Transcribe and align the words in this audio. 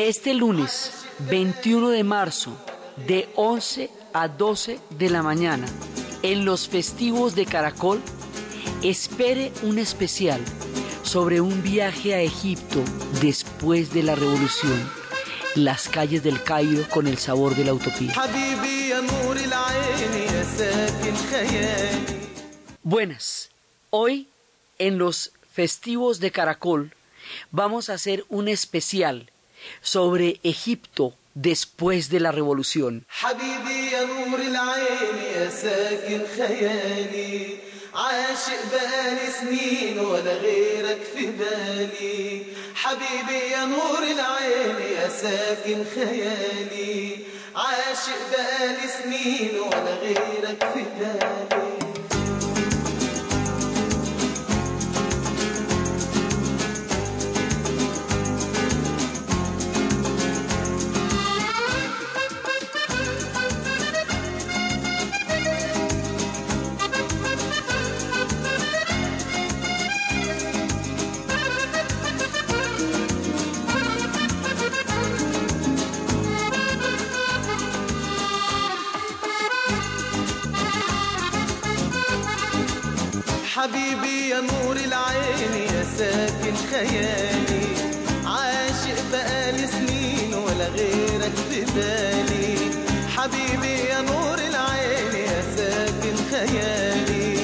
Este 0.00 0.32
lunes, 0.32 0.92
21 1.30 1.90
de 1.90 2.04
marzo, 2.04 2.56
de 3.06 3.28
11 3.34 3.90
a 4.14 4.28
12 4.28 4.80
de 4.90 5.10
la 5.10 5.22
mañana, 5.22 5.66
en 6.22 6.46
los 6.46 6.68
festivos 6.68 7.34
de 7.34 7.44
Caracol, 7.44 8.00
espere 8.82 9.52
un 9.62 9.78
especial 9.78 10.40
sobre 11.02 11.42
un 11.42 11.62
viaje 11.62 12.14
a 12.14 12.22
Egipto 12.22 12.82
después 13.20 13.92
de 13.92 14.04
la 14.04 14.14
revolución, 14.14 14.90
las 15.54 15.88
calles 15.88 16.22
del 16.22 16.42
Cairo 16.42 16.88
con 16.88 17.06
el 17.06 17.18
sabor 17.18 17.54
de 17.56 17.64
la 17.66 17.74
utopía. 17.74 18.14
Buenas, 22.82 23.50
hoy 23.90 24.28
en 24.78 24.98
los 24.98 25.32
festivos 25.50 26.20
de 26.20 26.30
Caracol 26.30 26.94
vamos 27.50 27.88
a 27.88 27.94
hacer 27.94 28.24
un 28.28 28.48
especial 28.48 29.30
sobre 29.80 30.40
Egipto 30.42 31.14
después 31.34 32.10
de 32.10 32.20
la 32.20 32.32
revolución. 32.32 33.06
عاشق 47.62 48.18
بقالي 48.32 48.88
سنين 48.88 49.60
ولا 49.60 49.94
غيرك 49.94 50.64
في 50.74 50.84
بالي 50.98 51.61
حبيبي 83.54 84.28
يا 84.28 84.40
نور 84.40 84.76
العين 84.76 85.54
يا 85.54 85.84
ساكن 85.98 86.54
خيالي. 86.70 87.66
عاشق 88.26 88.98
بقالي 89.12 89.66
سنين 89.66 90.34
ولا 90.34 90.68
غيرك 90.68 91.36
في 91.50 91.60
بالي. 91.74 92.56
حبيبي 93.16 93.74
يا 93.90 94.00
نور 94.00 94.38
العين 94.38 95.14
يا 95.28 95.42
ساكن 95.56 96.16
خيالي. 96.30 97.36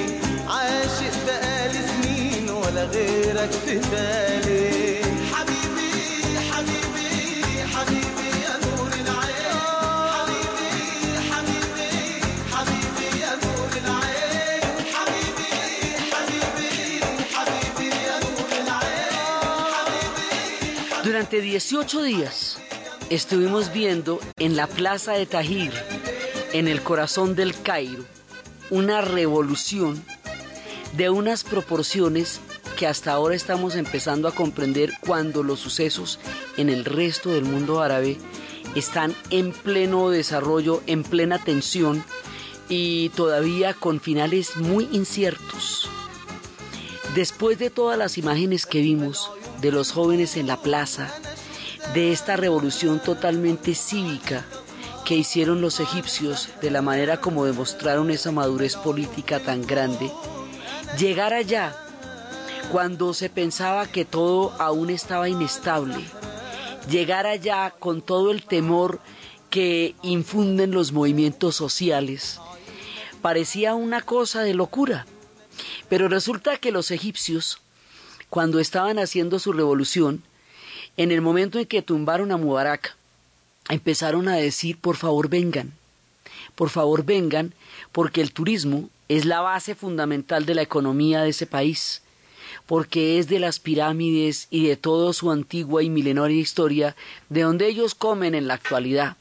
عاشق 0.48 1.14
بقالي 1.26 1.80
سنين 1.88 2.50
ولا 2.50 2.84
غيرك 2.84 3.50
في 3.66 3.78
Durante 21.30 21.46
18 21.46 22.02
días 22.04 22.56
estuvimos 23.10 23.70
viendo 23.70 24.18
en 24.38 24.56
la 24.56 24.66
plaza 24.66 25.12
de 25.12 25.26
Tahir, 25.26 25.74
en 26.54 26.68
el 26.68 26.82
corazón 26.82 27.34
del 27.34 27.54
Cairo, 27.60 28.02
una 28.70 29.02
revolución 29.02 30.02
de 30.96 31.10
unas 31.10 31.44
proporciones 31.44 32.40
que 32.78 32.86
hasta 32.86 33.12
ahora 33.12 33.34
estamos 33.34 33.74
empezando 33.76 34.26
a 34.26 34.34
comprender 34.34 34.94
cuando 35.00 35.42
los 35.42 35.60
sucesos 35.60 36.18
en 36.56 36.70
el 36.70 36.86
resto 36.86 37.28
del 37.28 37.44
mundo 37.44 37.82
árabe 37.82 38.16
están 38.74 39.14
en 39.28 39.52
pleno 39.52 40.08
desarrollo, 40.08 40.82
en 40.86 41.02
plena 41.02 41.44
tensión 41.44 42.02
y 42.70 43.10
todavía 43.10 43.74
con 43.74 44.00
finales 44.00 44.56
muy 44.56 44.88
inciertos. 44.92 45.90
Después 47.14 47.58
de 47.58 47.68
todas 47.68 47.98
las 47.98 48.16
imágenes 48.16 48.64
que 48.64 48.80
vimos 48.80 49.30
de 49.60 49.72
los 49.72 49.92
jóvenes 49.92 50.36
en 50.36 50.46
la 50.46 50.56
plaza, 50.56 51.12
de 51.94 52.12
esta 52.12 52.36
revolución 52.36 53.00
totalmente 53.00 53.74
cívica 53.74 54.44
que 55.04 55.16
hicieron 55.16 55.60
los 55.60 55.80
egipcios 55.80 56.50
de 56.60 56.70
la 56.70 56.82
manera 56.82 57.20
como 57.20 57.44
demostraron 57.44 58.10
esa 58.10 58.30
madurez 58.30 58.76
política 58.76 59.40
tan 59.40 59.66
grande, 59.66 60.10
llegar 60.98 61.32
allá 61.32 61.74
cuando 62.70 63.14
se 63.14 63.30
pensaba 63.30 63.86
que 63.86 64.04
todo 64.04 64.52
aún 64.58 64.90
estaba 64.90 65.28
inestable, 65.28 66.04
llegar 66.90 67.26
allá 67.26 67.74
con 67.78 68.02
todo 68.02 68.30
el 68.30 68.44
temor 68.44 69.00
que 69.48 69.94
infunden 70.02 70.72
los 70.72 70.92
movimientos 70.92 71.56
sociales, 71.56 72.38
parecía 73.22 73.74
una 73.74 74.02
cosa 74.02 74.42
de 74.42 74.54
locura. 74.54 75.06
Pero 75.88 76.08
resulta 76.08 76.58
que 76.58 76.70
los 76.70 76.90
egipcios, 76.90 77.60
cuando 78.30 78.60
estaban 78.60 78.98
haciendo 78.98 79.38
su 79.38 79.52
revolución, 79.52 80.22
en 80.96 81.12
el 81.12 81.20
momento 81.20 81.58
en 81.58 81.66
que 81.66 81.82
tumbaron 81.82 82.32
a 82.32 82.36
Mubarak, 82.36 82.96
empezaron 83.68 84.28
a 84.28 84.36
decir, 84.36 84.78
por 84.78 84.96
favor 84.96 85.28
vengan, 85.28 85.72
por 86.54 86.70
favor 86.70 87.04
vengan, 87.04 87.54
porque 87.92 88.20
el 88.20 88.32
turismo 88.32 88.90
es 89.08 89.24
la 89.24 89.40
base 89.40 89.74
fundamental 89.74 90.44
de 90.44 90.54
la 90.54 90.62
economía 90.62 91.22
de 91.22 91.30
ese 91.30 91.46
país, 91.46 92.02
porque 92.66 93.18
es 93.18 93.28
de 93.28 93.38
las 93.38 93.58
pirámides 93.58 94.48
y 94.50 94.66
de 94.66 94.76
toda 94.76 95.12
su 95.12 95.30
antigua 95.30 95.82
y 95.82 95.88
milenaria 95.88 96.40
historia 96.40 96.96
de 97.28 97.42
donde 97.42 97.66
ellos 97.66 97.94
comen 97.94 98.34
en 98.34 98.46
la 98.48 98.54
actualidad. 98.54 99.16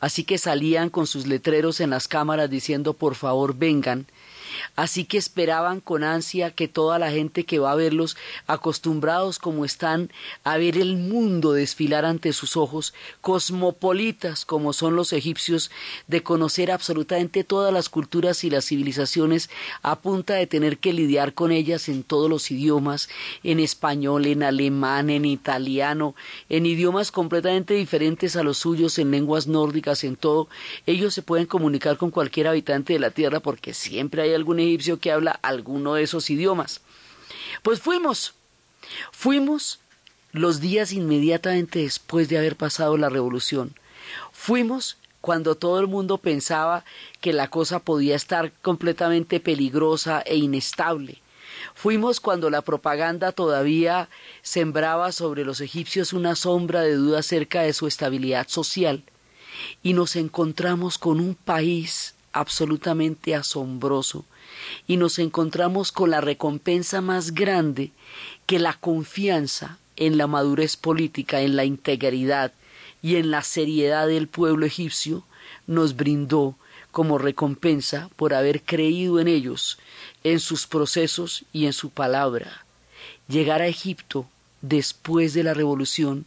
Así 0.00 0.24
que 0.24 0.38
salían 0.38 0.90
con 0.90 1.06
sus 1.06 1.26
letreros 1.26 1.80
en 1.80 1.90
las 1.90 2.06
cámaras 2.06 2.50
diciendo 2.50 2.92
por 2.92 3.14
favor 3.14 3.56
vengan, 3.56 4.06
Así 4.74 5.04
que 5.04 5.18
esperaban 5.18 5.80
con 5.80 6.04
ansia 6.04 6.50
que 6.50 6.68
toda 6.68 6.98
la 6.98 7.10
gente 7.10 7.44
que 7.44 7.58
va 7.58 7.72
a 7.72 7.76
verlos, 7.76 8.16
acostumbrados 8.46 9.38
como 9.38 9.64
están 9.64 10.10
a 10.44 10.56
ver 10.56 10.76
el 10.76 10.96
mundo 10.96 11.52
desfilar 11.52 12.04
ante 12.04 12.32
sus 12.32 12.56
ojos, 12.56 12.94
cosmopolitas 13.20 14.44
como 14.44 14.72
son 14.72 14.96
los 14.96 15.12
egipcios, 15.12 15.70
de 16.06 16.22
conocer 16.22 16.70
absolutamente 16.70 17.44
todas 17.44 17.72
las 17.72 17.88
culturas 17.88 18.44
y 18.44 18.50
las 18.50 18.66
civilizaciones 18.66 19.50
a 19.82 20.00
punta 20.00 20.34
de 20.34 20.46
tener 20.46 20.78
que 20.78 20.92
lidiar 20.92 21.34
con 21.34 21.52
ellas 21.52 21.88
en 21.88 22.02
todos 22.02 22.30
los 22.30 22.50
idiomas, 22.50 23.08
en 23.42 23.60
español, 23.60 24.26
en 24.26 24.42
alemán, 24.42 25.10
en 25.10 25.24
italiano, 25.24 26.14
en 26.48 26.66
idiomas 26.66 27.12
completamente 27.12 27.74
diferentes 27.74 28.36
a 28.36 28.42
los 28.42 28.58
suyos, 28.58 28.98
en 28.98 29.10
lenguas 29.10 29.46
nórdicas, 29.46 30.04
en 30.04 30.16
todo, 30.16 30.48
ellos 30.86 31.14
se 31.14 31.22
pueden 31.22 31.46
comunicar 31.46 31.96
con 31.96 32.10
cualquier 32.10 32.48
habitante 32.48 32.92
de 32.92 32.98
la 32.98 33.10
tierra 33.10 33.40
porque 33.40 33.74
siempre 33.74 34.22
hay 34.22 34.30
algún 34.46 34.60
egipcio 34.60 35.00
que 35.00 35.10
habla 35.10 35.40
alguno 35.42 35.94
de 35.94 36.04
esos 36.04 36.30
idiomas. 36.30 36.80
Pues 37.64 37.80
fuimos, 37.80 38.34
fuimos 39.10 39.80
los 40.30 40.60
días 40.60 40.92
inmediatamente 40.92 41.80
después 41.80 42.28
de 42.28 42.38
haber 42.38 42.54
pasado 42.54 42.96
la 42.96 43.08
revolución. 43.08 43.74
Fuimos 44.30 44.98
cuando 45.20 45.56
todo 45.56 45.80
el 45.80 45.88
mundo 45.88 46.18
pensaba 46.18 46.84
que 47.20 47.32
la 47.32 47.50
cosa 47.50 47.80
podía 47.80 48.14
estar 48.14 48.52
completamente 48.62 49.40
peligrosa 49.40 50.20
e 50.24 50.36
inestable. 50.36 51.20
Fuimos 51.74 52.20
cuando 52.20 52.48
la 52.48 52.62
propaganda 52.62 53.32
todavía 53.32 54.08
sembraba 54.42 55.10
sobre 55.10 55.44
los 55.44 55.60
egipcios 55.60 56.12
una 56.12 56.36
sombra 56.36 56.82
de 56.82 56.94
duda 56.94 57.18
acerca 57.18 57.62
de 57.62 57.72
su 57.72 57.88
estabilidad 57.88 58.46
social. 58.46 59.02
Y 59.82 59.94
nos 59.94 60.14
encontramos 60.14 60.98
con 60.98 61.18
un 61.18 61.34
país 61.34 62.14
absolutamente 62.36 63.34
asombroso, 63.34 64.26
y 64.86 64.96
nos 64.96 65.18
encontramos 65.18 65.92
con 65.92 66.10
la 66.10 66.20
recompensa 66.20 67.00
más 67.00 67.32
grande 67.32 67.92
que 68.46 68.58
la 68.58 68.74
confianza 68.74 69.78
en 69.96 70.18
la 70.18 70.26
madurez 70.26 70.76
política, 70.76 71.40
en 71.40 71.56
la 71.56 71.64
integridad 71.64 72.52
y 73.02 73.16
en 73.16 73.30
la 73.30 73.42
seriedad 73.42 74.06
del 74.06 74.28
pueblo 74.28 74.66
egipcio 74.66 75.24
nos 75.66 75.96
brindó 75.96 76.56
como 76.90 77.18
recompensa 77.18 78.08
por 78.16 78.32
haber 78.34 78.62
creído 78.62 79.20
en 79.20 79.28
ellos, 79.28 79.78
en 80.24 80.40
sus 80.40 80.66
procesos 80.66 81.44
y 81.52 81.66
en 81.66 81.72
su 81.72 81.90
palabra. 81.90 82.64
Llegar 83.28 83.60
a 83.60 83.66
Egipto 83.66 84.26
después 84.62 85.34
de 85.34 85.42
la 85.42 85.54
revolución, 85.54 86.26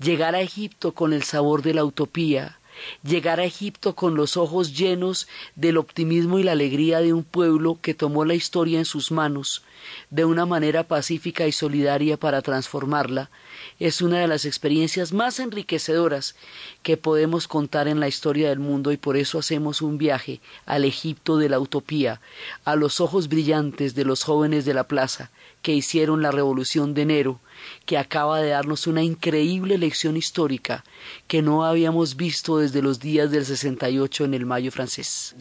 llegar 0.00 0.34
a 0.34 0.40
Egipto 0.40 0.92
con 0.92 1.12
el 1.12 1.22
sabor 1.22 1.62
de 1.62 1.74
la 1.74 1.84
utopía, 1.84 2.58
llegar 3.02 3.40
a 3.40 3.44
Egipto 3.44 3.94
con 3.94 4.14
los 4.14 4.36
ojos 4.36 4.76
llenos 4.76 5.28
del 5.56 5.76
optimismo 5.76 6.38
y 6.38 6.42
la 6.42 6.52
alegría 6.52 7.00
de 7.00 7.12
un 7.12 7.24
pueblo 7.24 7.78
que 7.80 7.94
tomó 7.94 8.24
la 8.24 8.34
historia 8.34 8.78
en 8.78 8.84
sus 8.84 9.10
manos 9.10 9.62
de 10.10 10.24
una 10.24 10.46
manera 10.46 10.84
pacífica 10.84 11.46
y 11.46 11.52
solidaria 11.52 12.16
para 12.16 12.42
transformarla, 12.42 13.30
es 13.78 14.02
una 14.02 14.18
de 14.18 14.28
las 14.28 14.44
experiencias 14.44 15.12
más 15.12 15.40
enriquecedoras 15.40 16.34
que 16.82 16.96
podemos 16.96 17.48
contar 17.48 17.88
en 17.88 18.00
la 18.00 18.08
historia 18.08 18.48
del 18.50 18.58
mundo 18.58 18.92
y 18.92 18.96
por 18.96 19.16
eso 19.16 19.38
hacemos 19.38 19.82
un 19.82 19.98
viaje 19.98 20.40
al 20.66 20.84
Egipto 20.84 21.38
de 21.38 21.48
la 21.48 21.58
utopía, 21.58 22.20
a 22.64 22.76
los 22.76 23.00
ojos 23.00 23.28
brillantes 23.28 23.94
de 23.94 24.04
los 24.04 24.22
jóvenes 24.22 24.64
de 24.64 24.74
la 24.74 24.84
plaza 24.84 25.30
que 25.62 25.72
hicieron 25.72 26.22
la 26.22 26.30
revolución 26.30 26.94
de 26.94 27.02
enero, 27.02 27.40
que 27.85 27.97
acaba 27.97 28.39
de 28.39 28.49
darnos 28.49 28.87
una 28.87 29.03
increíble 29.03 29.77
lección 29.77 30.17
histórica 30.17 30.83
que 31.27 31.41
no 31.41 31.65
habíamos 31.65 32.15
visto 32.15 32.59
desde 32.59 32.81
los 32.81 32.99
días 32.99 33.31
del 33.31 33.45
68 33.45 34.25
en 34.25 34.33
el 34.33 34.45
Mayo 34.45 34.71
francés. 34.71 35.35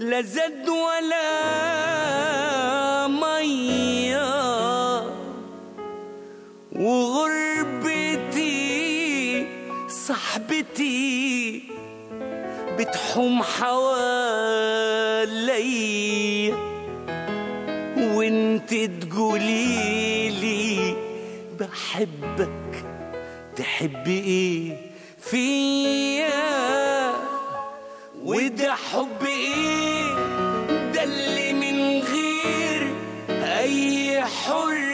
لا 0.00 0.22
زد 0.22 0.68
ولا 0.68 1.30
مية 3.08 4.30
وغربتي 6.72 8.46
صاحبتي 9.88 11.23
بتحوم 12.79 13.43
حوالي 15.25 16.53
وانت 17.97 18.73
تقوليلي 19.01 20.75
بحبك 21.59 22.85
تحبي 23.55 24.19
إيه 24.19 24.77
فيا؟ 25.19 27.11
وده 28.23 28.75
حب 28.75 29.23
إيه؟ 29.25 30.13
ده 30.93 31.03
اللي 31.03 31.53
من 31.53 31.99
غير 32.01 32.93
أي 33.31 34.21
حريه 34.21 34.84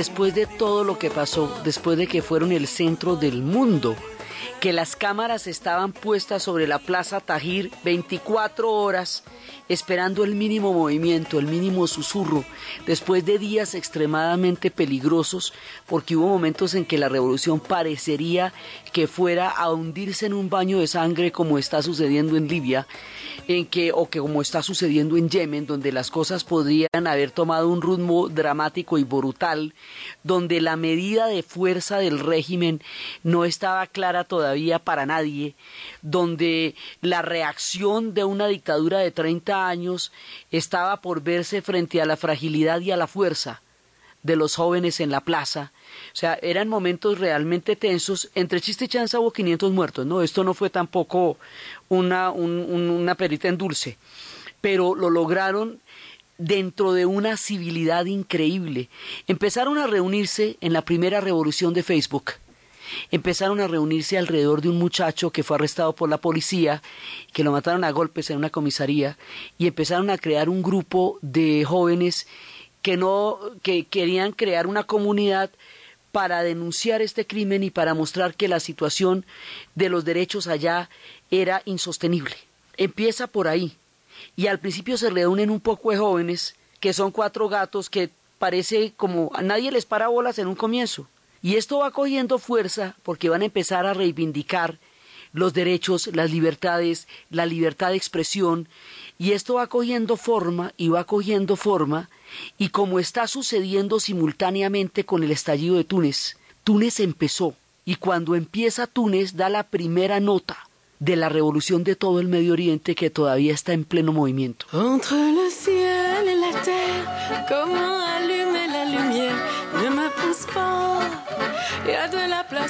después 0.00 0.34
de 0.34 0.46
todo 0.46 0.82
lo 0.82 0.98
que 0.98 1.10
pasó, 1.10 1.60
después 1.62 1.98
de 1.98 2.06
que 2.06 2.22
fueron 2.22 2.52
el 2.52 2.66
centro 2.66 3.16
del 3.16 3.42
mundo, 3.42 3.96
que 4.60 4.72
las 4.74 4.94
cámaras 4.94 5.46
estaban 5.46 5.92
puestas 5.92 6.42
sobre 6.42 6.66
la 6.66 6.78
Plaza 6.78 7.20
Tajir 7.20 7.70
24 7.82 8.70
horas, 8.70 9.24
esperando 9.70 10.22
el 10.22 10.34
mínimo 10.34 10.74
movimiento, 10.74 11.38
el 11.38 11.46
mínimo 11.46 11.86
susurro, 11.86 12.44
después 12.86 13.24
de 13.24 13.38
días 13.38 13.74
extremadamente 13.74 14.70
peligrosos, 14.70 15.54
porque 15.86 16.14
hubo 16.14 16.28
momentos 16.28 16.74
en 16.74 16.84
que 16.84 16.98
la 16.98 17.08
revolución 17.08 17.58
parecería 17.58 18.52
que 18.92 19.06
fuera 19.06 19.48
a 19.48 19.72
hundirse 19.72 20.26
en 20.26 20.34
un 20.34 20.50
baño 20.50 20.78
de 20.78 20.88
sangre 20.88 21.32
como 21.32 21.56
está 21.56 21.82
sucediendo 21.82 22.36
en 22.36 22.46
Libia, 22.46 22.86
en 23.48 23.64
que 23.64 23.92
o 23.92 24.10
que 24.10 24.18
como 24.18 24.42
está 24.42 24.62
sucediendo 24.62 25.16
en 25.16 25.30
Yemen, 25.30 25.66
donde 25.66 25.90
las 25.90 26.10
cosas 26.10 26.44
podrían 26.44 27.06
haber 27.06 27.30
tomado 27.30 27.70
un 27.70 27.80
ritmo 27.80 28.28
dramático 28.28 28.98
y 28.98 29.04
brutal, 29.04 29.72
donde 30.22 30.60
la 30.60 30.76
medida 30.76 31.28
de 31.28 31.42
fuerza 31.42 31.96
del 31.96 32.18
régimen 32.18 32.82
no 33.22 33.46
estaba 33.46 33.86
clara 33.86 34.24
todavía 34.24 34.49
para 34.78 35.06
nadie, 35.06 35.54
donde 36.02 36.74
la 37.00 37.22
reacción 37.22 38.14
de 38.14 38.24
una 38.24 38.46
dictadura 38.46 38.98
de 38.98 39.10
30 39.10 39.68
años 39.68 40.12
estaba 40.50 41.00
por 41.00 41.22
verse 41.22 41.62
frente 41.62 42.00
a 42.00 42.06
la 42.06 42.16
fragilidad 42.16 42.80
y 42.80 42.90
a 42.90 42.96
la 42.96 43.06
fuerza 43.06 43.62
de 44.22 44.36
los 44.36 44.54
jóvenes 44.56 45.00
en 45.00 45.10
la 45.10 45.22
plaza. 45.22 45.72
O 46.12 46.16
sea, 46.16 46.38
eran 46.42 46.68
momentos 46.68 47.18
realmente 47.18 47.74
tensos. 47.74 48.30
Entre 48.34 48.60
chiste 48.60 48.84
y 48.84 48.88
chanza 48.88 49.18
hubo 49.18 49.32
500 49.32 49.72
muertos, 49.72 50.04
¿no? 50.04 50.20
Esto 50.22 50.44
no 50.44 50.52
fue 50.52 50.68
tampoco 50.68 51.38
una, 51.88 52.30
un- 52.30 52.66
un- 52.68 52.90
una 52.90 53.14
perita 53.14 53.48
en 53.48 53.56
dulce. 53.56 53.96
Pero 54.60 54.94
lo 54.94 55.08
lograron 55.08 55.80
dentro 56.36 56.92
de 56.92 57.06
una 57.06 57.36
civilidad 57.38 58.04
increíble. 58.06 58.88
Empezaron 59.26 59.78
a 59.78 59.86
reunirse 59.86 60.56
en 60.60 60.72
la 60.74 60.82
primera 60.82 61.20
revolución 61.22 61.72
de 61.72 61.82
Facebook. 61.82 62.32
Empezaron 63.10 63.60
a 63.60 63.68
reunirse 63.68 64.18
alrededor 64.18 64.62
de 64.62 64.68
un 64.68 64.78
muchacho 64.78 65.30
que 65.30 65.42
fue 65.42 65.56
arrestado 65.56 65.94
por 65.94 66.08
la 66.08 66.18
policía, 66.18 66.82
que 67.32 67.44
lo 67.44 67.52
mataron 67.52 67.84
a 67.84 67.90
golpes 67.90 68.30
en 68.30 68.38
una 68.38 68.50
comisaría, 68.50 69.18
y 69.58 69.66
empezaron 69.66 70.10
a 70.10 70.18
crear 70.18 70.48
un 70.48 70.62
grupo 70.62 71.18
de 71.22 71.64
jóvenes 71.64 72.26
que 72.82 72.96
no 72.96 73.38
que 73.62 73.84
querían 73.84 74.32
crear 74.32 74.66
una 74.66 74.84
comunidad 74.84 75.50
para 76.12 76.42
denunciar 76.42 77.02
este 77.02 77.26
crimen 77.26 77.62
y 77.62 77.70
para 77.70 77.94
mostrar 77.94 78.34
que 78.34 78.48
la 78.48 78.60
situación 78.60 79.24
de 79.74 79.88
los 79.88 80.04
derechos 80.04 80.46
allá 80.46 80.90
era 81.30 81.62
insostenible. 81.64 82.34
Empieza 82.76 83.26
por 83.26 83.48
ahí. 83.48 83.76
Y 84.36 84.48
al 84.48 84.58
principio 84.58 84.96
se 84.96 85.10
reúnen 85.10 85.50
un 85.50 85.60
poco 85.60 85.90
de 85.90 85.98
jóvenes, 85.98 86.56
que 86.80 86.92
son 86.92 87.10
cuatro 87.10 87.48
gatos 87.48 87.88
que 87.88 88.10
parece 88.38 88.92
como 88.96 89.30
a 89.34 89.42
nadie 89.42 89.70
les 89.70 89.86
para 89.86 90.08
bolas 90.08 90.38
en 90.38 90.48
un 90.48 90.56
comienzo. 90.56 91.06
Y 91.42 91.56
esto 91.56 91.78
va 91.78 91.90
cogiendo 91.90 92.38
fuerza 92.38 92.96
porque 93.02 93.28
van 93.28 93.42
a 93.42 93.46
empezar 93.46 93.86
a 93.86 93.94
reivindicar 93.94 94.78
los 95.32 95.54
derechos, 95.54 96.10
las 96.12 96.30
libertades, 96.30 97.06
la 97.30 97.46
libertad 97.46 97.90
de 97.90 97.96
expresión, 97.96 98.68
y 99.18 99.32
esto 99.32 99.54
va 99.54 99.68
cogiendo 99.68 100.16
forma 100.16 100.72
y 100.76 100.88
va 100.88 101.04
cogiendo 101.04 101.56
forma, 101.56 102.10
y 102.58 102.70
como 102.70 102.98
está 102.98 103.26
sucediendo 103.26 104.00
simultáneamente 104.00 105.04
con 105.04 105.22
el 105.22 105.30
estallido 105.30 105.76
de 105.76 105.84
Túnez, 105.84 106.36
Túnez 106.64 107.00
empezó, 107.00 107.54
y 107.84 107.96
cuando 107.96 108.34
empieza 108.34 108.86
Túnez 108.86 109.36
da 109.36 109.48
la 109.48 109.64
primera 109.64 110.20
nota 110.20 110.68
de 110.98 111.16
la 111.16 111.28
revolución 111.28 111.82
de 111.82 111.96
todo 111.96 112.20
el 112.20 112.28
Medio 112.28 112.52
Oriente 112.52 112.94
que 112.94 113.10
todavía 113.10 113.54
está 113.54 113.72
en 113.72 113.84
pleno 113.84 114.12
movimiento. 114.12 114.66
Entre 114.72 115.32
le 115.32 115.50
ciel 115.50 116.28
et 116.28 116.36
la 116.36 117.46
comment 117.48 117.99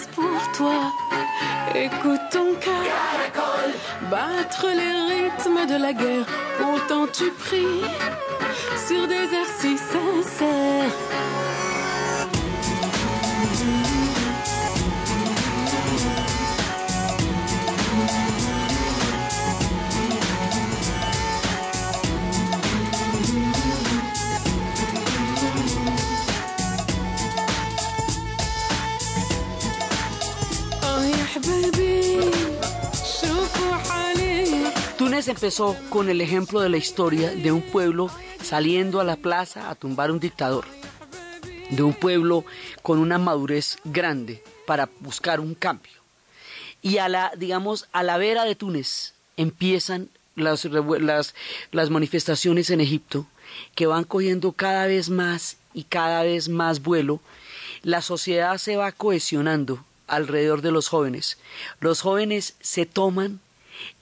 pour 0.08 0.52
toi. 0.56 0.92
Écoute 1.74 2.20
ton 2.30 2.54
cœur, 2.60 2.74
battre 4.10 4.66
les 4.74 5.14
rythmes 5.14 5.66
de 5.66 5.80
la 5.80 5.92
guerre. 5.92 6.26
Pourtant 6.58 7.06
tu 7.12 7.30
pries 7.30 7.82
sur 8.86 9.06
des 9.06 9.14
airs 9.14 9.54
si 9.58 9.76
sincères. 9.76 11.49
Túnez 34.96 35.28
empezó 35.28 35.76
con 35.88 36.08
el 36.08 36.20
ejemplo 36.20 36.60
de 36.60 36.68
la 36.68 36.76
historia 36.76 37.30
de 37.30 37.52
un 37.52 37.62
pueblo 37.62 38.10
saliendo 38.42 39.00
a 39.00 39.04
la 39.04 39.16
plaza 39.16 39.70
a 39.70 39.74
tumbar 39.74 40.10
un 40.10 40.20
dictador, 40.20 40.64
de 41.70 41.82
un 41.82 41.94
pueblo 41.94 42.44
con 42.82 42.98
una 42.98 43.18
madurez 43.18 43.78
grande 43.84 44.42
para 44.66 44.88
buscar 45.00 45.40
un 45.40 45.54
cambio. 45.54 45.92
Y 46.82 46.98
a 46.98 47.08
la, 47.08 47.32
digamos, 47.36 47.88
a 47.92 48.02
la 48.02 48.18
vera 48.18 48.44
de 48.44 48.54
Túnez 48.54 49.14
empiezan 49.36 50.08
las, 50.36 50.64
las, 50.64 51.34
las 51.70 51.90
manifestaciones 51.90 52.70
en 52.70 52.80
Egipto 52.80 53.26
que 53.74 53.86
van 53.86 54.04
cogiendo 54.04 54.52
cada 54.52 54.86
vez 54.86 55.10
más 55.10 55.56
y 55.74 55.84
cada 55.84 56.22
vez 56.22 56.48
más 56.48 56.82
vuelo. 56.82 57.20
La 57.82 58.02
sociedad 58.02 58.58
se 58.58 58.76
va 58.76 58.92
cohesionando 58.92 59.84
alrededor 60.10 60.62
de 60.62 60.72
los 60.72 60.88
jóvenes. 60.88 61.38
Los 61.80 62.00
jóvenes 62.02 62.56
se 62.60 62.86
toman 62.86 63.40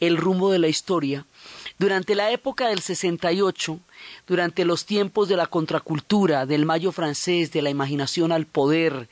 el 0.01 0.17
rumbo 0.17 0.51
de 0.51 0.59
la 0.59 0.69
historia. 0.69 1.27
Durante 1.79 2.15
la 2.15 2.33
época 2.33 2.69
del 2.69 2.81
68 2.81 3.81
durante 4.27 4.65
los 4.65 4.85
tiempos 4.85 5.29
de 5.29 5.37
la 5.37 5.47
contracultura, 5.47 6.47
del 6.47 6.67
mayo 6.67 6.93
francés, 6.93 7.53
de 7.53 7.63
la 7.63 7.71
imaginación 7.71 8.33
al 8.33 8.47
poder, 8.47 9.09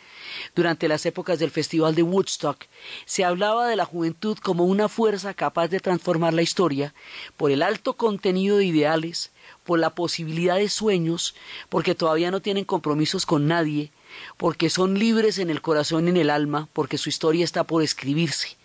durante 0.54 0.88
las 0.88 1.06
épocas 1.06 1.38
del 1.38 1.50
Festival 1.50 1.94
de 1.94 2.02
Woodstock, 2.02 2.64
se 3.04 3.24
hablaba 3.24 3.68
de 3.68 3.76
la 3.76 3.84
juventud 3.84 4.38
como 4.38 4.64
una 4.64 4.88
fuerza 4.88 5.34
capaz 5.34 5.68
de 5.68 5.80
transformar 5.80 6.34
la 6.34 6.42
historia 6.42 6.94
por 7.36 7.50
el 7.50 7.62
alto 7.62 7.94
contenido 7.94 8.58
de 8.58 8.66
ideales, 8.66 9.32
por 9.64 9.78
la 9.78 9.90
posibilidad 9.90 10.56
de 10.56 10.68
sueños, 10.68 11.34
porque 11.68 11.94
todavía 11.94 12.30
no 12.30 12.40
tienen 12.40 12.64
compromisos 12.64 13.26
con 13.26 13.46
nadie, 13.46 13.90
porque 14.36 14.70
son 14.70 14.98
libres 14.98 15.38
en 15.38 15.50
el 15.50 15.62
corazón 15.62 16.06
y 16.06 16.10
en 16.10 16.16
el 16.16 16.30
alma, 16.30 16.68
porque 16.72 16.98
su 16.98 17.08
historia 17.08 17.44
está 17.44 17.64
por 17.64 17.82
escribirse. 17.82 18.56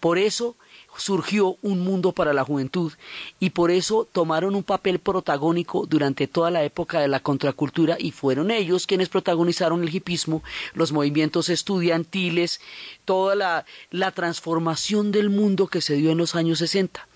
Por 0.00 0.18
eso 0.18 0.56
surgió 0.98 1.56
un 1.62 1.80
mundo 1.80 2.12
para 2.12 2.32
la 2.32 2.44
juventud 2.44 2.92
y 3.38 3.50
por 3.50 3.70
eso 3.70 4.06
tomaron 4.10 4.54
un 4.54 4.64
papel 4.64 4.98
protagónico 4.98 5.86
durante 5.86 6.26
toda 6.26 6.50
la 6.50 6.64
época 6.64 7.00
de 7.00 7.08
la 7.08 7.20
contracultura 7.20 7.96
y 7.98 8.10
fueron 8.10 8.50
ellos 8.50 8.86
quienes 8.86 9.08
protagonizaron 9.08 9.82
el 9.82 9.94
hipismo, 9.94 10.42
los 10.74 10.92
movimientos 10.92 11.48
estudiantiles, 11.48 12.60
toda 13.04 13.34
la, 13.34 13.64
la 13.90 14.10
transformación 14.10 15.12
del 15.12 15.30
mundo 15.30 15.68
que 15.68 15.80
se 15.80 15.94
dio 15.94 16.10
en 16.10 16.18
los 16.18 16.34
años 16.34 16.58
60. 16.58 17.06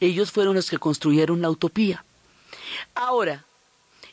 Ellos 0.00 0.32
fueron 0.32 0.56
los 0.56 0.70
que 0.70 0.78
construyeron 0.78 1.40
la 1.40 1.50
utopía. 1.50 2.04
Ahora, 2.94 3.44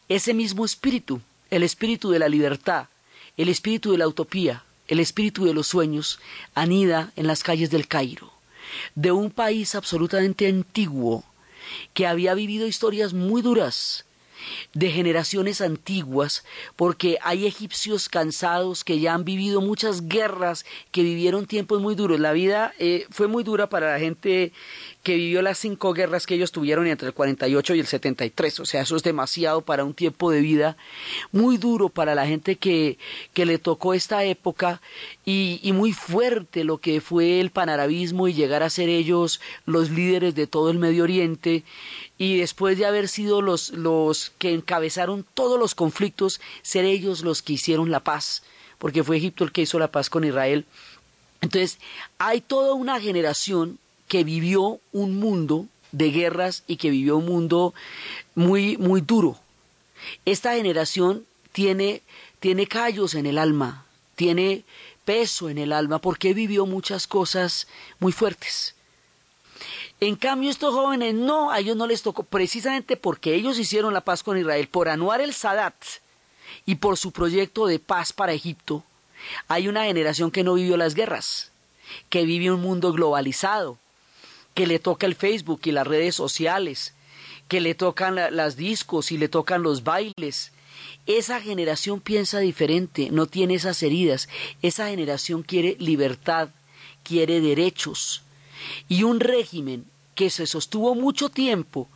ese 0.10 0.34
mismo 0.34 0.66
espíritu, 0.66 1.22
el 1.50 1.64
espíritu 1.64 2.12
de 2.12 2.20
la 2.20 2.30
libertad, 2.30 2.88
el 3.38 3.50
espíritu 3.50 3.92
de 3.92 4.00
la 4.00 4.08
utopía, 4.08 4.64
el 4.88 5.00
espíritu 5.00 5.46
de 5.46 5.54
los 5.54 5.68
sueños, 5.68 6.20
anida 6.56 7.12
en 7.16 7.28
las 7.28 7.44
calles 7.44 7.70
del 7.70 7.88
Cairo, 7.88 8.34
de 8.96 9.12
un 9.12 9.30
país 9.30 9.76
absolutamente 9.76 10.48
antiguo, 10.48 11.24
que 11.94 12.08
había 12.08 12.34
vivido 12.34 12.66
historias 12.66 13.14
muy 13.14 13.44
duras, 13.44 14.07
de 14.74 14.92
generaciones 14.92 15.62
antiguas, 15.62 16.44
porque 16.76 17.18
hay 17.22 17.46
egipcios 17.46 18.10
cansados 18.10 18.84
que 18.84 19.00
ya 19.00 19.14
han 19.14 19.26
vivido 19.26 19.62
muchas 19.62 20.08
guerras, 20.08 20.66
que 20.92 21.04
vivieron 21.04 21.46
tiempos 21.46 21.82
muy 21.82 21.96
duros. 21.96 22.20
La 22.20 22.32
vida 22.32 22.74
eh, 22.80 23.06
fue 23.10 23.28
muy 23.28 23.44
dura 23.44 23.70
para 23.70 23.92
la 23.92 24.00
gente 24.00 24.52
que 25.04 25.16
vivió 25.16 25.42
las 25.42 25.58
cinco 25.58 25.94
guerras 25.94 26.26
que 26.26 26.36
ellos 26.36 26.52
tuvieron 26.52 26.86
entre 26.86 27.08
el 27.08 27.14
48 27.14 27.76
y 27.76 27.80
el 27.80 27.88
73. 27.88 28.60
O 28.60 28.66
sea, 28.66 28.82
eso 28.82 28.96
es 28.98 29.04
demasiado 29.04 29.62
para 29.62 29.86
un 29.86 29.94
tiempo 29.94 30.32
de 30.32 30.42
vida 30.42 30.76
muy 31.32 31.58
duro 31.58 31.88
para 31.88 32.14
la 32.14 32.28
gente 32.28 32.58
que, 32.58 32.98
que 33.34 33.46
le 33.46 33.58
tocó 33.58 33.94
esta 33.94 34.26
época 34.26 34.82
y, 35.24 35.62
y 35.64 35.72
muy 35.72 35.94
fuerte 35.94 36.66
lo 36.66 36.80
que 36.80 37.00
fue 37.00 37.40
el 37.40 37.52
panarabismo 37.52 38.28
y 38.28 38.34
llegar 38.34 38.64
a 38.64 38.70
ser 38.70 38.90
ellos 38.90 39.40
los 39.66 39.90
líderes 39.90 40.36
de 40.36 40.46
todo 40.46 40.72
el 40.72 40.78
Medio 40.78 41.04
Oriente 41.04 41.64
y 42.18 42.38
después 42.38 42.78
de 42.78 42.86
haber 42.86 43.08
sido 43.08 43.42
los, 43.42 43.70
los 43.70 44.32
que 44.38 44.54
encabezaron 44.54 45.26
todos 45.34 45.60
los 45.60 45.76
conflictos, 45.76 46.42
ser 46.62 46.86
ellos 46.86 47.22
los 47.22 47.42
que 47.42 47.54
hicieron 47.54 47.92
la 47.92 48.00
paz, 48.00 48.44
porque 48.80 49.04
fue 49.04 49.18
Egipto 49.18 49.44
el 49.44 49.52
que 49.52 49.62
hizo 49.62 49.80
la 49.80 49.92
paz 49.92 50.10
con 50.10 50.24
Israel. 50.24 50.66
Entonces, 51.42 51.80
hay 52.18 52.42
toda 52.42 52.74
una 52.74 53.00
generación 53.00 53.78
que 54.08 54.24
vivió 54.24 54.80
un 54.92 55.20
mundo 55.20 55.68
de 55.92 56.12
guerras 56.12 56.64
y 56.68 56.78
que 56.78 56.90
vivió 56.90 57.18
un 57.18 57.26
mundo 57.26 57.74
muy, 58.36 58.78
muy 58.78 59.02
duro. 59.02 59.40
Esta 60.26 60.56
generación 60.56 61.26
tiene, 61.52 62.02
tiene 62.40 62.68
callos 62.68 63.14
en 63.14 63.26
el 63.26 63.38
alma, 63.38 63.86
tiene 64.16 64.64
peso 65.06 65.50
en 65.50 65.58
el 65.58 65.72
alma, 65.72 66.00
porque 66.00 66.34
vivió 66.34 66.66
muchas 66.66 67.08
cosas 67.08 67.68
muy 68.00 68.12
fuertes. 68.12 68.76
En 70.00 70.16
cambio, 70.16 70.52
estos 70.52 70.76
jóvenes 70.76 71.16
no, 71.16 71.52
a 71.52 71.60
ellos 71.60 71.76
no 71.76 71.88
les 71.88 72.04
tocó, 72.04 72.24
precisamente 72.24 72.98
porque 72.98 73.34
ellos 73.34 73.58
hicieron 73.58 73.94
la 73.94 74.02
paz 74.02 74.22
con 74.22 74.38
Israel, 74.38 74.68
por 74.68 74.90
Anuar 74.90 75.22
el 75.22 75.34
Sadat 75.34 75.74
y 76.66 76.76
por 76.76 76.98
su 76.98 77.12
proyecto 77.12 77.66
de 77.66 77.80
paz 77.80 78.14
para 78.14 78.34
Egipto, 78.34 78.84
hay 79.48 79.68
una 79.68 79.86
generación 79.86 80.30
que 80.30 80.44
no 80.44 80.54
vivió 80.54 80.78
las 80.78 80.94
guerras, 80.94 81.52
que 82.10 82.26
vive 82.26 82.52
un 82.52 82.62
mundo 82.62 82.94
globalizado, 82.94 83.80
que 84.54 84.68
le 84.68 84.78
toca 84.78 85.08
el 85.08 85.16
Facebook 85.16 85.62
y 85.64 85.72
las 85.72 85.88
redes 85.88 86.14
sociales, 86.14 86.94
que 87.48 87.60
le 87.60 87.74
tocan 87.74 88.16
la, 88.16 88.30
las 88.30 88.56
discos 88.56 89.12
y 89.12 89.18
le 89.18 89.30
tocan 89.30 89.64
los 89.64 89.84
bailes. 89.84 90.52
Esa 91.08 91.42
generación 91.42 92.02
piensa 92.02 92.40
diferente, 92.40 93.10
no 93.12 93.26
tiene 93.26 93.56
esas 93.56 93.82
heridas. 93.82 94.30
Esa 94.62 94.90
generación 94.90 95.42
quiere 95.42 95.76
libertad, 95.80 96.50
quiere 97.04 97.42
derechos. 97.42 98.24
Y 98.88 99.04
un 99.04 99.20
régimen 99.20 99.86
que 100.16 100.30
se 100.30 100.48
sostuvo 100.48 100.96
mucho 100.96 101.30
tiempo 101.30 101.88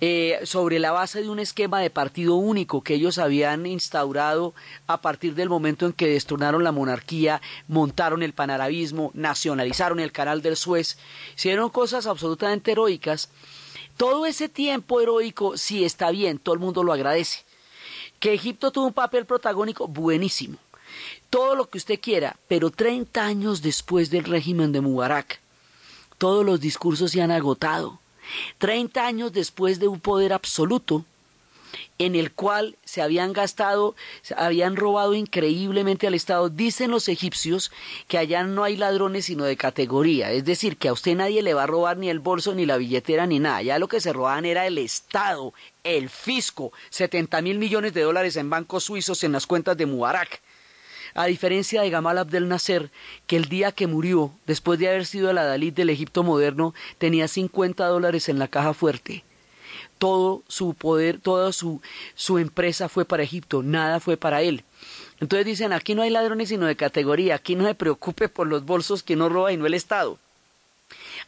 eh, 0.00 0.38
sobre 0.44 0.78
la 0.78 0.92
base 0.92 1.22
de 1.22 1.28
un 1.28 1.40
esquema 1.40 1.80
de 1.80 1.90
partido 1.90 2.36
único 2.36 2.82
que 2.82 2.94
ellos 2.94 3.18
habían 3.18 3.66
instaurado 3.66 4.54
a 4.86 5.00
partir 5.00 5.34
del 5.34 5.48
momento 5.48 5.86
en 5.86 5.92
que 5.92 6.06
destronaron 6.06 6.62
la 6.62 6.70
monarquía, 6.72 7.42
montaron 7.66 8.22
el 8.22 8.32
panarabismo, 8.32 9.10
nacionalizaron 9.14 9.98
el 9.98 10.12
canal 10.12 10.40
del 10.40 10.56
Suez, 10.56 10.98
hicieron 11.36 11.70
cosas 11.70 12.06
absolutamente 12.06 12.72
heroicas. 12.72 13.28
Todo 13.96 14.26
ese 14.26 14.48
tiempo 14.48 15.00
heroico 15.00 15.56
sí 15.56 15.84
está 15.84 16.10
bien, 16.10 16.38
todo 16.38 16.54
el 16.54 16.60
mundo 16.60 16.84
lo 16.84 16.92
agradece. 16.92 17.40
Que 18.20 18.34
Egipto 18.34 18.70
tuvo 18.70 18.86
un 18.86 18.92
papel 18.92 19.26
protagónico 19.26 19.88
buenísimo. 19.88 20.58
Todo 21.28 21.56
lo 21.56 21.68
que 21.68 21.78
usted 21.78 22.00
quiera, 22.00 22.36
pero 22.46 22.70
30 22.70 23.24
años 23.24 23.62
después 23.62 24.10
del 24.10 24.24
régimen 24.24 24.70
de 24.72 24.80
Mubarak, 24.80 25.40
todos 26.18 26.44
los 26.44 26.60
discursos 26.60 27.12
se 27.12 27.22
han 27.22 27.30
agotado. 27.30 28.00
Treinta 28.58 29.06
años 29.06 29.32
después 29.32 29.78
de 29.78 29.88
un 29.88 30.00
poder 30.00 30.32
absoluto 30.32 31.04
en 31.98 32.14
el 32.14 32.32
cual 32.32 32.76
se 32.84 33.02
habían 33.02 33.32
gastado, 33.32 33.94
se 34.22 34.34
habían 34.36 34.76
robado 34.76 35.14
increíblemente 35.14 36.06
al 36.06 36.14
Estado. 36.14 36.48
Dicen 36.48 36.90
los 36.90 37.08
egipcios 37.08 37.72
que 38.06 38.18
allá 38.18 38.44
no 38.44 38.64
hay 38.64 38.76
ladrones 38.76 39.26
sino 39.26 39.44
de 39.44 39.56
categoría, 39.56 40.30
es 40.32 40.44
decir, 40.44 40.76
que 40.76 40.88
a 40.88 40.92
usted 40.92 41.16
nadie 41.16 41.42
le 41.42 41.54
va 41.54 41.64
a 41.64 41.66
robar 41.66 41.96
ni 41.96 42.08
el 42.08 42.20
bolso, 42.20 42.54
ni 42.54 42.66
la 42.66 42.76
billetera, 42.76 43.26
ni 43.26 43.38
nada. 43.38 43.62
Ya 43.62 43.78
lo 43.78 43.88
que 43.88 44.00
se 44.00 44.12
robaban 44.12 44.44
era 44.44 44.66
el 44.66 44.78
Estado, 44.78 45.52
el 45.84 46.08
fisco, 46.08 46.72
70 46.90 47.42
mil 47.42 47.58
millones 47.58 47.94
de 47.94 48.02
dólares 48.02 48.36
en 48.36 48.50
bancos 48.50 48.84
suizos 48.84 49.24
en 49.24 49.32
las 49.32 49.46
cuentas 49.46 49.76
de 49.76 49.86
Mubarak. 49.86 50.40
A 51.18 51.26
diferencia 51.26 51.82
de 51.82 51.90
Gamal 51.90 52.16
Abdel 52.16 52.46
Nasser, 52.46 52.92
que 53.26 53.34
el 53.34 53.46
día 53.46 53.72
que 53.72 53.88
murió, 53.88 54.30
después 54.46 54.78
de 54.78 54.88
haber 54.88 55.04
sido 55.04 55.30
el 55.30 55.38
adalid 55.38 55.72
del 55.72 55.90
Egipto 55.90 56.22
moderno, 56.22 56.74
tenía 56.98 57.26
50 57.26 57.84
dólares 57.86 58.28
en 58.28 58.38
la 58.38 58.46
caja 58.46 58.72
fuerte. 58.72 59.24
Todo 59.98 60.44
su 60.46 60.74
poder, 60.74 61.18
toda 61.18 61.52
su, 61.52 61.82
su 62.14 62.38
empresa 62.38 62.88
fue 62.88 63.04
para 63.04 63.24
Egipto, 63.24 63.64
nada 63.64 63.98
fue 63.98 64.16
para 64.16 64.42
él. 64.42 64.62
Entonces 65.18 65.44
dicen, 65.44 65.72
aquí 65.72 65.96
no 65.96 66.02
hay 66.02 66.10
ladrones 66.10 66.50
sino 66.50 66.66
de 66.66 66.76
categoría, 66.76 67.34
aquí 67.34 67.56
no 67.56 67.66
se 67.66 67.74
preocupe 67.74 68.28
por 68.28 68.46
los 68.46 68.64
bolsos 68.64 69.02
que 69.02 69.16
no 69.16 69.28
roba 69.28 69.52
y 69.52 69.56
no 69.56 69.66
el 69.66 69.74
Estado 69.74 70.20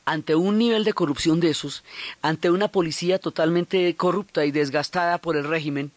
ante 0.04 0.36
un 0.36 0.56
nivel 0.56 0.84
de 0.84 0.94
corrupción 0.94 1.40
de 1.40 1.50
esos, 1.50 1.82
ante 2.22 2.50
una 2.50 2.68
policía 2.68 3.18
totalmente 3.18 3.94
corrupta 3.96 4.44
y 4.46 4.50
desgastada 4.50 5.18
por 5.18 5.36
el 5.36 5.44
régimen, 5.44 5.92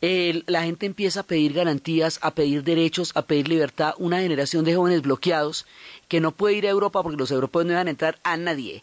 la 0.00 0.62
gente 0.62 0.86
empieza 0.86 1.20
a 1.20 1.24
pedir 1.24 1.52
garantías, 1.52 2.18
a 2.22 2.34
pedir 2.34 2.64
derechos, 2.64 3.12
a 3.14 3.22
pedir 3.22 3.48
libertad. 3.48 3.94
Una 3.98 4.20
generación 4.20 4.64
de 4.64 4.74
jóvenes 4.74 5.02
bloqueados 5.02 5.66
que 6.08 6.20
no 6.20 6.32
puede 6.32 6.54
ir 6.54 6.66
a 6.66 6.70
Europa 6.70 7.02
porque 7.02 7.18
los 7.18 7.30
europeos 7.30 7.66
no 7.66 7.72
dejan 7.72 7.88
entrar 7.88 8.18
a 8.22 8.36
nadie. 8.36 8.82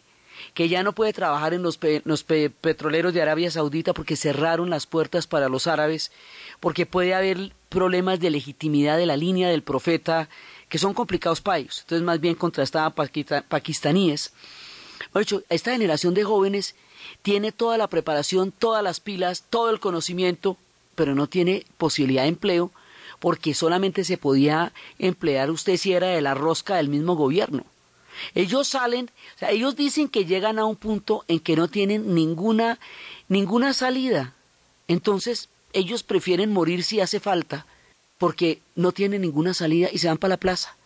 Que 0.54 0.68
ya 0.68 0.84
no 0.84 0.94
puede 0.94 1.12
trabajar 1.12 1.54
en 1.54 1.62
los, 1.62 1.76
pe, 1.76 2.02
los 2.04 2.22
pe, 2.22 2.50
petroleros 2.50 3.12
de 3.12 3.22
Arabia 3.22 3.50
Saudita 3.50 3.92
porque 3.92 4.14
cerraron 4.14 4.70
las 4.70 4.86
puertas 4.86 5.26
para 5.26 5.48
los 5.48 5.66
árabes, 5.66 6.12
porque 6.60 6.86
puede 6.86 7.14
haber 7.14 7.52
problemas 7.68 8.20
de 8.20 8.30
legitimidad 8.30 8.96
de 8.96 9.06
la 9.06 9.16
línea 9.16 9.48
del 9.48 9.62
profeta 9.62 10.28
que 10.68 10.78
son 10.78 10.94
complicados 10.94 11.40
para 11.40 11.58
ellos. 11.58 11.80
Entonces, 11.80 12.04
más 12.04 12.20
bien 12.20 12.36
contrastaban 12.36 12.94
pakistaníes. 13.48 14.32
De 15.12 15.22
hecho, 15.22 15.42
esta 15.48 15.72
generación 15.72 16.14
de 16.14 16.22
jóvenes 16.22 16.76
tiene 17.22 17.50
toda 17.50 17.76
la 17.76 17.88
preparación, 17.88 18.52
todas 18.52 18.84
las 18.84 19.00
pilas, 19.00 19.44
todo 19.50 19.70
el 19.70 19.80
conocimiento, 19.80 20.56
pero 20.98 21.14
no 21.14 21.28
tiene 21.28 21.64
posibilidad 21.76 22.22
de 22.22 22.30
empleo 22.30 22.72
porque 23.20 23.54
solamente 23.54 24.02
se 24.02 24.18
podía 24.18 24.72
emplear 24.98 25.48
usted 25.48 25.76
si 25.76 25.92
era 25.92 26.08
de 26.08 26.20
la 26.20 26.34
rosca 26.34 26.74
del 26.74 26.88
mismo 26.88 27.14
gobierno. 27.14 27.64
Ellos 28.34 28.66
salen, 28.66 29.08
ellos 29.40 29.76
dicen 29.76 30.08
que 30.08 30.24
llegan 30.24 30.58
a 30.58 30.64
un 30.64 30.74
punto 30.74 31.24
en 31.28 31.38
que 31.38 31.54
no 31.54 31.68
tienen 31.68 32.16
ninguna, 32.16 32.80
ninguna 33.28 33.74
salida. 33.74 34.34
Entonces, 34.88 35.50
ellos 35.72 36.02
prefieren 36.02 36.52
morir 36.52 36.82
si 36.82 36.98
hace 36.98 37.20
falta, 37.20 37.64
porque 38.18 38.60
no 38.74 38.90
tienen 38.90 39.22
ninguna 39.22 39.54
salida 39.54 39.90
y 39.92 39.98
se 39.98 40.08
van 40.08 40.18
para 40.18 40.30
la 40.30 40.38
plaza. 40.38 40.76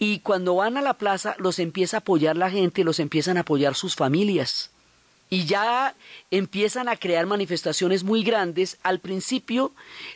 Y 0.00 0.18
cuando 0.18 0.56
van 0.56 0.76
a 0.76 0.82
la 0.82 0.94
plaza, 0.94 1.36
los 1.38 1.60
empieza 1.60 1.98
a 1.98 2.00
apoyar 2.00 2.36
la 2.36 2.50
gente, 2.50 2.82
los 2.82 2.98
empiezan 2.98 3.36
a 3.36 3.42
apoyar 3.42 3.76
sus 3.76 3.94
familias 3.94 4.72
y 5.34 5.46
ya 5.46 5.96
empiezan 6.30 6.88
a 6.88 6.94
crear 6.94 7.26
manifestaciones 7.26 8.04
muy 8.04 8.22
grandes. 8.22 8.78
Al 8.84 9.00
principio 9.00 9.72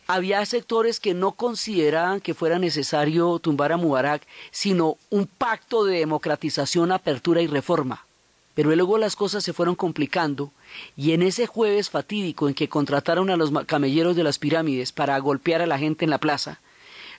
había 0.07 0.47
sectores 0.47 1.01
que 1.01 1.13
no 1.13 1.33
consideraban 1.33 2.21
que 2.21 2.35
fuera 2.35 2.61
necesario 2.61 3.41
tumbar 3.41 3.73
a 3.73 3.77
Mubarak, 3.77 4.25
sino 4.53 4.97
un 5.11 5.27
pacto 5.27 5.85
de 5.85 5.99
democratización, 5.99 6.93
apertura 6.93 7.43
y 7.43 7.49
reforma. 7.49 8.07
Pero 8.55 8.73
luego 8.77 8.97
las 8.97 9.17
cosas 9.17 9.43
se 9.43 9.53
fueron 9.53 9.75
complicando 9.75 10.53
y 10.97 11.11
en 11.11 11.23
ese 11.23 11.49
jueves 11.49 11.91
fatídico 11.91 12.47
en 12.47 12.55
que 12.55 12.69
contrataron 12.69 13.29
a 13.31 13.37
los 13.37 13.51
camelleros 13.67 14.15
de 14.15 14.23
las 14.23 14.39
pirámides 14.39 14.93
para 14.93 15.19
golpear 15.19 15.63
a 15.63 15.67
la 15.67 15.79
gente 15.79 16.05
en 16.05 16.11
la 16.11 16.19
plaza, 16.19 16.61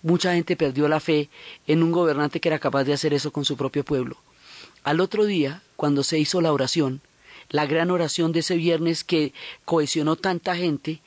mucha 0.03 0.35
gente 0.35 0.55
perdió 0.55 0.87
la 0.87 1.01
fe 1.01 1.29
en 1.67 1.83
un 1.83 1.91
gobernante 1.91 2.39
que 2.39 2.47
era 2.47 2.59
capaz 2.59 2.85
de 2.85 2.93
hacer 2.93 3.13
eso 3.13 3.31
con 3.31 3.43
su 3.43 3.57
propio 3.57 3.83
pueblo. 3.83 4.15
Al 4.85 5.01
otro 5.01 5.25
día, 5.25 5.63
cuando 5.75 6.03
se 6.03 6.17
hizo 6.17 6.39
la 6.39 6.53
oración, 6.53 7.01
la 7.49 7.65
gran 7.65 7.91
oración 7.91 8.31
de 8.31 8.39
ese 8.39 8.55
viernes 8.55 9.03
que 9.03 9.33
cohesionó 9.65 10.15
tanta 10.15 10.55
gente, 10.55 11.01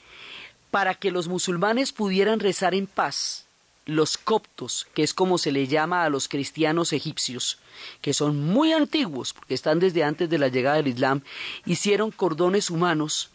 para 0.71 0.95
que 0.95 1.11
los 1.11 1.29
musulmanes 1.29 1.93
pudieran 1.93 2.41
rezar 2.41 2.75
en 2.75 2.87
paz, 2.87 3.47
los 3.85 4.17
coptos, 4.17 4.87
que 4.95 5.03
es 5.03 5.13
como 5.13 5.39
se 5.39 5.53
le 5.53 5.67
llama 5.67 6.05
a 6.05 6.09
los 6.09 6.29
cristianos 6.29 6.93
egipcios, 6.93 7.59
que 8.01 8.15
son 8.15 8.41
muy 8.41 8.73
antiguos, 8.73 9.33
porque 9.33 9.55
están 9.55 9.81
desde 9.81 10.05
antes 10.05 10.31
de 10.31 10.39
la 10.39 10.49
llegada 10.49 10.77
del 10.77 10.89
Islam, 10.89 11.23
hicieron 11.67 12.11
cordones 12.11 12.71
humanos 12.71 13.31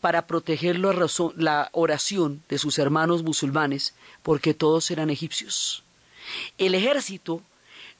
para 0.00 0.26
proteger 0.26 0.78
la, 0.78 1.68
oración 1.72 2.42
de 2.48 2.58
sus 2.58 2.78
hermanos 2.78 3.22
musulmanes, 3.22 3.94
porque 4.22 4.54
todos 4.54 4.90
eran 4.90 5.10
egipcios. 5.10 5.82
El 6.58 6.74
ejército 6.74 7.42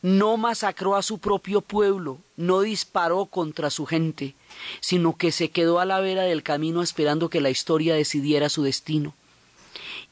no 0.03 0.37
masacró 0.37 0.97
a 0.97 1.03
su 1.03 1.19
propio 1.19 1.61
pueblo, 1.61 2.19
no 2.37 2.61
disparó 2.61 3.27
contra 3.27 3.71
su 3.71 3.87
gente, 3.87 4.35
sino 4.81 5.17
que 5.17 5.33
se 5.33 5.51
quedó 5.51 5.79
a 5.79 5.85
la 5.85 6.01
vera 6.01 6.23
del 6.23 6.43
camino 6.43 6.83
esperando 6.83 7.29
que 7.29 7.41
la 7.41 7.51
historia 7.51 7.95
decidiera 7.95 8.49
su 8.49 8.63
destino. 8.63 9.15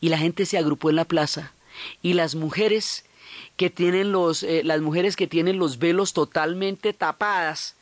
Y 0.00 0.10
la 0.10 0.18
gente 0.18 0.46
se 0.46 0.58
agrupó 0.58 0.90
en 0.90 0.96
la 0.96 1.04
plaza, 1.04 1.52
y 2.02 2.14
las 2.14 2.34
mujeres 2.34 3.04
que 3.56 3.70
tienen 3.70 4.12
los, 4.12 4.42
eh, 4.42 4.62
las 4.64 4.80
mujeres 4.80 5.16
que 5.16 5.26
tienen 5.26 5.58
los 5.58 5.78
velos 5.78 6.12
totalmente 6.12 6.92
tapadas, 6.92 7.74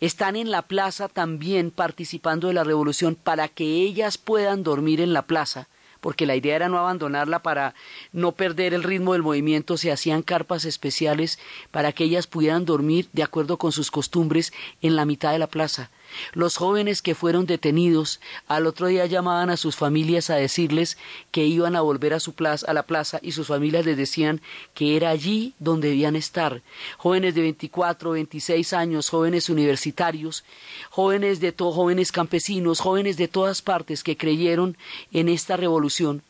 están 0.00 0.36
en 0.36 0.50
la 0.50 0.62
plaza 0.62 1.08
también 1.08 1.70
participando 1.70 2.48
de 2.48 2.54
la 2.54 2.64
revolución 2.64 3.14
para 3.14 3.48
que 3.48 3.64
ellas 3.64 4.18
puedan 4.18 4.62
dormir 4.62 5.00
en 5.00 5.12
la 5.12 5.22
plaza, 5.22 5.68
porque 6.02 6.26
la 6.26 6.36
idea 6.36 6.56
era 6.56 6.68
no 6.68 6.78
abandonarla 6.78 7.42
para 7.42 7.74
no 8.12 8.32
perder 8.32 8.74
el 8.74 8.82
ritmo 8.82 9.14
del 9.14 9.22
movimiento, 9.22 9.78
se 9.78 9.92
hacían 9.92 10.22
carpas 10.22 10.66
especiales 10.66 11.38
para 11.70 11.92
que 11.92 12.04
ellas 12.04 12.26
pudieran 12.26 12.66
dormir 12.66 13.08
de 13.12 13.22
acuerdo 13.22 13.56
con 13.56 13.72
sus 13.72 13.90
costumbres 13.90 14.52
en 14.82 14.96
la 14.96 15.06
mitad 15.06 15.32
de 15.32 15.38
la 15.38 15.46
plaza. 15.46 15.90
Los 16.32 16.56
jóvenes 16.56 17.02
que 17.02 17.14
fueron 17.14 17.46
detenidos 17.46 18.20
al 18.48 18.66
otro 18.66 18.86
día 18.86 19.06
llamaban 19.06 19.50
a 19.50 19.56
sus 19.56 19.76
familias 19.76 20.30
a 20.30 20.36
decirles 20.36 20.98
que 21.30 21.44
iban 21.46 21.76
a 21.76 21.80
volver 21.80 22.14
a 22.14 22.20
su 22.20 22.32
plaza, 22.34 22.70
a 22.70 22.74
la 22.74 22.84
plaza 22.84 23.18
y 23.22 23.32
sus 23.32 23.46
familias 23.48 23.84
les 23.86 23.96
decían 23.96 24.40
que 24.74 24.96
era 24.96 25.10
allí 25.10 25.54
donde 25.58 25.88
debían 25.88 26.16
estar. 26.16 26.62
Jóvenes 26.98 27.34
de 27.34 27.42
24, 27.42 28.10
26 28.12 28.72
años, 28.72 29.08
jóvenes 29.10 29.48
universitarios, 29.48 30.44
jóvenes 30.90 31.40
de 31.40 31.52
to- 31.52 31.72
jóvenes 31.72 32.12
campesinos, 32.12 32.80
jóvenes 32.80 33.16
de 33.16 33.28
todas 33.28 33.62
partes 33.62 34.02
que 34.02 34.16
creyeron 34.16 34.76
en 35.12 35.28
esta 35.28 35.56
revolución 35.56 36.22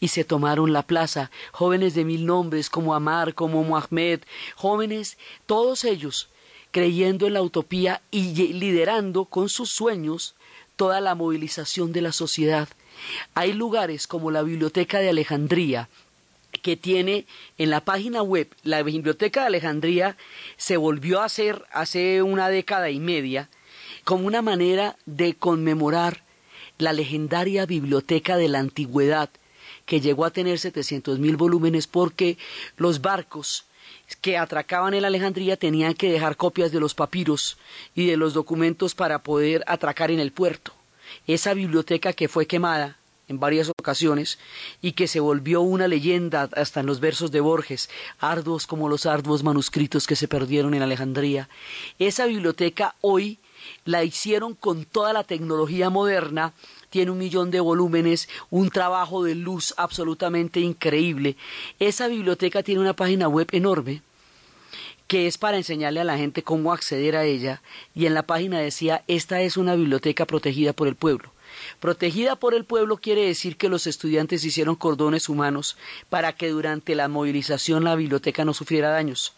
y 0.00 0.08
se 0.08 0.24
tomaron 0.24 0.72
la 0.72 0.82
plaza, 0.82 1.30
jóvenes 1.52 1.94
de 1.94 2.04
mil 2.04 2.26
nombres 2.26 2.68
como 2.68 2.94
Amar, 2.94 3.32
como 3.34 3.62
Mohamed, 3.64 4.20
jóvenes, 4.54 5.16
todos 5.46 5.84
ellos 5.84 6.28
creyendo 6.74 7.28
en 7.28 7.34
la 7.34 7.42
utopía 7.42 8.02
y 8.10 8.52
liderando 8.52 9.26
con 9.26 9.48
sus 9.48 9.70
sueños 9.70 10.34
toda 10.74 11.00
la 11.00 11.14
movilización 11.14 11.92
de 11.92 12.00
la 12.00 12.10
sociedad. 12.10 12.68
Hay 13.34 13.52
lugares 13.52 14.08
como 14.08 14.32
la 14.32 14.42
Biblioteca 14.42 14.98
de 14.98 15.08
Alejandría, 15.08 15.88
que 16.62 16.76
tiene 16.76 17.26
en 17.58 17.70
la 17.70 17.84
página 17.84 18.22
web, 18.22 18.48
la 18.64 18.82
Biblioteca 18.82 19.42
de 19.42 19.46
Alejandría 19.46 20.16
se 20.56 20.76
volvió 20.76 21.20
a 21.20 21.26
hacer 21.26 21.64
hace 21.70 22.22
una 22.22 22.48
década 22.48 22.90
y 22.90 22.98
media 22.98 23.48
como 24.02 24.26
una 24.26 24.42
manera 24.42 24.96
de 25.06 25.34
conmemorar 25.36 26.24
la 26.78 26.92
legendaria 26.92 27.66
Biblioteca 27.66 28.36
de 28.36 28.48
la 28.48 28.58
Antigüedad, 28.58 29.30
que 29.86 30.00
llegó 30.00 30.24
a 30.24 30.32
tener 30.32 30.58
700 30.58 31.20
mil 31.20 31.36
volúmenes 31.36 31.86
porque 31.86 32.36
los 32.76 33.00
barcos 33.00 33.64
que 34.20 34.36
atracaban 34.36 34.94
en 34.94 35.04
Alejandría 35.04 35.56
tenían 35.56 35.94
que 35.94 36.10
dejar 36.10 36.36
copias 36.36 36.72
de 36.72 36.80
los 36.80 36.94
papiros 36.94 37.58
y 37.94 38.06
de 38.06 38.16
los 38.16 38.34
documentos 38.34 38.94
para 38.94 39.22
poder 39.22 39.64
atracar 39.66 40.10
en 40.10 40.20
el 40.20 40.32
puerto. 40.32 40.72
Esa 41.26 41.54
biblioteca 41.54 42.12
que 42.12 42.28
fue 42.28 42.46
quemada 42.46 42.96
en 43.28 43.40
varias 43.40 43.70
ocasiones 43.70 44.38
y 44.82 44.92
que 44.92 45.08
se 45.08 45.20
volvió 45.20 45.62
una 45.62 45.88
leyenda 45.88 46.48
hasta 46.54 46.80
en 46.80 46.86
los 46.86 47.00
versos 47.00 47.30
de 47.30 47.40
Borges, 47.40 47.88
arduos 48.18 48.66
como 48.66 48.88
los 48.88 49.06
arduos 49.06 49.42
manuscritos 49.42 50.06
que 50.06 50.16
se 50.16 50.28
perdieron 50.28 50.74
en 50.74 50.82
Alejandría. 50.82 51.48
Esa 51.98 52.26
biblioteca 52.26 52.94
hoy 53.00 53.38
la 53.84 54.04
hicieron 54.04 54.54
con 54.54 54.84
toda 54.84 55.12
la 55.12 55.24
tecnología 55.24 55.90
moderna, 55.90 56.54
tiene 56.90 57.10
un 57.10 57.18
millón 57.18 57.50
de 57.50 57.60
volúmenes, 57.60 58.28
un 58.50 58.70
trabajo 58.70 59.24
de 59.24 59.34
luz 59.34 59.74
absolutamente 59.76 60.60
increíble. 60.60 61.36
Esa 61.78 62.08
biblioteca 62.08 62.62
tiene 62.62 62.80
una 62.80 62.94
página 62.94 63.28
web 63.28 63.48
enorme 63.52 64.02
que 65.06 65.26
es 65.26 65.36
para 65.36 65.58
enseñarle 65.58 66.00
a 66.00 66.04
la 66.04 66.16
gente 66.16 66.42
cómo 66.42 66.72
acceder 66.72 67.14
a 67.16 67.24
ella 67.24 67.62
y 67.94 68.06
en 68.06 68.14
la 68.14 68.22
página 68.22 68.58
decía 68.58 69.04
esta 69.06 69.42
es 69.42 69.56
una 69.56 69.74
biblioteca 69.74 70.24
protegida 70.24 70.72
por 70.72 70.88
el 70.88 70.96
pueblo. 70.96 71.30
Protegida 71.78 72.36
por 72.36 72.54
el 72.54 72.64
pueblo 72.64 72.96
quiere 72.96 73.26
decir 73.26 73.56
que 73.56 73.68
los 73.68 73.86
estudiantes 73.86 74.44
hicieron 74.44 74.76
cordones 74.76 75.28
humanos 75.28 75.76
para 76.08 76.32
que 76.32 76.48
durante 76.48 76.94
la 76.94 77.08
movilización 77.08 77.84
la 77.84 77.96
biblioteca 77.96 78.44
no 78.44 78.54
sufriera 78.54 78.88
daños 78.90 79.34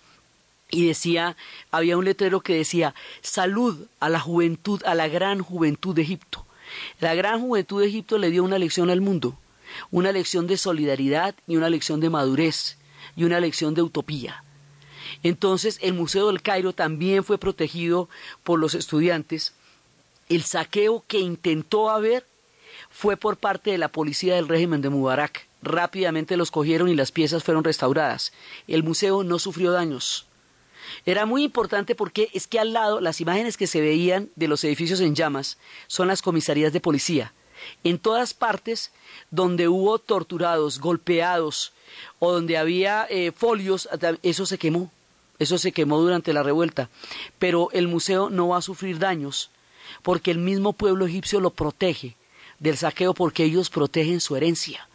y 0.71 0.87
decía, 0.87 1.37
había 1.71 1.97
un 1.97 2.05
letrero 2.05 2.41
que 2.41 2.57
decía, 2.57 2.95
salud 3.23 3.87
a 4.01 4.09
la 4.09 4.21
juventud, 4.21 4.83
a 4.85 4.95
la 4.95 5.09
gran 5.09 5.41
juventud 5.41 5.95
de 5.95 6.03
Egipto. 6.03 6.45
La 7.01 7.15
gran 7.15 7.41
juventud 7.41 7.81
de 7.81 7.89
Egipto 7.89 8.19
le 8.19 8.31
dio 8.31 8.43
una 8.43 8.59
lección 8.59 8.91
al 8.91 9.01
mundo, 9.01 9.39
una 9.91 10.13
lección 10.13 10.47
de 10.47 10.57
solidaridad 10.57 11.35
y 11.47 11.57
una 11.57 11.71
lección 11.71 12.01
de 12.01 12.11
madurez 12.11 12.79
y 13.15 13.25
una 13.25 13.41
lección 13.41 13.75
de 13.75 13.83
utopía. 13.83 14.43
Entonces 15.23 15.79
el 15.83 15.95
Museo 15.95 16.27
del 16.27 16.43
Cairo 16.43 16.73
también 16.73 17.25
fue 17.25 17.39
protegido 17.39 18.09
por 18.43 18.59
los 18.59 18.75
estudiantes. 18.75 19.55
El 20.29 20.43
saqueo 20.43 21.05
que 21.07 21.21
intentó 21.21 21.91
haber 21.91 22.27
fue 22.91 23.17
por 23.17 23.37
parte 23.37 23.71
de 23.71 23.79
la 23.79 23.89
policía 23.89 24.35
del 24.35 24.49
régimen 24.49 24.83
de 24.83 24.91
Mubarak. 24.91 25.47
Rápidamente 25.63 26.37
los 26.37 26.51
cogieron 26.51 26.89
y 26.89 26.95
las 26.95 27.13
piezas 27.13 27.45
fueron 27.45 27.65
restauradas. 27.65 28.33
El 28.67 28.83
museo 28.83 29.23
no 29.23 29.39
sufrió 29.39 29.73
daños. 29.73 30.27
Era 31.05 31.27
muy 31.27 31.45
importante 31.45 31.95
porque 31.95 32.31
es 32.33 32.47
que 32.47 32.59
al 32.59 32.73
lado 32.73 33.01
las 33.01 33.21
imágenes 33.21 33.57
que 33.57 33.67
se 33.67 33.81
veían 33.81 34.31
de 34.37 34.49
los 34.49 34.63
edificios 34.65 35.01
en 35.01 35.15
llamas 35.15 35.59
son 35.87 36.09
las 36.09 36.23
comisarías 36.23 36.73
de 36.73 36.81
policía. 36.81 37.33
En 37.85 37.99
todas 37.99 38.35
partes 38.35 38.93
donde 39.31 39.69
hubo 39.69 39.99
torturados, 39.99 40.79
golpeados 40.79 41.73
o 42.19 42.33
donde 42.33 42.57
había 42.59 43.07
eh, 43.09 43.33
folios, 43.33 43.89
eso 44.23 44.47
se 44.47 44.59
quemó. 44.59 44.91
Eso 45.39 45.59
se 45.59 45.73
quemó 45.73 46.01
durante 46.01 46.33
la 46.33 46.43
revuelta. 46.43 46.89
Pero 47.39 47.69
el 47.73 47.89
museo 47.89 48.31
no 48.31 48.49
va 48.49 48.59
a 48.59 48.63
sufrir 48.63 48.99
daños 48.99 49.51
porque 50.03 50.31
el 50.31 50.39
mismo 50.39 50.73
pueblo 50.73 51.07
egipcio 51.07 51.41
lo 51.41 51.51
protege 51.51 52.17
del 52.59 52.77
saqueo 52.77 53.15
porque 53.15 53.45
ellos 53.45 53.71
protegen 53.71 54.21
su 54.21 54.37
herencia. 54.37 54.89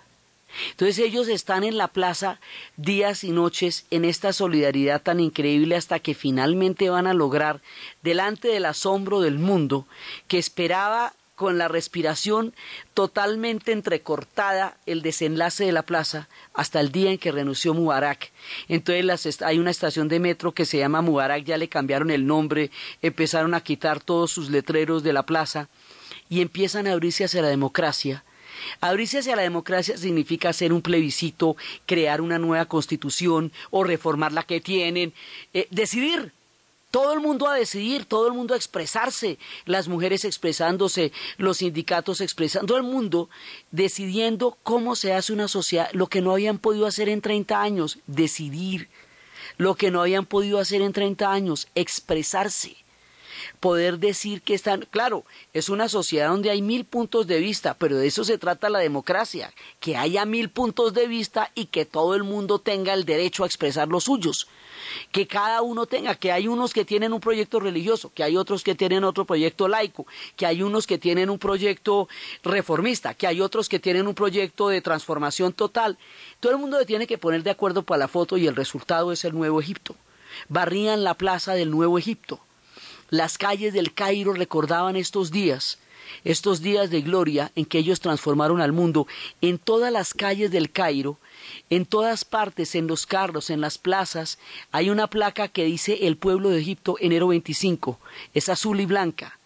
Entonces 0.71 0.99
ellos 0.99 1.27
están 1.27 1.63
en 1.63 1.77
la 1.77 1.87
plaza 1.87 2.39
días 2.77 3.23
y 3.23 3.31
noches 3.31 3.85
en 3.91 4.05
esta 4.05 4.33
solidaridad 4.33 5.01
tan 5.01 5.19
increíble 5.19 5.75
hasta 5.75 5.99
que 5.99 6.13
finalmente 6.13 6.89
van 6.89 7.07
a 7.07 7.13
lograr, 7.13 7.61
delante 8.01 8.47
del 8.47 8.65
asombro 8.65 9.21
del 9.21 9.39
mundo, 9.39 9.87
que 10.27 10.37
esperaba 10.37 11.13
con 11.41 11.57
la 11.57 11.67
respiración 11.67 12.53
totalmente 12.93 13.71
entrecortada 13.71 14.77
el 14.85 15.01
desenlace 15.01 15.65
de 15.65 15.71
la 15.71 15.81
plaza 15.81 16.29
hasta 16.53 16.79
el 16.79 16.91
día 16.91 17.09
en 17.09 17.17
que 17.17 17.31
renunció 17.31 17.73
Mubarak. 17.73 18.31
Entonces 18.67 19.41
hay 19.41 19.57
una 19.57 19.71
estación 19.71 20.07
de 20.07 20.19
metro 20.19 20.51
que 20.51 20.65
se 20.65 20.77
llama 20.77 21.01
Mubarak, 21.01 21.43
ya 21.43 21.57
le 21.57 21.67
cambiaron 21.67 22.11
el 22.11 22.27
nombre, 22.27 22.69
empezaron 23.01 23.55
a 23.55 23.61
quitar 23.61 23.99
todos 24.01 24.29
sus 24.29 24.51
letreros 24.51 25.01
de 25.01 25.13
la 25.13 25.25
plaza 25.25 25.67
y 26.29 26.41
empiezan 26.41 26.85
a 26.85 26.91
abrirse 26.91 27.23
hacia 27.23 27.41
la 27.41 27.47
democracia 27.47 28.23
Abrirse 28.80 29.19
hacia 29.19 29.36
la 29.36 29.41
democracia 29.41 29.97
significa 29.97 30.50
hacer 30.50 30.74
un 30.74 30.82
plebiscito, 30.82 31.56
crear 31.86 32.21
una 32.21 32.39
nueva 32.39 32.65
constitución 32.65 33.52
o 33.69 33.84
reformar 33.84 34.32
la 34.32 34.43
que 34.43 34.62
tienen, 34.62 35.13
eh, 35.54 35.67
decidir. 35.71 36.34
Todo 36.91 37.13
el 37.13 37.21
mundo 37.21 37.47
a 37.47 37.56
decidir, 37.56 38.04
todo 38.04 38.28
el 38.28 38.34
mundo 38.34 38.54
a 38.54 38.58
expresarse, 38.58 39.39
las 39.65 39.88
mujeres 39.88 40.26
expresándose, 40.26 41.13
los 41.38 41.60
sindicatos 41.60 42.19
expresando, 42.19 42.67
todo 42.67 42.78
el 42.78 42.84
mundo 42.84 43.30
decidiendo 43.71 44.58
cómo 44.63 44.97
se 44.97 45.13
hace 45.13 45.32
una 45.32 45.47
sociedad, 45.47 45.89
lo 45.93 46.08
que 46.08 46.19
no 46.19 46.34
habían 46.34 46.58
podido 46.58 46.86
hacer 46.86 47.08
en 47.08 47.21
30 47.21 47.62
años, 47.62 48.00
decidir, 48.08 48.89
lo 49.58 49.76
que 49.76 49.89
no 49.89 50.02
habían 50.02 50.26
podido 50.26 50.60
hacer 50.60 50.82
en 50.82 50.91
30 50.91 51.32
años, 51.32 51.69
expresarse. 51.76 52.76
Poder 53.60 53.99
decir 53.99 54.41
que 54.41 54.54
están, 54.54 54.88
claro, 54.89 55.25
es 55.54 55.69
una 55.69 55.89
sociedad 55.89 56.30
donde 56.30 56.49
hay 56.49 56.62
mil 56.62 56.86
puntos 56.86 57.27
de 57.27 57.39
vista, 57.39 57.75
pero 57.75 57.97
de 57.97 58.08
eso 58.08 58.23
se 58.23 58.38
trata 58.38 58.69
la 58.69 58.80
democracia, 58.80 59.54
que 59.80 59.97
haya 59.97 60.25
mil 60.25 60.49
puntos 60.49 60.93
de 60.93 61.08
vista 61.08 61.51
y 61.56 61.65
que 61.65 61.86
todo 61.86 62.15
el 62.15 62.23
mundo 62.23 62.60
tenga 62.60 62.93
el 62.93 63.06
derecho 63.06 63.43
a 63.43 63.47
expresar 63.47 63.88
los 63.88 64.06
suyos, 64.06 64.47
que 65.12 65.27
cada 65.27 65.62
uno 65.62 65.86
tenga, 65.86 66.15
que 66.15 66.32
hay 66.32 66.47
unos 66.47 66.73
que 66.73 66.86
tienen 66.86 67.13
un 67.13 67.19
proyecto 67.19 67.60
religioso, 67.60 68.12
que 68.13 68.23
hay 68.23 68.38
otros 68.38 68.63
que 68.63 68.75
tienen 68.75 69.04
otro 69.04 69.25
proyecto 69.25 69.67
laico, 69.67 70.06
que 70.36 70.45
hay 70.45 70.63
unos 70.63 70.88
que 70.88 70.97
tienen 70.97 71.30
un 71.30 71.39
proyecto 71.39 72.08
reformista, 72.43 73.13
que 73.13 73.27
hay 73.27 73.41
otros 73.41 73.69
que 73.69 73.80
tienen 73.80 74.08
un 74.08 74.15
proyecto 74.15 74.69
de 74.69 74.82
transformación 74.82 75.54
total. 75.54 75.97
Todo 76.39 76.51
el 76.51 76.58
mundo 76.58 76.80
se 76.80 76.86
tiene 76.86 77.08
que 77.08 77.17
poner 77.17 77.43
de 77.43 77.51
acuerdo 77.51 77.84
para 77.84 77.99
la 77.99 78.08
foto 78.08 78.38
y 78.38 78.47
el 78.47 78.56
resultado 78.56 79.12
es 79.12 79.25
el 79.25 79.34
nuevo 79.34 79.60
Egipto. 79.60 79.95
Barrían 80.49 81.04
la 81.04 81.15
plaza 81.15 81.54
del 81.54 81.71
nuevo 81.71 81.97
Egipto 81.97 82.39
las 83.12 83.38
calles 83.38 83.74
del 83.74 83.93
Cairo 83.93 84.32
recordaban 84.32 84.95
estos 84.95 85.32
días, 85.32 85.80
estos 86.24 86.62
días 86.62 86.89
de 86.89 87.02
gloria 87.02 87.52
en 87.56 87.65
que 87.65 87.78
ellos 87.78 88.00
transformaron 88.00 88.62
al 88.62 88.71
mundo. 88.71 89.06
En 89.41 89.60
todas 89.60 89.91
las 89.91 90.13
calles 90.13 90.50
del 90.50 90.71
Cairo, 90.71 91.19
en 91.69 91.86
todas 91.86 92.24
partes, 92.24 92.74
en 92.74 92.88
los 92.88 93.06
carros, 93.06 93.50
en 93.50 93.60
las 93.60 93.78
plazas, 93.78 94.39
hay 94.71 94.89
una 94.89 95.08
placa 95.08 95.50
que 95.50 95.65
dice 95.65 96.08
el 96.08 96.15
pueblo 96.15 96.50
de 96.50 96.62
Egipto 96.62 96.95
enero 97.02 97.28
25. 97.28 98.00
Es 98.34 98.47
azul 98.47 98.80
y 98.80 98.86
blanca. 98.86 99.38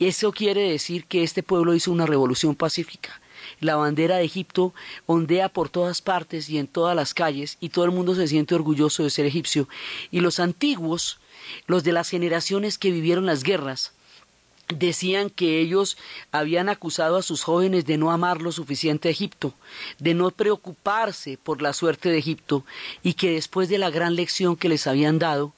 Eso 0.00 0.32
quiere 0.32 0.68
decir 0.68 1.04
que 1.06 1.22
este 1.22 1.44
pueblo 1.44 1.72
hizo 1.72 1.92
una 1.92 2.06
revolución 2.06 2.56
pacífica. 2.56 3.20
La 3.60 3.76
bandera 3.76 4.16
de 4.16 4.24
Egipto 4.24 4.74
ondea 5.06 5.48
por 5.48 5.68
todas 5.68 6.02
partes 6.02 6.48
y 6.48 6.58
en 6.58 6.66
todas 6.66 6.96
las 6.96 7.14
calles 7.14 7.58
y 7.60 7.68
todo 7.68 7.84
el 7.84 7.92
mundo 7.92 8.16
se 8.16 8.26
siente 8.26 8.56
orgulloso 8.56 9.04
de 9.04 9.10
ser 9.10 9.26
egipcio. 9.26 9.68
Y 10.10 10.18
los 10.18 10.40
antiguos, 10.40 11.20
los 11.66 11.84
de 11.84 11.92
las 11.92 12.08
generaciones 12.08 12.78
que 12.78 12.90
vivieron 12.90 13.26
las 13.26 13.42
guerras, 13.42 13.92
decían 14.68 15.30
que 15.30 15.60
ellos 15.60 15.96
habían 16.32 16.68
acusado 16.68 17.16
a 17.16 17.22
sus 17.22 17.42
jóvenes 17.42 17.84
de 17.84 17.98
no 17.98 18.12
amar 18.12 18.40
lo 18.40 18.52
suficiente 18.52 19.08
a 19.08 19.12
Egipto, 19.12 19.54
de 19.98 20.14
no 20.14 20.30
preocuparse 20.30 21.38
por 21.42 21.60
la 21.60 21.72
suerte 21.72 22.08
de 22.08 22.18
Egipto, 22.18 22.64
y 23.02 23.14
que 23.14 23.32
después 23.32 23.68
de 23.68 23.78
la 23.78 23.90
gran 23.90 24.14
lección 24.14 24.56
que 24.56 24.68
les 24.68 24.86
habían 24.86 25.18
dado, 25.18 25.52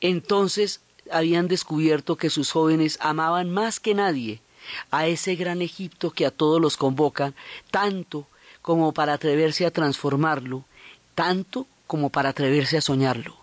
entonces 0.00 0.80
habían 1.10 1.48
descubierto 1.48 2.16
que 2.16 2.30
sus 2.30 2.50
jóvenes 2.50 2.98
amaban 3.00 3.50
más 3.50 3.80
que 3.80 3.94
nadie 3.94 4.40
a 4.90 5.06
ese 5.06 5.34
gran 5.34 5.62
Egipto 5.62 6.10
que 6.10 6.26
a 6.26 6.30
todos 6.30 6.60
los 6.60 6.76
convoca, 6.76 7.34
tanto 7.70 8.26
como 8.60 8.92
para 8.92 9.14
atreverse 9.14 9.66
a 9.66 9.72
transformarlo, 9.72 10.64
tanto 11.14 11.66
como 11.86 12.10
para 12.10 12.30
atreverse 12.30 12.76
a 12.78 12.80
soñarlo. 12.80 13.41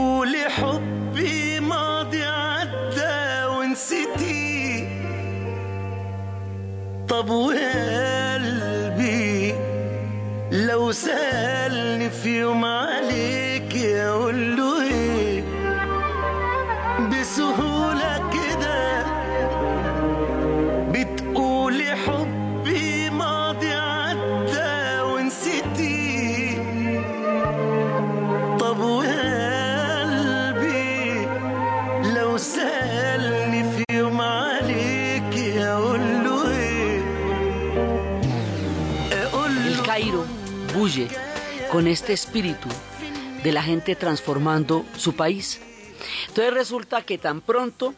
بتقولي 0.00 0.48
حبي 0.48 1.60
ماضي 1.60 2.24
عدى 2.24 3.44
ونسيتي. 3.46 4.88
طب 7.08 7.30
وقلبي 7.30 8.74
لو 10.52 10.92
سألني 10.92 12.10
في 12.10 12.40
يوم 12.40 12.64
عليك 12.64 12.89
con 41.70 41.86
este 41.86 42.12
espíritu 42.12 42.68
de 43.44 43.52
la 43.52 43.62
gente 43.62 43.94
transformando 43.94 44.84
su 44.96 45.14
país. 45.14 45.60
Entonces 46.28 46.52
resulta 46.52 47.02
que 47.02 47.18
tan 47.18 47.40
pronto 47.40 47.94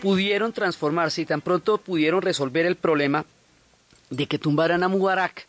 pudieron 0.00 0.52
transformarse 0.52 1.22
y 1.22 1.26
tan 1.26 1.40
pronto 1.40 1.78
pudieron 1.78 2.22
resolver 2.22 2.66
el 2.66 2.76
problema 2.76 3.24
de 4.10 4.26
que 4.26 4.38
tumbaran 4.38 4.82
a 4.82 4.88
Mubarak, 4.88 5.46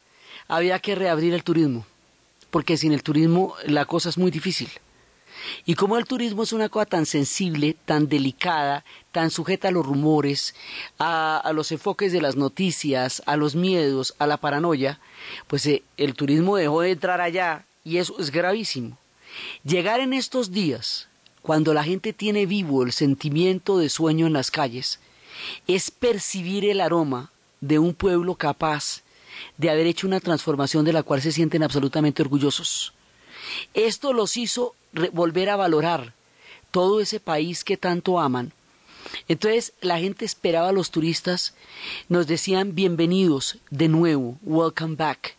había 0.47 0.79
que 0.79 0.95
reabrir 0.95 1.33
el 1.33 1.43
turismo, 1.43 1.85
porque 2.49 2.75
sin 2.75 2.91
el 2.91 3.03
turismo 3.03 3.55
la 3.65 3.85
cosa 3.85 4.09
es 4.09 4.17
muy 4.17 4.31
difícil. 4.31 4.69
Y 5.65 5.75
como 5.75 5.97
el 5.97 6.05
turismo 6.05 6.43
es 6.43 6.53
una 6.53 6.69
cosa 6.69 6.85
tan 6.85 7.05
sensible, 7.05 7.75
tan 7.85 8.07
delicada, 8.07 8.83
tan 9.11 9.31
sujeta 9.31 9.69
a 9.69 9.71
los 9.71 9.85
rumores, 9.85 10.55
a, 10.97 11.51
los 11.53 11.71
enfoques 11.71 12.11
de 12.11 12.21
las 12.21 12.35
noticias, 12.35 13.21
a 13.25 13.35
los 13.35 13.55
miedos, 13.55 14.15
a 14.19 14.27
la 14.27 14.37
paranoia, 14.37 14.99
pues 15.47 15.65
eh, 15.65 15.83
el 15.97 16.13
turismo 16.13 16.57
dejó 16.57 16.81
de 16.81 16.91
entrar 16.91 17.21
allá 17.21 17.65
y 17.83 17.97
eso 17.97 18.19
es 18.19 18.31
gravísimo. 18.31 18.97
Llegar 19.63 19.99
en 19.99 20.13
estos 20.13 20.51
días, 20.51 21.07
cuando 21.41 21.73
la 21.73 21.83
gente 21.83 22.13
tiene 22.13 22.45
vivo 22.45 22.83
el 22.83 22.91
sentimiento 22.91 23.77
de 23.77 23.89
sueño 23.89 24.27
en 24.27 24.33
las 24.33 24.51
calles, 24.51 24.99
es 25.67 25.91
percibir 25.91 26.65
el 26.65 26.81
aroma 26.81 27.31
de 27.61 27.79
un 27.79 27.93
pueblo 27.93 28.35
capaz 28.35 29.03
de 29.57 29.69
haber 29.69 29.87
hecho 29.87 30.07
una 30.07 30.19
transformación 30.19 30.85
de 30.85 30.93
la 30.93 31.03
cual 31.03 31.21
se 31.21 31.31
sienten 31.31 31.63
absolutamente 31.63 32.21
orgullosos. 32.21 32.93
Esto 33.73 34.13
los 34.13 34.37
hizo 34.37 34.75
volver 35.13 35.49
a 35.49 35.55
valorar 35.55 36.13
todo 36.71 36.99
ese 36.99 37.19
país 37.19 37.63
que 37.63 37.77
tanto 37.77 38.19
aman. 38.19 38.53
Entonces 39.27 39.73
la 39.81 39.99
gente 39.99 40.25
esperaba 40.25 40.69
a 40.69 40.73
los 40.73 40.91
turistas, 40.91 41.53
nos 42.09 42.27
decían 42.27 42.75
bienvenidos 42.75 43.57
de 43.69 43.87
nuevo, 43.87 44.37
welcome 44.43 44.95
back. 44.95 45.35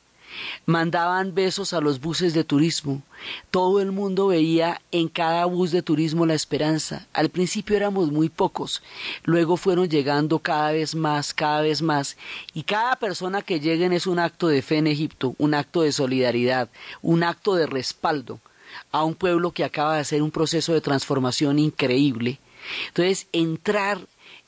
Mandaban 0.65 1.35
besos 1.35 1.73
a 1.73 1.81
los 1.81 2.01
buses 2.01 2.35
de 2.35 2.45
turismo. 2.45 3.03
Todo 3.51 3.81
el 3.81 3.91
mundo 3.91 4.29
veía 4.29 4.81
en 4.93 5.09
cada 5.09 5.45
bus 5.45 5.73
de 5.73 5.83
turismo 5.83 6.25
la 6.25 6.35
esperanza. 6.35 7.09
Al 7.13 7.31
principio 7.31 7.77
éramos 7.77 8.13
muy 8.13 8.29
pocos, 8.29 8.81
luego 9.25 9.57
fueron 9.57 9.89
llegando 9.89 10.39
cada 10.39 10.71
vez 10.71 10.95
más, 10.95 11.35
cada 11.35 11.63
vez 11.63 11.83
más. 11.83 12.17
Y 12.55 12.63
cada 12.63 12.97
persona 12.97 13.43
que 13.43 13.59
lleguen 13.59 13.93
es 13.93 14.07
un 14.07 14.21
acto 14.21 14.47
de 14.47 14.63
fe 14.63 14.79
en 14.79 14.87
Egipto, 14.87 15.35
un 15.39 15.53
acto 15.53 15.83
de 15.83 15.93
solidaridad, 15.93 16.71
un 17.03 17.25
acto 17.25 17.57
de 17.57 17.67
respaldo 17.67 18.41
a 18.93 19.05
un 19.05 19.15
pueblo 19.15 19.53
que 19.53 19.65
acaba 19.65 19.95
de 19.95 20.01
hacer 20.01 20.23
un 20.23 20.31
proceso 20.31 20.73
de 20.73 20.81
transformación 20.81 21.59
increíble. 21.59 22.41
Entonces, 22.89 23.27
entrar 23.33 23.99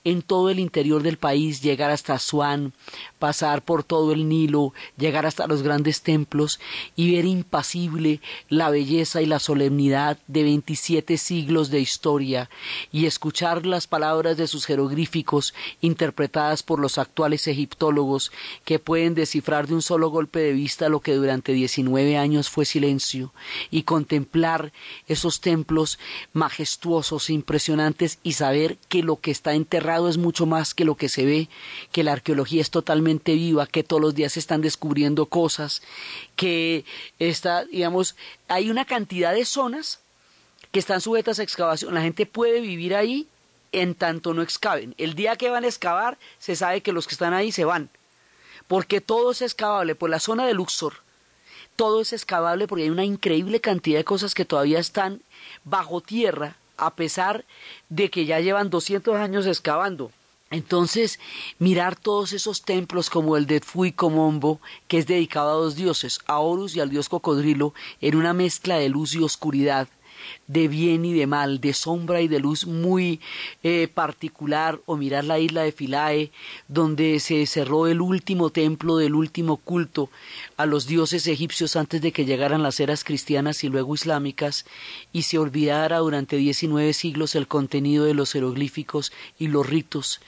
en 0.05 0.23
todo 0.23 0.51
el 0.51 0.59
interior 0.59 1.03
del 1.03 1.17
país, 1.17 1.63
llegar 1.63 1.91
hasta 1.91 2.15
Asuán, 2.15 2.73
pasar 3.19 3.63
por 3.63 3.85
todo 3.85 4.13
el 4.13 4.29
Nilo, 4.29 4.73
llegar 4.99 5.27
hasta 5.27 5.47
los 5.47 5.63
grandes 5.63 6.03
templos 6.03 6.59
y 6.97 7.15
ver 7.15 7.25
impasible 7.25 8.21
la 8.49 8.71
belleza 8.71 9.23
y 9.23 9.27
la 9.27 9.39
solemnidad 9.39 10.19
de 10.27 10.43
27 10.43 11.17
siglos 11.19 11.71
de 11.71 11.81
historia 11.81 12.51
y 12.91 13.07
escuchar 13.07 13.65
las 13.65 13.87
palabras 13.87 14.37
de 14.37 14.49
sus 14.49 14.67
jeroglíficos 14.67 15.55
interpretadas 15.81 16.63
por 16.63 16.81
los 16.81 16.99
actuales 16.99 17.47
egiptólogos 17.47 18.33
que 18.65 18.81
pueden 18.81 19.15
descifrar 19.15 19.69
de 19.69 19.75
un 19.75 19.83
solo 19.83 20.11
golpe 20.11 20.41
de 20.41 20.53
vista 20.53 20.89
lo 20.89 21.01
que 21.01 21.15
durante 21.15 21.53
19 21.53 22.17
años 22.17 22.51
fue 22.51 22.65
silencio 22.65 23.33
y 23.71 23.85
contemplar 23.85 24.73
esos 25.07 25.41
templos 25.41 25.99
majestuosos 26.33 27.31
impresionantes 27.31 28.19
y 28.23 28.33
saber 28.33 28.79
que 28.89 29.03
lo 29.03 29.21
que 29.21 29.31
está 29.31 29.55
enterrado 29.55 29.92
es 30.09 30.19
mucho 30.19 30.47
más 30.47 30.75
que 30.75 30.85
lo 30.85 30.97
que 30.97 31.09
se 31.09 31.25
ve, 31.25 31.49
que 31.93 32.03
la 32.03 32.13
arqueología 32.13 32.61
es 32.61 32.71
totalmente 32.71 33.35
viva, 33.35 33.67
que 33.67 33.85
todos 33.85 34.03
los 34.03 34.15
días 34.15 34.33
se 34.33 34.41
están 34.41 34.61
descubriendo 34.61 35.27
cosas, 35.27 35.83
que 36.37 36.85
está, 37.19 37.65
digamos, 37.65 38.17
hay 38.49 38.71
una 38.71 38.85
cantidad 38.85 39.33
de 39.33 39.45
zonas 39.45 40.01
que 40.71 40.79
están 40.79 41.01
sujetas 41.01 41.39
a 41.39 41.43
excavación. 41.43 41.95
La 41.95 42.03
gente 42.03 42.27
puede 42.27 42.61
vivir 42.61 42.95
ahí 42.95 43.29
en 43.73 43.95
tanto 43.95 44.35
no 44.35 44.43
excaven. 44.43 44.95
El 44.99 45.15
día 45.15 45.37
que 45.37 45.51
van 45.51 45.65
a 45.65 45.69
excavar, 45.69 46.19
se 46.39 46.57
sabe 46.57 46.83
que 46.83 46.93
los 46.93 47.07
que 47.07 47.15
están 47.15 47.35
ahí 47.35 47.53
se 47.53 47.65
van, 47.65 47.91
porque 48.69 49.01
todo 49.01 49.33
es 49.33 49.43
excavable 49.43 49.95
por 49.95 50.11
la 50.11 50.21
zona 50.21 50.47
de 50.47 50.55
Luxor. 50.55 50.95
todo 51.77 52.03
es 52.03 52.13
excavable 52.13 52.69
porque 52.69 52.85
hay 52.85 52.91
una 52.91 53.05
increíble 53.05 53.61
cantidad 53.61 53.99
de 53.99 54.05
cosas 54.05 54.35
que 54.35 54.45
todavía 54.45 54.79
están 54.79 55.23
bajo 55.65 56.01
tierra, 56.03 56.57
a 56.77 56.95
pesar 56.95 57.45
de 57.89 58.11
que 58.11 58.27
ya 58.27 58.41
llevan 58.41 58.71
200 58.71 59.17
años 59.17 59.47
excavando. 59.47 60.11
Entonces, 60.51 61.19
mirar 61.59 61.97
todos 61.97 62.35
esos 62.35 62.63
templos 62.63 63.09
como 63.09 63.39
el 63.39 63.47
de 63.47 63.61
Fuicomombo, 63.61 64.61
que 64.87 64.99
es 64.99 65.07
dedicado 65.07 65.51
a 65.51 65.55
dos 65.55 65.77
dioses, 65.77 66.21
a 66.27 66.41
Horus 66.41 66.77
y 66.77 66.81
al 66.81 66.91
dios 66.91 67.09
cocodrilo, 67.09 67.73
en 68.03 68.17
una 68.17 68.35
mezcla 68.35 68.77
de 68.77 68.91
luz 68.91 69.15
y 69.15 69.23
oscuridad, 69.23 69.89
de 70.47 70.69
bien 70.69 71.05
y 71.05 71.13
de 71.13 71.27
mal, 71.27 71.61
de 71.61 71.73
sombra 71.73 72.21
y 72.21 72.29
de 72.29 72.41
luz 72.41 72.67
muy 72.67 73.21
eh, 73.63 73.89
particular, 73.93 74.81
o 74.87 74.97
mirar 74.97 75.25
la 75.25 75.39
isla 75.39 75.63
de 75.63 75.73
Philae, 75.73 76.31
donde 76.69 77.21
se 77.21 77.47
cerró 77.47 77.87
el 77.87 78.01
último 78.01 78.51
templo 78.51 78.97
del 78.97 79.15
último 79.15 79.57
culto 79.57 80.11
a 80.57 80.67
los 80.67 80.87
dioses 80.87 81.27
egipcios 81.27 81.77
antes 81.77 82.01
de 82.01 82.13
que 82.13 82.25
llegaran 82.25 82.63
las 82.63 82.81
eras 82.81 83.05
cristianas 83.05 83.65
y 83.65 83.69
luego 83.69 83.95
islámicas, 83.95 84.65
y 85.13 85.23
se 85.23 85.39
olvidara 85.39 85.99
durante 85.99 86.37
diecinueve 86.37 86.93
siglos 86.93 87.35
el 87.35 87.49
contenido 87.49 88.05
de 88.05 88.15
los 88.15 88.33
jeroglíficos 88.33 89.13
y 89.39 89.49
los 89.49 89.67
ritos, 89.67 90.21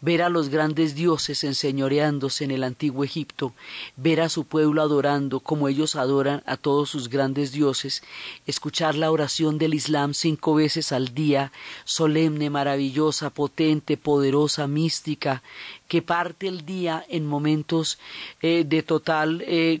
ver 0.00 0.22
a 0.22 0.28
los 0.28 0.48
grandes 0.48 0.94
dioses 0.94 1.44
enseñoreándose 1.44 2.44
en 2.44 2.50
el 2.50 2.64
antiguo 2.64 3.04
Egipto, 3.04 3.54
ver 3.96 4.20
a 4.20 4.28
su 4.28 4.44
pueblo 4.44 4.82
adorando 4.82 5.40
como 5.40 5.68
ellos 5.68 5.96
adoran 5.96 6.42
a 6.46 6.56
todos 6.56 6.90
sus 6.90 7.08
grandes 7.08 7.52
dioses, 7.52 8.02
escuchar 8.46 8.94
la 8.94 9.10
oración 9.10 9.39
del 9.40 9.74
Islam 9.74 10.12
cinco 10.12 10.54
veces 10.54 10.92
al 10.92 11.14
día, 11.14 11.50
solemne, 11.84 12.50
maravillosa, 12.50 13.30
potente, 13.30 13.96
poderosa, 13.96 14.66
mística, 14.66 15.42
que 15.88 16.02
parte 16.02 16.46
el 16.46 16.66
día 16.66 17.04
en 17.08 17.26
momentos 17.26 17.98
eh, 18.42 18.64
de 18.66 18.82
total, 18.82 19.42
eh, 19.46 19.80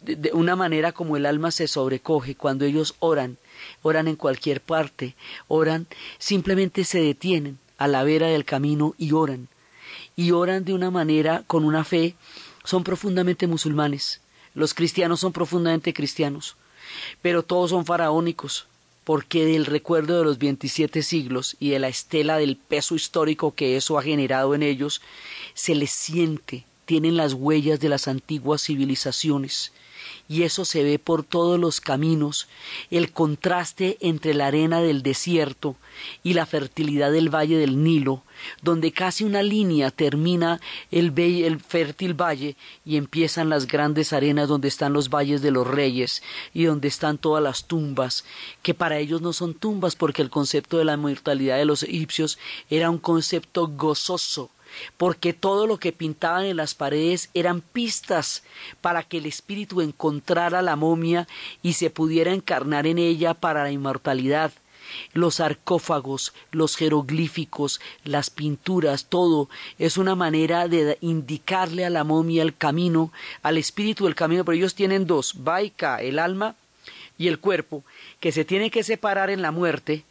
de, 0.00 0.16
de 0.16 0.32
una 0.32 0.56
manera 0.56 0.92
como 0.92 1.16
el 1.16 1.26
alma 1.26 1.50
se 1.50 1.68
sobrecoge 1.68 2.34
cuando 2.34 2.64
ellos 2.64 2.94
oran, 2.98 3.36
oran 3.82 4.08
en 4.08 4.16
cualquier 4.16 4.62
parte, 4.62 5.14
oran, 5.46 5.86
simplemente 6.18 6.84
se 6.84 7.00
detienen 7.00 7.58
a 7.76 7.88
la 7.88 8.02
vera 8.02 8.28
del 8.28 8.46
camino 8.46 8.94
y 8.96 9.12
oran, 9.12 9.48
y 10.16 10.30
oran 10.30 10.64
de 10.64 10.72
una 10.72 10.90
manera 10.90 11.44
con 11.46 11.64
una 11.64 11.84
fe, 11.84 12.14
son 12.64 12.82
profundamente 12.82 13.46
musulmanes, 13.46 14.22
los 14.54 14.72
cristianos 14.72 15.20
son 15.20 15.32
profundamente 15.32 15.92
cristianos, 15.92 16.56
pero 17.22 17.42
todos 17.42 17.70
son 17.70 17.84
faraónicos, 17.84 18.66
porque 19.06 19.46
del 19.46 19.66
recuerdo 19.66 20.18
de 20.18 20.24
los 20.24 20.38
27 20.38 21.00
siglos 21.00 21.56
y 21.60 21.70
de 21.70 21.78
la 21.78 21.86
estela 21.86 22.38
del 22.38 22.56
peso 22.56 22.96
histórico 22.96 23.54
que 23.54 23.76
eso 23.76 24.00
ha 24.00 24.02
generado 24.02 24.52
en 24.52 24.64
ellos, 24.64 25.00
se 25.54 25.76
les 25.76 25.92
siente, 25.92 26.64
tienen 26.86 27.16
las 27.16 27.32
huellas 27.32 27.78
de 27.78 27.88
las 27.88 28.08
antiguas 28.08 28.64
civilizaciones, 28.64 29.72
y 30.28 30.42
eso 30.42 30.64
se 30.64 30.82
ve 30.82 30.98
por 30.98 31.24
todos 31.24 31.58
los 31.58 31.80
caminos, 31.80 32.48
el 32.90 33.12
contraste 33.12 33.96
entre 34.00 34.34
la 34.34 34.48
arena 34.48 34.80
del 34.80 35.02
desierto 35.02 35.76
y 36.22 36.34
la 36.34 36.46
fertilidad 36.46 37.12
del 37.12 37.34
valle 37.34 37.56
del 37.58 37.82
Nilo, 37.82 38.22
donde 38.62 38.92
casi 38.92 39.24
una 39.24 39.42
línea 39.42 39.90
termina 39.90 40.60
el, 40.90 41.12
el, 41.16 41.60
fértil 41.60 42.14
valle 42.14 42.56
y 42.84 42.96
empiezan 42.96 43.48
las 43.48 43.66
grandes 43.66 44.12
arenas 44.12 44.48
donde 44.48 44.68
están 44.68 44.92
los 44.92 45.08
valles 45.08 45.42
de 45.42 45.50
los 45.50 45.66
reyes 45.66 46.22
y 46.52 46.64
donde 46.64 46.88
están 46.88 47.18
todas 47.18 47.42
las 47.42 47.64
tumbas, 47.64 48.24
que 48.62 48.74
para 48.74 48.98
ellos 48.98 49.22
no 49.22 49.32
son 49.32 49.54
tumbas 49.54 49.96
porque 49.96 50.22
el 50.22 50.30
concepto 50.30 50.78
de 50.78 50.84
la 50.84 50.94
inmortalidad 50.94 51.56
de 51.56 51.64
los 51.64 51.82
egipcios 51.82 52.38
era 52.68 52.90
un 52.90 52.98
concepto 52.98 53.68
gozoso, 53.68 54.50
porque 54.96 55.32
todo 55.32 55.66
lo 55.66 55.78
que 55.78 55.92
pintaban 55.92 56.44
en 56.44 56.56
las 56.56 56.74
paredes 56.74 57.30
eran 57.34 57.60
pistas 57.60 58.42
para 58.80 59.02
que 59.02 59.18
el 59.18 59.26
espíritu 59.26 59.80
encontrara 59.80 60.62
la 60.62 60.76
momia 60.76 61.26
y 61.62 61.74
se 61.74 61.90
pudiera 61.90 62.32
encarnar 62.32 62.86
en 62.86 62.98
ella 62.98 63.34
para 63.34 63.62
la 63.62 63.70
inmortalidad. 63.70 64.52
Los 65.12 65.36
sarcófagos, 65.36 66.32
los 66.52 66.76
jeroglíficos, 66.76 67.80
las 68.04 68.30
pinturas, 68.30 69.06
todo 69.06 69.48
es 69.78 69.96
una 69.96 70.14
manera 70.14 70.68
de 70.68 70.96
indicarle 71.00 71.84
a 71.84 71.90
la 71.90 72.04
momia 72.04 72.42
el 72.42 72.56
camino, 72.56 73.12
al 73.42 73.58
espíritu 73.58 74.06
el 74.06 74.14
camino, 74.14 74.44
pero 74.44 74.56
ellos 74.56 74.74
tienen 74.74 75.06
dos, 75.06 75.42
Baika, 75.42 76.00
el 76.00 76.18
alma 76.18 76.54
y 77.18 77.28
el 77.28 77.38
cuerpo, 77.38 77.82
que 78.20 78.32
se 78.32 78.44
tiene 78.44 78.70
que 78.70 78.84
separar 78.84 79.30
en 79.30 79.42
la 79.42 79.50
muerte, 79.50 80.04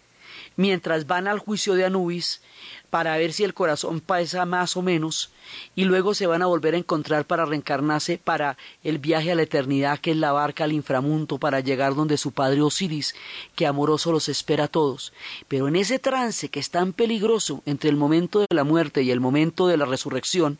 mientras 0.55 1.07
van 1.07 1.27
al 1.27 1.39
juicio 1.39 1.73
de 1.75 1.85
Anubis, 1.85 2.41
para 2.89 3.17
ver 3.17 3.33
si 3.33 3.43
el 3.43 3.53
corazón 3.53 3.99
pesa 3.99 4.45
más 4.45 4.77
o 4.77 4.81
menos 4.81 5.31
y 5.75 5.83
luego 5.83 6.13
se 6.13 6.27
van 6.27 6.41
a 6.41 6.45
volver 6.45 6.75
a 6.75 6.77
encontrar 6.77 7.25
para 7.25 7.45
reencarnarse 7.45 8.17
para 8.17 8.57
el 8.83 8.99
viaje 8.99 9.31
a 9.31 9.35
la 9.35 9.41
eternidad 9.41 9.99
que 9.99 10.11
es 10.11 10.17
la 10.17 10.31
barca 10.31 10.63
al 10.63 10.71
inframundo 10.71 11.37
para 11.37 11.59
llegar 11.59 11.93
donde 11.95 12.17
su 12.17 12.31
padre 12.31 12.61
Osiris 12.61 13.13
que 13.55 13.67
amoroso 13.67 14.11
los 14.11 14.29
espera 14.29 14.65
a 14.65 14.69
todos. 14.69 15.11
Pero 15.47 15.67
en 15.67 15.75
ese 15.75 15.99
trance 15.99 16.49
que 16.49 16.59
es 16.59 16.69
tan 16.69 16.93
peligroso 16.93 17.61
entre 17.65 17.89
el 17.89 17.97
momento 17.97 18.39
de 18.39 18.47
la 18.49 18.63
muerte 18.63 19.03
y 19.03 19.11
el 19.11 19.19
momento 19.19 19.67
de 19.67 19.77
la 19.77 19.85
resurrección 19.85 20.57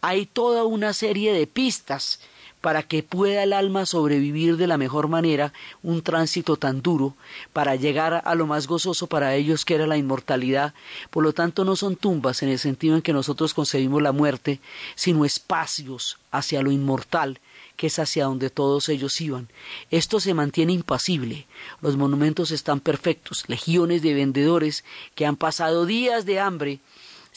hay 0.00 0.26
toda 0.26 0.64
una 0.64 0.92
serie 0.92 1.32
de 1.32 1.46
pistas 1.46 2.20
para 2.60 2.82
que 2.82 3.02
pueda 3.02 3.42
el 3.42 3.52
alma 3.52 3.86
sobrevivir 3.86 4.56
de 4.56 4.66
la 4.66 4.78
mejor 4.78 5.08
manera 5.08 5.52
un 5.82 6.02
tránsito 6.02 6.56
tan 6.56 6.82
duro, 6.82 7.14
para 7.52 7.76
llegar 7.76 8.22
a 8.24 8.34
lo 8.34 8.46
más 8.46 8.66
gozoso 8.66 9.06
para 9.06 9.34
ellos 9.34 9.64
que 9.64 9.74
era 9.74 9.86
la 9.86 9.96
inmortalidad. 9.96 10.74
Por 11.10 11.22
lo 11.22 11.32
tanto, 11.32 11.64
no 11.64 11.76
son 11.76 11.96
tumbas 11.96 12.42
en 12.42 12.48
el 12.48 12.58
sentido 12.58 12.96
en 12.96 13.02
que 13.02 13.12
nosotros 13.12 13.54
concebimos 13.54 14.02
la 14.02 14.12
muerte, 14.12 14.60
sino 14.94 15.24
espacios 15.24 16.18
hacia 16.30 16.62
lo 16.62 16.72
inmortal, 16.72 17.40
que 17.76 17.86
es 17.86 17.98
hacia 17.98 18.24
donde 18.24 18.50
todos 18.50 18.88
ellos 18.88 19.20
iban. 19.20 19.48
Esto 19.90 20.18
se 20.18 20.34
mantiene 20.34 20.72
impasible. 20.72 21.46
Los 21.80 21.96
monumentos 21.96 22.50
están 22.50 22.80
perfectos. 22.80 23.44
Legiones 23.46 24.02
de 24.02 24.14
vendedores 24.14 24.84
que 25.14 25.26
han 25.26 25.36
pasado 25.36 25.86
días 25.86 26.26
de 26.26 26.40
hambre 26.40 26.80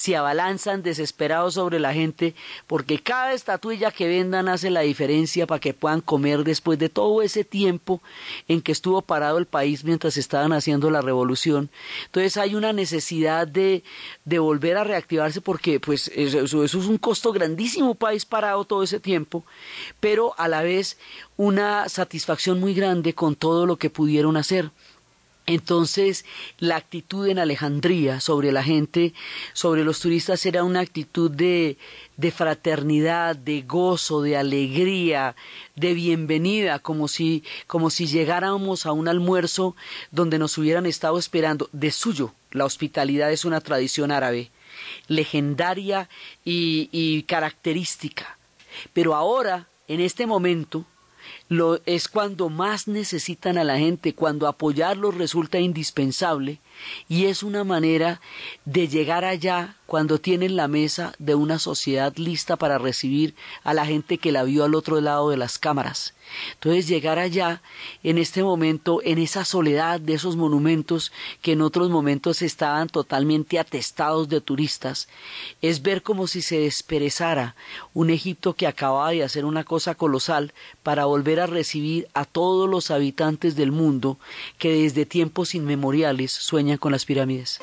se 0.01 0.15
abalanzan 0.15 0.81
desesperados 0.81 1.53
sobre 1.53 1.79
la 1.79 1.93
gente 1.93 2.33
porque 2.65 2.97
cada 2.97 3.33
estatuilla 3.33 3.91
que 3.91 4.07
vendan 4.07 4.49
hace 4.49 4.71
la 4.71 4.81
diferencia 4.81 5.45
para 5.45 5.59
que 5.59 5.75
puedan 5.75 6.01
comer 6.01 6.43
después 6.43 6.79
de 6.79 6.89
todo 6.89 7.21
ese 7.21 7.43
tiempo 7.43 8.01
en 8.47 8.63
que 8.63 8.71
estuvo 8.71 9.03
parado 9.03 9.37
el 9.37 9.45
país 9.45 9.83
mientras 9.83 10.17
estaban 10.17 10.53
haciendo 10.53 10.89
la 10.89 11.01
revolución. 11.01 11.69
Entonces 12.07 12.35
hay 12.37 12.55
una 12.55 12.73
necesidad 12.73 13.47
de, 13.47 13.83
de 14.25 14.39
volver 14.39 14.77
a 14.77 14.83
reactivarse 14.83 15.39
porque 15.39 15.79
pues 15.79 16.09
eso, 16.15 16.63
eso 16.63 16.63
es 16.63 16.73
un 16.87 16.97
costo 16.97 17.31
grandísimo 17.31 17.93
país 17.93 18.25
parado 18.25 18.65
todo 18.65 18.81
ese 18.81 18.99
tiempo, 18.99 19.45
pero 19.99 20.33
a 20.39 20.47
la 20.47 20.63
vez 20.63 20.97
una 21.37 21.87
satisfacción 21.89 22.59
muy 22.59 22.73
grande 22.73 23.13
con 23.13 23.35
todo 23.35 23.67
lo 23.67 23.77
que 23.77 23.91
pudieron 23.91 24.35
hacer. 24.35 24.71
Entonces, 25.47 26.23
la 26.59 26.75
actitud 26.75 27.27
en 27.27 27.39
Alejandría 27.39 28.19
sobre 28.19 28.51
la 28.51 28.63
gente, 28.63 29.13
sobre 29.53 29.83
los 29.83 29.99
turistas, 29.99 30.45
era 30.45 30.63
una 30.63 30.81
actitud 30.81 31.31
de, 31.31 31.77
de, 32.15 32.31
fraternidad, 32.31 33.35
de 33.35 33.63
gozo, 33.63 34.21
de 34.21 34.37
alegría, 34.37 35.35
de 35.75 35.93
bienvenida, 35.93 36.79
como 36.79 37.07
si, 37.07 37.43
como 37.65 37.89
si 37.89 38.05
llegáramos 38.05 38.85
a 38.85 38.91
un 38.91 39.07
almuerzo 39.07 39.75
donde 40.11 40.37
nos 40.37 40.57
hubieran 40.59 40.85
estado 40.85 41.17
esperando. 41.17 41.69
De 41.71 41.91
suyo, 41.91 42.33
la 42.51 42.65
hospitalidad 42.65 43.31
es 43.31 43.43
una 43.43 43.61
tradición 43.61 44.11
árabe, 44.11 44.51
legendaria 45.07 46.07
y, 46.45 46.87
y 46.91 47.23
característica. 47.23 48.37
Pero 48.93 49.15
ahora, 49.15 49.67
en 49.87 50.01
este 50.01 50.27
momento, 50.27 50.85
lo, 51.49 51.79
es 51.85 52.07
cuando 52.07 52.49
más 52.49 52.87
necesitan 52.87 53.57
a 53.57 53.63
la 53.63 53.77
gente, 53.77 54.13
cuando 54.13 54.47
apoyarlos 54.47 55.15
resulta 55.15 55.59
indispensable 55.59 56.59
y 57.07 57.25
es 57.25 57.43
una 57.43 57.63
manera 57.63 58.21
de 58.65 58.87
llegar 58.87 59.25
allá 59.25 59.75
cuando 59.91 60.19
tienen 60.19 60.55
la 60.55 60.69
mesa 60.69 61.13
de 61.19 61.35
una 61.35 61.59
sociedad 61.59 62.15
lista 62.15 62.55
para 62.55 62.77
recibir 62.77 63.35
a 63.63 63.73
la 63.73 63.85
gente 63.85 64.17
que 64.17 64.31
la 64.31 64.43
vio 64.43 64.63
al 64.63 64.73
otro 64.73 65.01
lado 65.01 65.29
de 65.29 65.35
las 65.37 65.59
cámaras. 65.59 66.13
Entonces 66.53 66.87
llegar 66.87 67.19
allá 67.19 67.61
en 68.03 68.17
este 68.17 68.41
momento, 68.41 69.01
en 69.03 69.17
esa 69.17 69.43
soledad 69.43 69.99
de 69.99 70.13
esos 70.13 70.37
monumentos 70.37 71.11
que 71.41 71.53
en 71.53 71.61
otros 71.61 71.89
momentos 71.89 72.41
estaban 72.41 72.87
totalmente 72.87 73.59
atestados 73.59 74.29
de 74.29 74.39
turistas, 74.39 75.09
es 75.61 75.81
ver 75.81 76.03
como 76.03 76.27
si 76.27 76.41
se 76.41 76.59
desperezara 76.59 77.55
un 77.93 78.09
Egipto 78.11 78.53
que 78.53 78.67
acababa 78.67 79.11
de 79.11 79.23
hacer 79.23 79.43
una 79.43 79.63
cosa 79.63 79.95
colosal 79.95 80.53
para 80.83 81.05
volver 81.05 81.39
a 81.39 81.47
recibir 81.47 82.07
a 82.13 82.23
todos 82.25 82.69
los 82.69 82.91
habitantes 82.91 83.55
del 83.55 83.71
mundo 83.71 84.17
que 84.57 84.73
desde 84.73 85.05
tiempos 85.05 85.53
inmemoriales 85.53 86.31
sueñan 86.31 86.70
con 86.77 86.91
las 86.91 87.05
pirámides. 87.05 87.59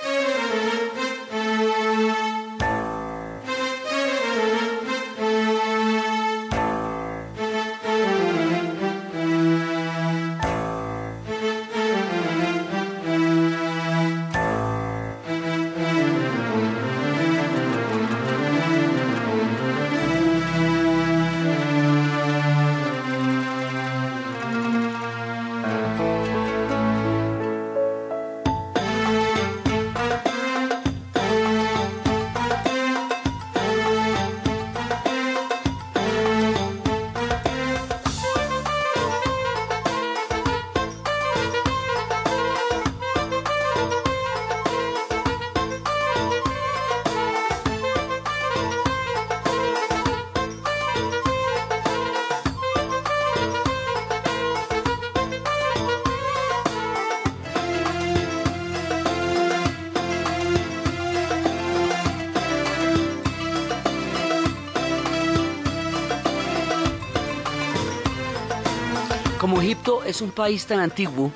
Es 70.09 70.23
un 70.23 70.31
país 70.31 70.65
tan 70.65 70.81
antiguo, 70.81 71.31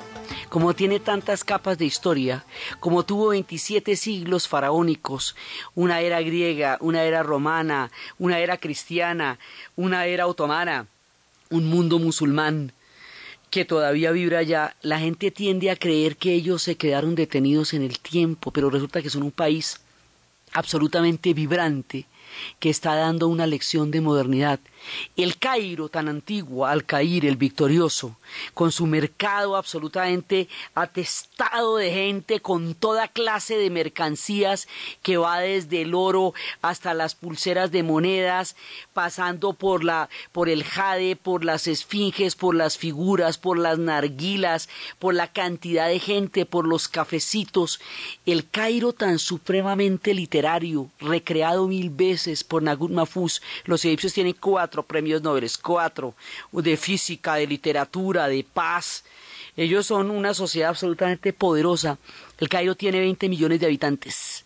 como 0.49 0.73
tiene 0.73 0.99
tantas 0.99 1.43
capas 1.43 1.77
de 1.77 1.85
historia, 1.85 2.43
como 2.79 3.03
tuvo 3.03 3.27
27 3.27 3.95
siglos 3.95 4.47
faraónicos, 4.47 5.35
una 5.75 6.01
era 6.01 6.19
griega, 6.21 6.79
una 6.81 7.03
era 7.03 7.21
romana, 7.21 7.91
una 8.17 8.39
era 8.39 8.57
cristiana, 8.57 9.37
una 9.75 10.07
era 10.07 10.25
otomana, 10.25 10.87
un 11.51 11.65
mundo 11.69 11.99
musulmán 11.99 12.71
que 13.51 13.63
todavía 13.63 14.09
vibra 14.09 14.39
allá, 14.39 14.75
la 14.81 14.99
gente 14.99 15.29
tiende 15.29 15.69
a 15.69 15.75
creer 15.75 16.17
que 16.17 16.33
ellos 16.33 16.63
se 16.63 16.75
quedaron 16.75 17.13
detenidos 17.13 17.75
en 17.75 17.83
el 17.83 17.99
tiempo, 17.99 18.49
pero 18.49 18.71
resulta 18.71 19.03
que 19.03 19.11
son 19.11 19.21
un 19.21 19.29
país 19.29 19.81
absolutamente 20.51 21.35
vibrante, 21.35 22.07
que 22.59 22.71
está 22.71 22.95
dando 22.95 23.27
una 23.27 23.45
lección 23.45 23.91
de 23.91 24.01
modernidad. 24.01 24.59
El 25.15 25.37
Cairo 25.37 25.89
tan 25.89 26.07
antiguo, 26.07 26.65
al 26.65 26.85
caer 26.85 27.25
el 27.25 27.37
victorioso, 27.37 28.17
con 28.53 28.71
su 28.71 28.85
mercado 28.87 29.55
absolutamente 29.55 30.47
atestado 30.73 31.77
de 31.77 31.91
gente, 31.91 32.39
con 32.39 32.73
toda 32.75 33.07
clase 33.07 33.57
de 33.57 33.69
mercancías 33.69 34.67
que 35.01 35.17
va 35.17 35.39
desde 35.39 35.81
el 35.81 35.93
oro 35.93 36.33
hasta 36.61 36.93
las 36.93 37.15
pulseras 37.15 37.71
de 37.71 37.83
monedas, 37.83 38.55
pasando 38.93 39.53
por 39.53 39.83
la, 39.83 40.09
por 40.31 40.49
el 40.49 40.63
jade, 40.63 41.15
por 41.15 41.45
las 41.45 41.67
esfinges, 41.67 42.35
por 42.35 42.55
las 42.55 42.77
figuras, 42.77 43.37
por 43.37 43.59
las 43.59 43.77
narguilas, 43.77 44.69
por 44.99 45.13
la 45.13 45.31
cantidad 45.31 45.87
de 45.87 45.99
gente, 45.99 46.45
por 46.45 46.67
los 46.67 46.87
cafecitos. 46.87 47.79
El 48.25 48.49
Cairo 48.49 48.93
tan 48.93 49.19
supremamente 49.19 50.13
literario, 50.13 50.89
recreado 50.99 51.67
mil 51.67 51.89
veces 51.89 52.43
por 52.43 52.63
Nagut 52.63 52.91
Mahfouz. 52.91 53.41
Los 53.65 53.85
egipcios 53.85 54.13
tienen 54.13 54.35
cuatro 54.39 54.72
premios 54.81 55.21
Nobel, 55.21 55.47
cuatro, 55.61 56.15
de 56.51 56.77
física, 56.77 57.35
de 57.35 57.45
literatura, 57.45 58.27
de 58.27 58.43
paz. 58.43 59.03
Ellos 59.55 59.85
son 59.85 60.09
una 60.09 60.33
sociedad 60.33 60.69
absolutamente 60.69 61.31
poderosa. 61.31 61.99
El 62.39 62.49
Cairo 62.49 62.75
tiene 62.75 62.99
20 62.99 63.29
millones 63.29 63.59
de 63.59 63.67
habitantes. 63.67 64.45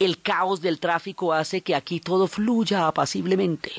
El 0.00 0.20
caos 0.20 0.60
del 0.60 0.80
tráfico 0.80 1.32
hace 1.32 1.60
que 1.60 1.76
aquí 1.76 2.00
todo 2.00 2.26
fluya 2.26 2.88
apaciblemente. 2.88 3.70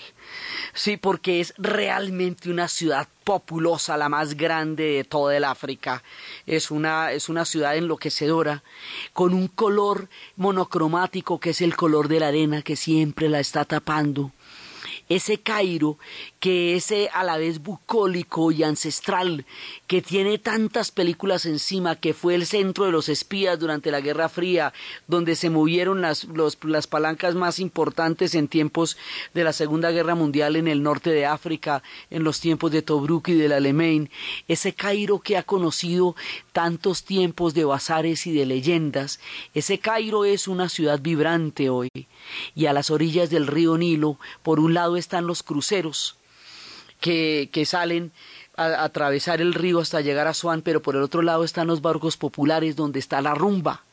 Sí, 0.74 0.96
porque 0.96 1.42
es 1.42 1.54
realmente 1.58 2.50
una 2.50 2.70
ciudad 2.70 3.08
populosa, 3.26 3.98
la 3.98 4.08
más 4.08 4.36
grande 4.36 4.84
de 4.84 5.04
toda 5.04 5.36
el 5.36 5.44
África. 5.44 6.04
Es 6.46 6.72
una, 6.72 7.12
es 7.12 7.28
una 7.28 7.44
ciudad 7.44 7.76
enloquecedora, 7.76 8.64
con 9.12 9.34
un 9.34 9.50
color 9.50 10.08
monocromático 10.38 11.40
que 11.40 11.50
es 11.50 11.60
el 11.60 11.76
color 11.76 12.08
de 12.08 12.22
la 12.22 12.30
arena 12.30 12.62
que 12.62 12.78
siempre 12.78 13.28
la 13.28 13.42
está 13.42 13.66
tapando 13.66 14.32
ese 15.10 15.38
Cairo 15.38 15.98
que 16.46 16.76
es 16.76 16.94
a 17.12 17.24
la 17.24 17.40
vez 17.40 17.64
bucólico 17.64 18.52
y 18.52 18.62
ancestral, 18.62 19.48
que 19.88 20.04
tiene 20.04 20.38
tantas 20.38 20.92
películas 20.92 21.48
encima, 21.48 21.96
que 21.96 22.14
fue 22.14 22.36
el 22.36 22.46
centro 22.46 22.86
de 22.86 22.92
los 22.92 23.10
espías 23.10 23.58
durante 23.58 23.90
la 23.90 24.00
Guerra 24.00 24.30
Fría, 24.30 24.72
donde 25.08 25.36
se 25.36 25.50
movieron 25.50 26.02
las, 26.02 26.28
las 26.62 26.86
palancas 26.86 27.34
más 27.34 27.58
importantes 27.58 28.36
en 28.36 28.48
tiempos 28.48 28.96
de 29.34 29.44
la 29.44 29.54
Segunda 29.54 29.90
Guerra 29.90 30.14
Mundial 30.14 30.56
en 30.56 30.68
el 30.68 30.84
norte 30.84 31.10
de 31.10 31.26
África, 31.26 31.82
en 32.12 32.24
los 32.24 32.40
tiempos 32.40 32.72
de 32.72 32.84
Tobruk 32.84 33.30
y 33.30 33.34
del 33.34 33.52
Alemán, 33.52 34.12
ese 34.48 34.74
Cairo 34.74 35.22
que 35.22 35.38
ha 35.38 35.42
conocido 35.42 36.16
tantos 36.54 37.06
tiempos 37.06 37.56
de 37.56 37.66
bazares 37.66 38.28
y 38.28 38.34
de 38.34 38.46
leyendas, 38.46 39.20
ese 39.56 39.80
Cairo 39.80 40.26
es 40.26 40.48
una 40.48 40.70
ciudad 40.70 41.00
vibrante 41.02 41.72
hoy, 41.72 41.90
y 42.54 42.68
a 42.68 42.74
las 42.74 42.92
orillas 42.92 43.32
del 43.32 43.48
río 43.48 43.80
Nilo, 43.80 44.20
por 44.44 44.60
un 44.60 44.76
lado 44.76 44.96
están 44.96 45.26
los 45.26 45.42
cruceros, 45.42 46.20
que, 47.06 47.66
salen 47.66 48.12
a, 48.58 48.84
atravesar 48.84 49.40
el 49.40 49.54
río 49.54 49.80
hasta 49.80 50.02
llegar 50.02 50.28
a 50.28 50.34
Swan, 50.34 50.64
pero 50.64 50.82
por 50.82 50.96
el 50.96 51.04
otro 51.04 51.22
lado 51.22 51.44
están 51.44 51.68
los 51.68 51.82
barcos 51.82 52.18
populares 52.18 52.76
donde 52.76 53.00
está 53.00 53.22
la 53.22 53.36
rumba. 53.36 53.84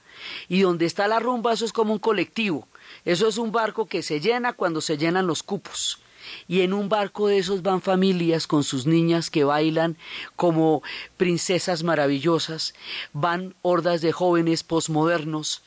Y 0.49 0.63
donde 0.63 0.87
está 0.87 1.09
la 1.09 1.19
rumba, 1.19 1.53
eso 1.53 1.65
es 1.65 1.73
como 1.73 1.93
un 1.93 1.99
colectivo. 1.99 2.67
Eso 3.05 3.29
es 3.29 3.37
un 3.37 3.53
barco 3.53 3.87
que 3.87 4.03
se 4.03 4.21
llena 4.21 4.55
cuando 4.55 4.81
se 4.81 4.97
llenan 4.97 5.27
los 5.27 5.43
cupos. 5.43 5.99
Y 6.47 6.61
en 6.61 6.73
un 6.73 6.89
barco 6.89 7.27
de 7.27 7.39
esos 7.39 7.63
van 7.63 7.83
familias 7.83 8.47
con 8.47 8.63
sus 8.63 8.87
niñas 8.87 9.29
que 9.29 9.45
bailan 9.45 9.99
como 10.37 10.83
princesas 11.17 11.83
maravillosas, 11.83 12.75
van 13.13 13.55
hordas 13.61 14.01
de 14.01 14.13
jóvenes 14.13 14.63
posmodernos, 14.63 15.63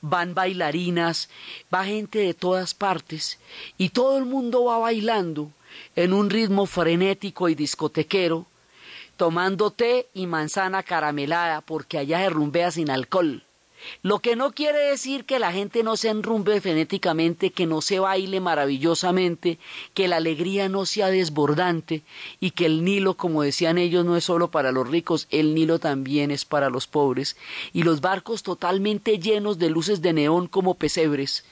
van 0.00 0.34
bailarinas, 0.34 1.30
va 1.72 1.84
gente 1.84 2.18
de 2.18 2.34
todas 2.34 2.74
partes, 2.74 3.38
y 3.78 3.90
todo 3.90 4.18
el 4.18 4.24
mundo 4.24 4.64
va 4.64 4.78
bailando 4.78 5.52
en 5.96 6.12
un 6.12 6.30
ritmo 6.30 6.66
frenético 6.66 7.48
y 7.48 7.54
discotequero, 7.54 8.46
tomando 9.16 9.70
té 9.70 10.08
y 10.14 10.26
manzana 10.26 10.82
caramelada, 10.82 11.60
porque 11.60 11.98
allá 11.98 12.20
se 12.20 12.30
rumbea 12.30 12.70
sin 12.70 12.90
alcohol. 12.90 13.44
Lo 14.02 14.18
que 14.18 14.36
no 14.36 14.52
quiere 14.52 14.78
decir 14.78 15.24
que 15.24 15.38
la 15.38 15.52
gente 15.52 15.82
no 15.82 15.96
se 15.96 16.08
enrumbe 16.08 16.60
frenéticamente, 16.60 17.50
que 17.50 17.66
no 17.66 17.80
se 17.80 17.98
baile 17.98 18.40
maravillosamente, 18.40 19.58
que 19.94 20.08
la 20.08 20.16
alegría 20.16 20.68
no 20.68 20.86
sea 20.86 21.08
desbordante 21.08 22.02
y 22.40 22.50
que 22.52 22.66
el 22.66 22.84
Nilo, 22.84 23.14
como 23.14 23.42
decían 23.42 23.78
ellos, 23.78 24.04
no 24.04 24.16
es 24.16 24.24
solo 24.24 24.50
para 24.50 24.72
los 24.72 24.88
ricos, 24.88 25.26
el 25.30 25.54
Nilo 25.54 25.78
también 25.78 26.30
es 26.30 26.44
para 26.44 26.70
los 26.70 26.86
pobres, 26.86 27.36
y 27.72 27.82
los 27.82 28.00
barcos 28.00 28.42
totalmente 28.42 29.18
llenos 29.18 29.58
de 29.58 29.70
luces 29.70 30.02
de 30.02 30.12
neón 30.12 30.46
como 30.46 30.74
pesebres, 30.74 31.44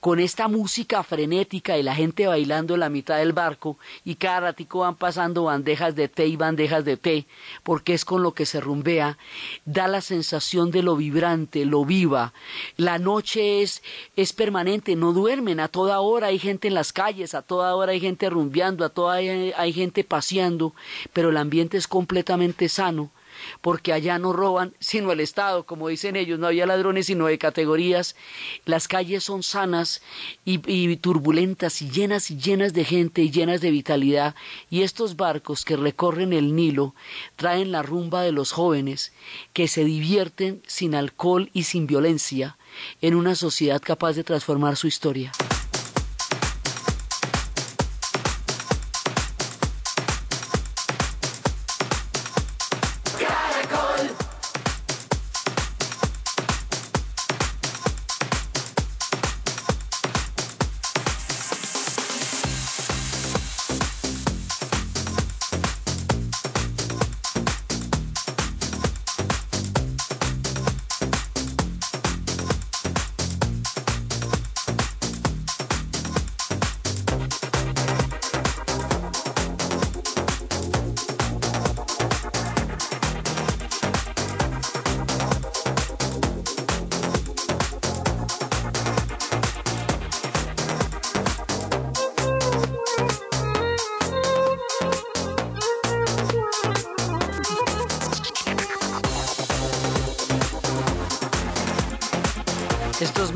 con 0.00 0.20
esta 0.20 0.48
música 0.48 1.02
frenética 1.02 1.78
y 1.78 1.82
la 1.82 1.94
gente 1.94 2.26
bailando 2.26 2.74
en 2.74 2.80
la 2.80 2.88
mitad 2.88 3.18
del 3.18 3.32
barco 3.32 3.78
y 4.04 4.16
cada 4.16 4.40
ratico 4.40 4.80
van 4.80 4.96
pasando 4.96 5.44
bandejas 5.44 5.94
de 5.94 6.08
té 6.08 6.26
y 6.26 6.36
bandejas 6.36 6.84
de 6.84 6.96
té, 6.96 7.26
porque 7.62 7.94
es 7.94 8.04
con 8.04 8.22
lo 8.22 8.32
que 8.32 8.46
se 8.46 8.60
rumbea, 8.60 9.18
da 9.64 9.88
la 9.88 10.00
sensación 10.00 10.70
de 10.70 10.82
lo 10.82 10.96
vibrante, 10.96 11.64
lo 11.64 11.84
viva. 11.84 12.32
La 12.76 12.98
noche 12.98 13.62
es, 13.62 13.82
es 14.16 14.32
permanente, 14.32 14.96
no 14.96 15.12
duermen, 15.12 15.60
a 15.60 15.68
toda 15.68 16.00
hora 16.00 16.28
hay 16.28 16.38
gente 16.38 16.68
en 16.68 16.74
las 16.74 16.92
calles, 16.92 17.34
a 17.34 17.42
toda 17.42 17.74
hora 17.74 17.92
hay 17.92 18.00
gente 18.00 18.30
rumbeando, 18.30 18.84
a 18.84 18.88
toda 18.88 19.20
hora 19.20 19.56
hay 19.56 19.72
gente 19.72 20.04
paseando, 20.04 20.74
pero 21.12 21.30
el 21.30 21.36
ambiente 21.36 21.76
es 21.76 21.86
completamente 21.86 22.68
sano 22.68 23.10
porque 23.60 23.92
allá 23.92 24.18
no 24.18 24.32
roban 24.32 24.74
sino 24.78 25.12
el 25.12 25.20
Estado, 25.20 25.64
como 25.64 25.88
dicen 25.88 26.16
ellos, 26.16 26.38
no 26.38 26.46
había 26.46 26.66
ladrones 26.66 27.06
sino 27.06 27.26
de 27.26 27.38
categorías, 27.38 28.16
las 28.64 28.88
calles 28.88 29.24
son 29.24 29.42
sanas 29.42 30.02
y, 30.44 30.60
y, 30.70 30.96
turbulentas 30.96 31.82
y 31.82 31.90
llenas 31.90 32.30
y 32.30 32.36
llenas 32.36 32.72
de 32.72 32.84
gente 32.84 33.22
y 33.22 33.30
llenas 33.30 33.60
de 33.60 33.70
vitalidad, 33.70 34.34
y 34.70 34.82
estos 34.82 35.16
barcos 35.16 35.64
que 35.64 35.76
recorren 35.76 36.32
el 36.32 36.54
Nilo 36.54 36.94
traen 37.36 37.72
la 37.72 37.82
rumba 37.82 38.22
de 38.22 38.32
los 38.32 38.52
jóvenes 38.52 39.12
que 39.52 39.68
se 39.68 39.84
divierten 39.84 40.62
sin 40.66 40.94
alcohol 40.94 41.50
y 41.52 41.64
sin 41.64 41.86
violencia 41.86 42.56
en 43.00 43.14
una 43.14 43.34
sociedad 43.34 43.80
capaz 43.82 44.14
de 44.14 44.24
transformar 44.24 44.76
su 44.76 44.86
historia. 44.86 45.32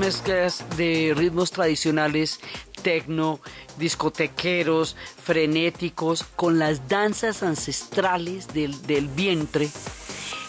Mezclas 0.05 0.62
de 0.76 1.14
ritmos 1.16 1.50
tradicionales, 1.50 2.38
tecno, 2.82 3.40
discotequeros, 3.78 4.96
frenéticos, 5.22 6.24
con 6.36 6.59
las 6.59 6.90
danzas 6.90 7.42
ancestrales 7.42 8.48
del, 8.52 8.82
del 8.82 9.09
vientre, 9.09 9.70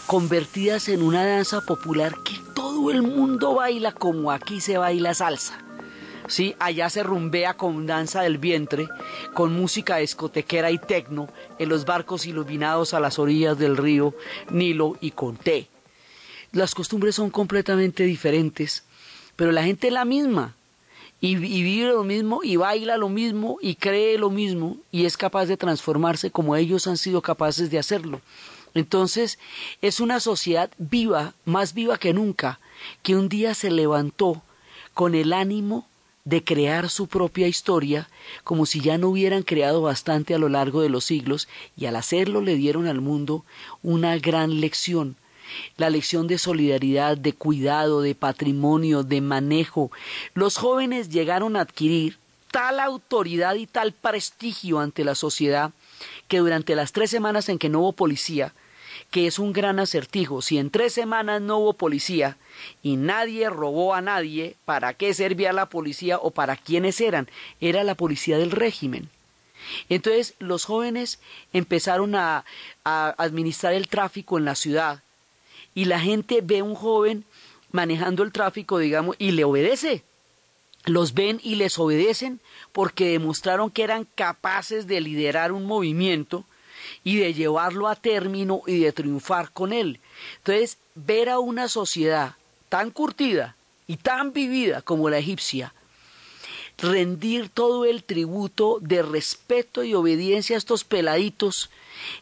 convertidas 0.06 0.90
en 0.90 1.00
una 1.00 1.24
danza 1.24 1.62
popular 1.62 2.12
que 2.22 2.34
todo 2.54 2.90
el 2.90 3.00
mundo 3.00 3.54
baila 3.54 3.92
como 3.92 4.30
aquí 4.30 4.60
se 4.60 4.76
baila 4.76 5.14
salsa. 5.14 5.58
¿sí? 6.28 6.54
Allá 6.58 6.90
se 6.90 7.02
rumbea 7.02 7.54
con 7.54 7.86
danza 7.86 8.20
del 8.20 8.36
vientre, 8.36 8.86
con 9.32 9.54
música 9.54 9.96
discotequera 9.96 10.70
y 10.70 10.76
tecno, 10.76 11.28
en 11.58 11.70
los 11.70 11.86
barcos 11.86 12.26
iluminados 12.26 12.92
a 12.92 13.00
las 13.00 13.18
orillas 13.18 13.58
del 13.58 13.78
río 13.78 14.14
Nilo 14.50 14.98
y 15.00 15.12
con 15.12 15.38
té. 15.38 15.70
Las 16.52 16.74
costumbres 16.74 17.14
son 17.14 17.30
completamente 17.30 18.02
diferentes, 18.02 18.85
pero 19.36 19.52
la 19.52 19.64
gente 19.64 19.88
es 19.88 19.92
la 19.92 20.04
misma. 20.04 20.54
Y, 21.20 21.36
y 21.36 21.62
vive 21.62 21.88
lo 21.88 22.04
mismo, 22.04 22.40
y 22.42 22.56
baila 22.56 22.96
lo 22.96 23.08
mismo, 23.08 23.58
y 23.62 23.76
cree 23.76 24.18
lo 24.18 24.28
mismo, 24.28 24.76
y 24.92 25.06
es 25.06 25.16
capaz 25.16 25.46
de 25.46 25.56
transformarse 25.56 26.30
como 26.30 26.56
ellos 26.56 26.86
han 26.86 26.98
sido 26.98 27.22
capaces 27.22 27.70
de 27.70 27.78
hacerlo. 27.78 28.20
Entonces, 28.74 29.38
es 29.80 30.00
una 30.00 30.20
sociedad 30.20 30.70
viva, 30.76 31.32
más 31.46 31.72
viva 31.72 31.96
que 31.96 32.12
nunca, 32.12 32.60
que 33.02 33.16
un 33.16 33.30
día 33.30 33.54
se 33.54 33.70
levantó 33.70 34.42
con 34.92 35.14
el 35.14 35.32
ánimo 35.32 35.86
de 36.26 36.42
crear 36.42 36.90
su 36.90 37.06
propia 37.06 37.48
historia, 37.48 38.08
como 38.44 38.66
si 38.66 38.80
ya 38.80 38.98
no 38.98 39.08
hubieran 39.08 39.44
creado 39.44 39.80
bastante 39.80 40.34
a 40.34 40.38
lo 40.38 40.48
largo 40.48 40.82
de 40.82 40.90
los 40.90 41.04
siglos, 41.04 41.48
y 41.76 41.86
al 41.86 41.96
hacerlo 41.96 42.40
le 42.40 42.56
dieron 42.56 42.86
al 42.86 43.00
mundo 43.00 43.44
una 43.82 44.18
gran 44.18 44.60
lección, 44.60 45.16
la 45.76 45.90
lección 45.90 46.26
de 46.26 46.38
solidaridad, 46.38 47.16
de 47.16 47.32
cuidado, 47.32 48.02
de 48.02 48.14
patrimonio, 48.14 49.02
de 49.02 49.20
manejo. 49.20 49.90
Los 50.34 50.56
jóvenes 50.56 51.10
llegaron 51.10 51.56
a 51.56 51.60
adquirir 51.62 52.18
tal 52.50 52.80
autoridad 52.80 53.54
y 53.56 53.66
tal 53.66 53.92
prestigio 53.92 54.80
ante 54.80 55.04
la 55.04 55.14
sociedad 55.14 55.72
que 56.28 56.38
durante 56.38 56.74
las 56.74 56.92
tres 56.92 57.10
semanas 57.10 57.48
en 57.48 57.58
que 57.58 57.68
no 57.68 57.80
hubo 57.80 57.92
policía, 57.92 58.52
que 59.10 59.26
es 59.26 59.38
un 59.38 59.52
gran 59.52 59.78
acertijo. 59.78 60.42
Si 60.42 60.58
en 60.58 60.70
tres 60.70 60.92
semanas 60.92 61.40
no 61.40 61.58
hubo 61.58 61.74
policía 61.74 62.36
y 62.82 62.96
nadie 62.96 63.50
robó 63.50 63.94
a 63.94 64.00
nadie, 64.00 64.56
¿para 64.64 64.94
qué 64.94 65.14
servía 65.14 65.52
la 65.52 65.66
policía 65.66 66.18
o 66.18 66.30
para 66.30 66.56
quiénes 66.56 67.00
eran? 67.00 67.28
Era 67.60 67.84
la 67.84 67.94
policía 67.94 68.38
del 68.38 68.50
régimen. 68.50 69.10
Entonces 69.88 70.34
los 70.38 70.64
jóvenes 70.64 71.18
empezaron 71.52 72.14
a, 72.14 72.44
a 72.84 73.14
administrar 73.18 73.74
el 73.74 73.88
tráfico 73.88 74.38
en 74.38 74.44
la 74.44 74.54
ciudad 74.54 75.02
y 75.76 75.84
la 75.84 76.00
gente 76.00 76.40
ve 76.42 76.60
a 76.60 76.64
un 76.64 76.74
joven 76.74 77.24
manejando 77.70 78.22
el 78.22 78.32
tráfico, 78.32 78.78
digamos, 78.78 79.14
y 79.18 79.32
le 79.32 79.44
obedece. 79.44 80.02
Los 80.86 81.12
ven 81.12 81.38
y 81.44 81.56
les 81.56 81.78
obedecen 81.78 82.40
porque 82.72 83.10
demostraron 83.10 83.70
que 83.70 83.82
eran 83.84 84.08
capaces 84.14 84.86
de 84.86 85.02
liderar 85.02 85.52
un 85.52 85.66
movimiento 85.66 86.44
y 87.04 87.18
de 87.18 87.34
llevarlo 87.34 87.88
a 87.88 87.94
término 87.94 88.62
y 88.66 88.80
de 88.80 88.92
triunfar 88.92 89.52
con 89.52 89.74
él. 89.74 90.00
Entonces, 90.38 90.78
ver 90.94 91.28
a 91.28 91.40
una 91.40 91.68
sociedad 91.68 92.36
tan 92.70 92.90
curtida 92.90 93.54
y 93.86 93.98
tan 93.98 94.32
vivida 94.32 94.80
como 94.80 95.10
la 95.10 95.18
egipcia, 95.18 95.74
rendir 96.78 97.48
todo 97.48 97.84
el 97.84 98.04
tributo 98.04 98.78
de 98.80 99.02
respeto 99.02 99.82
y 99.84 99.94
obediencia 99.94 100.56
a 100.56 100.58
estos 100.58 100.84
peladitos 100.84 101.70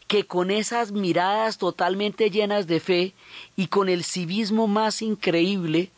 que 0.07 0.25
con 0.25 0.51
esas 0.51 0.91
miradas 0.91 1.57
totalmente 1.57 2.29
llenas 2.29 2.65
de 2.67 2.79
fe 2.79 3.13
y 3.55 3.67
con 3.67 3.89
el 3.89 4.03
civismo 4.03 4.67
más 4.67 5.01
increíble 5.01 5.91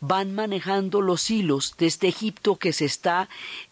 van 0.00 0.34
manejando 0.34 1.00
los 1.00 1.30
hilos 1.30 1.74
de 1.78 1.86
este 1.86 2.08
Egipto 2.08 2.56
que 2.56 2.72
se 2.72 2.84
está 2.84 3.28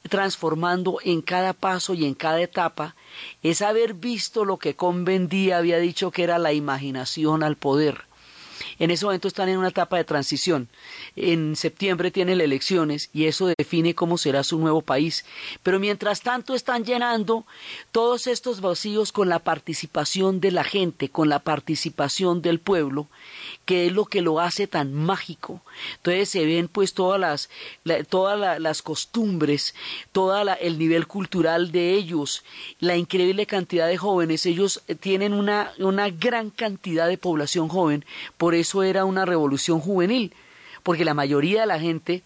transformando 0.08 0.98
en 1.04 1.22
cada 1.22 1.52
paso 1.52 1.94
y 1.94 2.04
en 2.04 2.14
cada 2.14 2.40
etapa, 2.40 2.96
es 3.42 3.62
haber 3.62 3.94
visto 3.94 4.44
lo 4.44 4.56
que 4.56 4.74
Convendía 4.74 5.58
había 5.58 5.78
dicho 5.78 6.10
que 6.10 6.24
era 6.24 6.38
la 6.38 6.52
imaginación 6.52 7.42
al 7.42 7.56
poder. 7.56 8.04
En 8.82 8.90
ese 8.90 9.04
momento 9.04 9.28
están 9.28 9.48
en 9.48 9.58
una 9.58 9.68
etapa 9.68 9.96
de 9.96 10.02
transición. 10.02 10.68
En 11.14 11.54
septiembre 11.54 12.10
tienen 12.10 12.40
elecciones 12.40 13.10
y 13.12 13.26
eso 13.26 13.46
define 13.56 13.94
cómo 13.94 14.18
será 14.18 14.42
su 14.42 14.58
nuevo 14.58 14.82
país. 14.82 15.24
Pero 15.62 15.78
mientras 15.78 16.22
tanto 16.22 16.52
están 16.52 16.84
llenando 16.84 17.46
todos 17.92 18.26
estos 18.26 18.60
vacíos 18.60 19.12
con 19.12 19.28
la 19.28 19.38
participación 19.38 20.40
de 20.40 20.50
la 20.50 20.64
gente, 20.64 21.10
con 21.10 21.28
la 21.28 21.38
participación 21.38 22.42
del 22.42 22.58
pueblo, 22.58 23.06
que 23.66 23.86
es 23.86 23.92
lo 23.92 24.06
que 24.06 24.20
lo 24.20 24.40
hace 24.40 24.66
tan 24.66 24.92
mágico. 24.92 25.62
Entonces 25.98 26.30
se 26.30 26.44
ven 26.44 26.66
pues 26.66 26.92
todas 26.92 27.20
las, 27.20 27.50
la, 27.84 28.02
todas 28.02 28.36
la, 28.36 28.58
las 28.58 28.82
costumbres, 28.82 29.76
todo 30.10 30.36
el 30.60 30.78
nivel 30.80 31.06
cultural 31.06 31.70
de 31.70 31.94
ellos, 31.94 32.42
la 32.80 32.96
increíble 32.96 33.46
cantidad 33.46 33.86
de 33.86 33.96
jóvenes. 33.96 34.44
Ellos 34.44 34.82
tienen 34.98 35.34
una, 35.34 35.72
una 35.78 36.10
gran 36.10 36.50
cantidad 36.50 37.06
de 37.06 37.16
población 37.16 37.68
joven, 37.68 38.04
por 38.38 38.56
eso 38.56 38.71
era 38.80 39.04
una 39.04 39.26
revolución 39.26 39.80
juvenil, 39.80 40.32
porque 40.84 41.04
la 41.04 41.12
mayoría 41.12 41.62
de 41.62 41.66
la 41.66 41.80
gente 41.80 42.22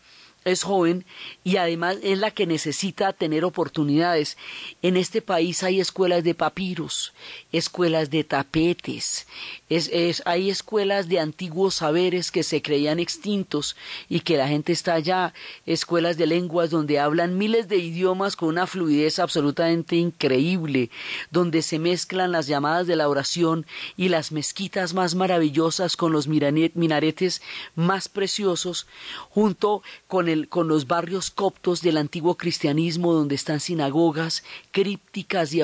es 0.47 0.62
joven 0.62 1.05
y 1.44 1.57
además 1.57 1.99
es 2.03 2.18
la 2.18 2.30
que 2.30 2.47
necesita 2.47 3.12
tener 3.12 3.44
oportunidades. 3.44 4.36
En 4.82 4.97
este 4.97 5.20
país 5.20 5.62
hay 5.62 5.80
escuelas 5.80 6.24
de 6.24 6.34
papiros, 6.34 7.12
escuelas 7.53 8.11
de 8.11 8.24
tapetes, 8.24 9.26
es, 9.68 9.90
es, 9.92 10.22
hay 10.26 10.49
escuelas 10.49 11.09
de 11.09 11.18
antiguos 11.18 11.74
saberes 11.76 12.30
que 12.30 12.44
se 12.44 12.62
creían 12.62 13.01
extintos 13.01 13.76
y 14.09 14.20
que 14.20 14.36
la 14.36 14.47
gente 14.47 14.72
está 14.72 14.94
allá, 14.94 15.34
escuelas 15.66 16.16
de 16.16 16.26
lenguas 16.26 16.70
donde 16.70 17.01
hablan 17.01 17.36
miles 17.36 17.68
de 17.68 17.78
idiomas 17.78 18.36
con 18.36 18.49
una 18.51 18.66
fluidez 18.66 19.18
absolutamente 19.18 19.97
increíble, 19.97 20.90
donde 21.30 21.62
se 21.62 21.78
mezclan 21.78 22.32
las 22.32 22.47
llamadas 22.47 22.86
de 22.86 22.97
la 22.97 23.09
oración 23.09 23.66
y 23.97 24.09
las 24.09 24.30
mezquitas 24.30 24.94
más 24.94 25.14
maravillosas 25.14 25.97
con 25.97 26.12
los 26.12 26.28
minaretes 26.28 27.42
más 27.74 28.09
preciosos, 28.09 28.86
junto 29.30 29.82
con, 30.07 30.28
el, 30.28 30.36
con 30.49 30.68
los 30.68 30.87
barrios 30.87 31.30
coptos 31.30 31.82
del 31.82 31.97
antiguo 31.97 32.37
cristianismo 32.37 33.12
donde 33.12 33.34
están 33.34 33.61
sinagogas 33.61 34.45
crípticas 34.70 35.53
y, 35.53 35.61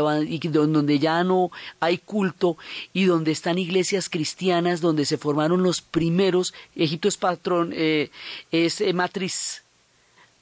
donde 0.48 0.98
ya 0.98 1.22
no 1.24 1.50
hay 1.80 1.98
culto 1.98 2.56
y 2.92 3.04
donde 3.04 3.32
están 3.32 3.58
iglesias 3.58 4.08
cristianas 4.08 4.80
donde 4.80 5.04
se 5.04 5.18
formaron 5.18 5.62
los 5.62 5.80
primeros, 5.80 6.54
Egipto 6.74 7.08
es 7.08 7.16
patrón, 7.16 7.72
eh, 7.74 8.10
es 8.50 8.80
eh, 8.80 8.92
matriz 8.92 9.62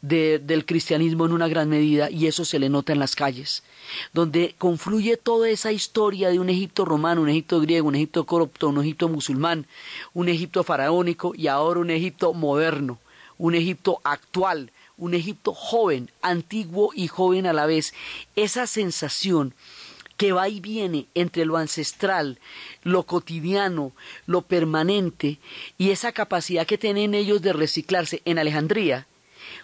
de, 0.02 0.38
del 0.38 0.64
cristianismo 0.64 1.26
en 1.26 1.32
una 1.32 1.48
gran 1.48 1.68
medida 1.68 2.10
y 2.10 2.26
eso 2.26 2.44
se 2.44 2.58
le 2.58 2.68
nota 2.68 2.92
en 2.92 2.98
las 2.98 3.14
calles, 3.14 3.62
donde 4.12 4.54
confluye 4.58 5.16
toda 5.16 5.48
esa 5.48 5.72
historia 5.72 6.30
de 6.30 6.38
un 6.38 6.48
Egipto 6.48 6.84
romano, 6.84 7.22
un 7.22 7.28
Egipto 7.28 7.60
griego, 7.60 7.88
un 7.88 7.96
Egipto 7.96 8.24
corrupto, 8.24 8.68
un 8.68 8.80
Egipto 8.80 9.08
musulmán, 9.08 9.66
un 10.14 10.28
Egipto 10.28 10.64
faraónico 10.64 11.32
y 11.36 11.48
ahora 11.48 11.80
un 11.80 11.90
Egipto 11.90 12.32
moderno, 12.32 12.98
un 13.40 13.54
Egipto 13.54 14.00
actual, 14.04 14.70
un 14.98 15.14
Egipto 15.14 15.54
joven, 15.54 16.10
antiguo 16.20 16.90
y 16.94 17.08
joven 17.08 17.46
a 17.46 17.54
la 17.54 17.64
vez. 17.64 17.94
Esa 18.36 18.66
sensación 18.66 19.54
que 20.18 20.32
va 20.32 20.50
y 20.50 20.60
viene 20.60 21.06
entre 21.14 21.46
lo 21.46 21.56
ancestral, 21.56 22.38
lo 22.82 23.04
cotidiano, 23.04 23.92
lo 24.26 24.42
permanente 24.42 25.38
y 25.78 25.90
esa 25.90 26.12
capacidad 26.12 26.66
que 26.66 26.76
tienen 26.76 27.14
ellos 27.14 27.40
de 27.40 27.54
reciclarse. 27.54 28.20
En 28.26 28.38
Alejandría 28.38 29.06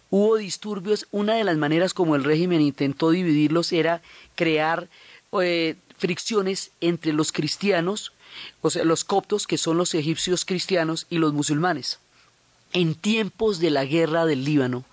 hubo 0.08 0.38
disturbios, 0.38 1.06
una 1.10 1.34
de 1.34 1.44
las 1.44 1.58
maneras 1.58 1.92
como 1.92 2.16
el 2.16 2.24
régimen 2.24 2.62
intentó 2.62 3.10
dividirlos 3.10 3.72
era 3.72 4.00
crear 4.36 4.88
eh, 5.42 5.76
fricciones 5.98 6.70
entre 6.80 7.12
los 7.12 7.30
cristianos, 7.30 8.14
o 8.62 8.70
sea, 8.70 8.84
los 8.84 9.04
coptos, 9.04 9.46
que 9.46 9.58
son 9.58 9.76
los 9.76 9.94
egipcios 9.94 10.46
cristianos, 10.46 11.06
y 11.10 11.18
los 11.18 11.34
musulmanes. 11.34 11.98
En 12.72 12.94
tiempos 12.94 13.58
de 13.58 13.70
la 13.70 13.84
guerra 13.84 14.26
del 14.26 14.44
Líbano, 14.44 14.84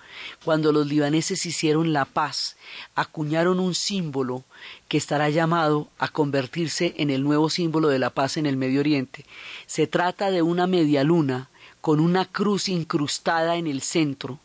cuando 0.43 0.71
los 0.71 0.88
libaneses 0.88 1.45
hicieron 1.45 1.93
la 1.93 2.05
paz, 2.05 2.55
acuñaron 2.95 3.59
un 3.59 3.76
símbolo 3.76 4.43
que 4.88 4.97
estará 4.97 5.30
llamado 5.30 5.89
a 5.97 6.07
convertirse 6.07 6.93
en 6.97 7.09
el 7.09 7.24
nuevo 7.24 7.49
símbolo 7.49 7.89
de 7.89 7.99
la 7.99 8.09
paz 8.09 8.38
en 8.38 8.45
el 8.45 8.57
Medio 8.57 8.80
Oriente. 8.80 9.26
Se 9.65 9.88
trata 9.88 10.32
de 10.32 10.41
una 10.41 10.67
media 10.67 11.03
luna 11.03 11.49
con 11.82 11.99
una 11.99 12.26
cruz 12.26 12.69
incrustada 12.69 13.57
en 13.57 13.67
el 13.67 13.82
centro, 13.82 14.39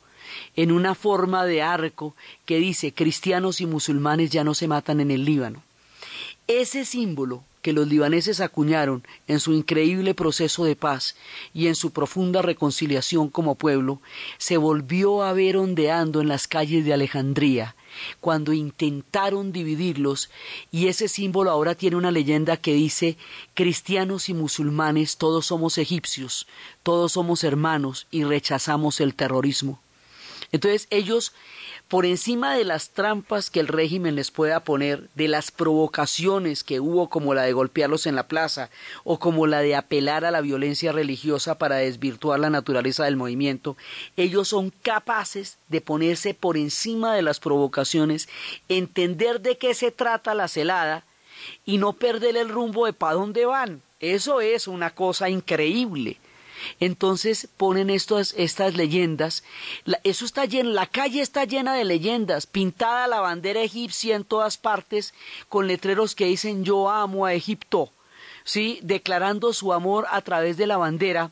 en 0.56 0.72
una 0.72 0.94
forma 0.94 1.44
de 1.44 1.62
arco 1.62 2.14
que 2.44 2.58
dice 2.58 2.92
cristianos 2.92 3.60
y 3.60 3.66
musulmanes 3.66 4.30
ya 4.30 4.44
no 4.44 4.54
se 4.54 4.68
matan 4.68 5.00
en 5.00 5.10
el 5.10 5.24
Líbano. 5.24 5.62
Ese 6.46 6.84
símbolo 6.84 7.44
que 7.62 7.72
los 7.72 7.88
libaneses 7.88 8.40
acuñaron 8.40 9.06
en 9.26 9.40
su 9.40 9.52
increíble 9.52 10.14
proceso 10.14 10.64
de 10.64 10.76
paz 10.76 11.16
y 11.52 11.66
en 11.66 11.74
su 11.74 11.90
profunda 11.90 12.42
reconciliación 12.42 13.28
como 13.28 13.54
pueblo, 13.54 14.00
se 14.38 14.56
volvió 14.56 15.22
a 15.22 15.32
ver 15.32 15.56
ondeando 15.56 16.20
en 16.20 16.28
las 16.28 16.48
calles 16.48 16.84
de 16.84 16.92
Alejandría, 16.92 17.76
cuando 18.20 18.52
intentaron 18.52 19.52
dividirlos, 19.52 20.30
y 20.70 20.86
ese 20.88 21.08
símbolo 21.08 21.50
ahora 21.50 21.74
tiene 21.74 21.96
una 21.96 22.10
leyenda 22.10 22.56
que 22.56 22.74
dice 22.74 23.16
cristianos 23.54 24.28
y 24.28 24.34
musulmanes 24.34 25.16
todos 25.16 25.46
somos 25.46 25.78
egipcios, 25.78 26.46
todos 26.82 27.12
somos 27.12 27.44
hermanos 27.44 28.06
y 28.10 28.24
rechazamos 28.24 29.00
el 29.00 29.14
terrorismo. 29.14 29.80
Entonces 30.50 30.86
ellos, 30.90 31.32
por 31.88 32.06
encima 32.06 32.56
de 32.56 32.64
las 32.64 32.90
trampas 32.90 33.50
que 33.50 33.60
el 33.60 33.68
régimen 33.68 34.14
les 34.14 34.30
pueda 34.30 34.60
poner, 34.60 35.08
de 35.14 35.28
las 35.28 35.50
provocaciones 35.50 36.64
que 36.64 36.80
hubo 36.80 37.10
como 37.10 37.34
la 37.34 37.42
de 37.42 37.52
golpearlos 37.52 38.06
en 38.06 38.14
la 38.14 38.28
plaza 38.28 38.70
o 39.04 39.18
como 39.18 39.46
la 39.46 39.60
de 39.60 39.76
apelar 39.76 40.24
a 40.24 40.30
la 40.30 40.40
violencia 40.40 40.92
religiosa 40.92 41.58
para 41.58 41.76
desvirtuar 41.76 42.40
la 42.40 42.50
naturaleza 42.50 43.04
del 43.04 43.16
movimiento, 43.16 43.76
ellos 44.16 44.48
son 44.48 44.70
capaces 44.82 45.58
de 45.68 45.80
ponerse 45.80 46.32
por 46.32 46.56
encima 46.56 47.14
de 47.14 47.22
las 47.22 47.40
provocaciones, 47.40 48.28
entender 48.68 49.40
de 49.40 49.58
qué 49.58 49.74
se 49.74 49.90
trata 49.90 50.34
la 50.34 50.48
celada 50.48 51.04
y 51.64 51.78
no 51.78 51.92
perder 51.92 52.36
el 52.36 52.48
rumbo 52.48 52.86
de 52.86 52.92
para 52.92 53.14
dónde 53.14 53.44
van. 53.44 53.82
Eso 54.00 54.40
es 54.40 54.68
una 54.68 54.94
cosa 54.94 55.28
increíble. 55.28 56.18
Entonces 56.80 57.48
ponen 57.56 57.90
estas, 57.90 58.34
estas 58.36 58.74
leyendas. 58.74 59.44
La, 59.84 60.00
eso 60.04 60.24
está 60.24 60.44
lleno, 60.44 60.70
la 60.70 60.86
calle 60.86 61.20
está 61.20 61.44
llena 61.44 61.74
de 61.74 61.84
leyendas, 61.84 62.46
pintada 62.46 63.06
la 63.06 63.20
bandera 63.20 63.60
egipcia 63.62 64.16
en 64.16 64.24
todas 64.24 64.58
partes, 64.58 65.14
con 65.48 65.66
letreros 65.66 66.14
que 66.14 66.26
dicen 66.26 66.64
yo 66.64 66.88
amo 66.88 67.26
a 67.26 67.34
Egipto, 67.34 67.90
¿sí? 68.44 68.78
declarando 68.82 69.52
su 69.52 69.72
amor 69.72 70.06
a 70.10 70.22
través 70.22 70.56
de 70.56 70.66
la 70.66 70.76
bandera 70.76 71.30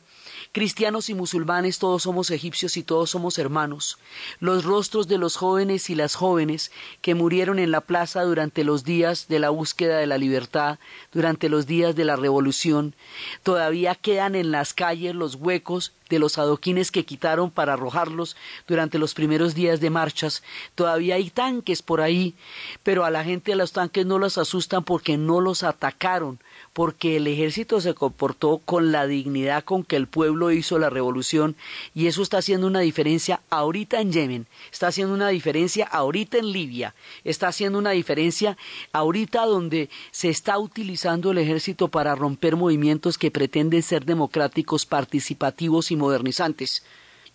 cristianos 0.57 1.11
y 1.11 1.13
musulmanes, 1.13 1.77
todos 1.77 2.01
somos 2.01 2.31
egipcios 2.31 2.77
y 2.77 2.81
todos 2.81 3.11
somos 3.11 3.37
hermanos. 3.37 3.99
Los 4.39 4.65
rostros 4.65 5.07
de 5.07 5.19
los 5.19 5.35
jóvenes 5.35 5.91
y 5.91 5.93
las 5.93 6.15
jóvenes 6.15 6.71
que 7.01 7.13
murieron 7.13 7.59
en 7.59 7.69
la 7.69 7.81
plaza 7.81 8.23
durante 8.23 8.63
los 8.63 8.83
días 8.83 9.27
de 9.27 9.37
la 9.37 9.51
búsqueda 9.51 9.99
de 9.99 10.07
la 10.07 10.17
libertad, 10.17 10.79
durante 11.11 11.47
los 11.47 11.67
días 11.67 11.95
de 11.95 12.05
la 12.05 12.15
revolución, 12.15 12.95
todavía 13.43 13.93
quedan 13.93 14.33
en 14.33 14.49
las 14.49 14.73
calles 14.73 15.13
los 15.13 15.35
huecos 15.35 15.93
de 16.09 16.17
los 16.17 16.37
adoquines 16.37 16.91
que 16.91 17.05
quitaron 17.05 17.51
para 17.51 17.73
arrojarlos 17.73 18.35
durante 18.67 18.97
los 18.97 19.13
primeros 19.13 19.53
días 19.53 19.79
de 19.79 19.91
marchas. 19.91 20.41
Todavía 20.73 21.15
hay 21.15 21.29
tanques 21.29 21.83
por 21.83 22.01
ahí, 22.01 22.33
pero 22.81 23.05
a 23.05 23.11
la 23.11 23.23
gente 23.23 23.51
de 23.51 23.57
los 23.57 23.73
tanques 23.73 24.07
no 24.07 24.17
los 24.17 24.39
asustan 24.39 24.83
porque 24.83 25.17
no 25.17 25.39
los 25.39 25.61
atacaron, 25.61 26.39
porque 26.77 27.17
el 27.17 27.25
ejército 27.25 27.81
se 27.81 27.95
comportó 27.95 28.59
con 28.59 28.91
la 28.91 29.07
dignidad 29.07 29.63
con 29.63 29.83
que 29.83 29.95
el 29.95 30.05
pueblo 30.05 30.51
hizo 30.51 30.77
la 30.77 30.91
revolución 30.91 31.55
y 31.95 32.05
eso 32.05 32.21
está 32.21 32.37
haciendo 32.37 32.67
una 32.67 32.81
diferencia 32.81 33.41
ahorita 33.49 33.99
en 33.99 34.11
Yemen, 34.11 34.47
está 34.71 34.89
haciendo 34.89 35.15
una 35.15 35.29
diferencia 35.29 35.87
ahorita 35.87 36.37
en 36.37 36.51
Libia, 36.51 36.93
está 37.23 37.47
haciendo 37.47 37.79
una 37.79 37.89
diferencia 37.89 38.59
ahorita 38.93 39.47
donde 39.47 39.89
se 40.11 40.29
está 40.29 40.59
utilizando 40.59 41.31
el 41.31 41.39
ejército 41.39 41.87
para 41.87 42.13
romper 42.13 42.55
movimientos 42.55 43.17
que 43.17 43.31
pretenden 43.31 43.81
ser 43.81 44.05
democráticos, 44.05 44.85
participativos 44.85 45.89
y 45.89 45.95
modernizantes. 45.95 46.83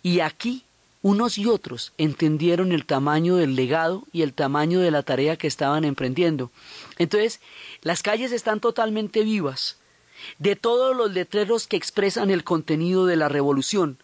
Y 0.01 0.21
aquí 0.21 0.63
unos 1.03 1.37
y 1.37 1.45
otros 1.45 1.93
entendieron 1.99 2.71
el 2.71 2.85
tamaño 2.85 3.35
del 3.35 3.55
legado 3.55 4.05
y 4.11 4.23
el 4.23 4.33
tamaño 4.33 4.79
de 4.79 4.89
la 4.89 5.03
tarea 5.03 5.35
que 5.35 5.47
estaban 5.47 5.83
emprendiendo. 5.83 6.49
Entonces, 6.97 7.41
las 7.81 8.01
calles 8.01 8.31
están 8.31 8.61
totalmente 8.61 9.23
vivas 9.23 9.77
de 10.39 10.55
todos 10.55 10.95
los 10.95 11.11
letreros 11.11 11.67
que 11.67 11.75
expresan 11.75 12.29
el 12.29 12.45
contenido 12.45 13.05
de 13.05 13.17
la 13.17 13.27
revolución. 13.27 13.97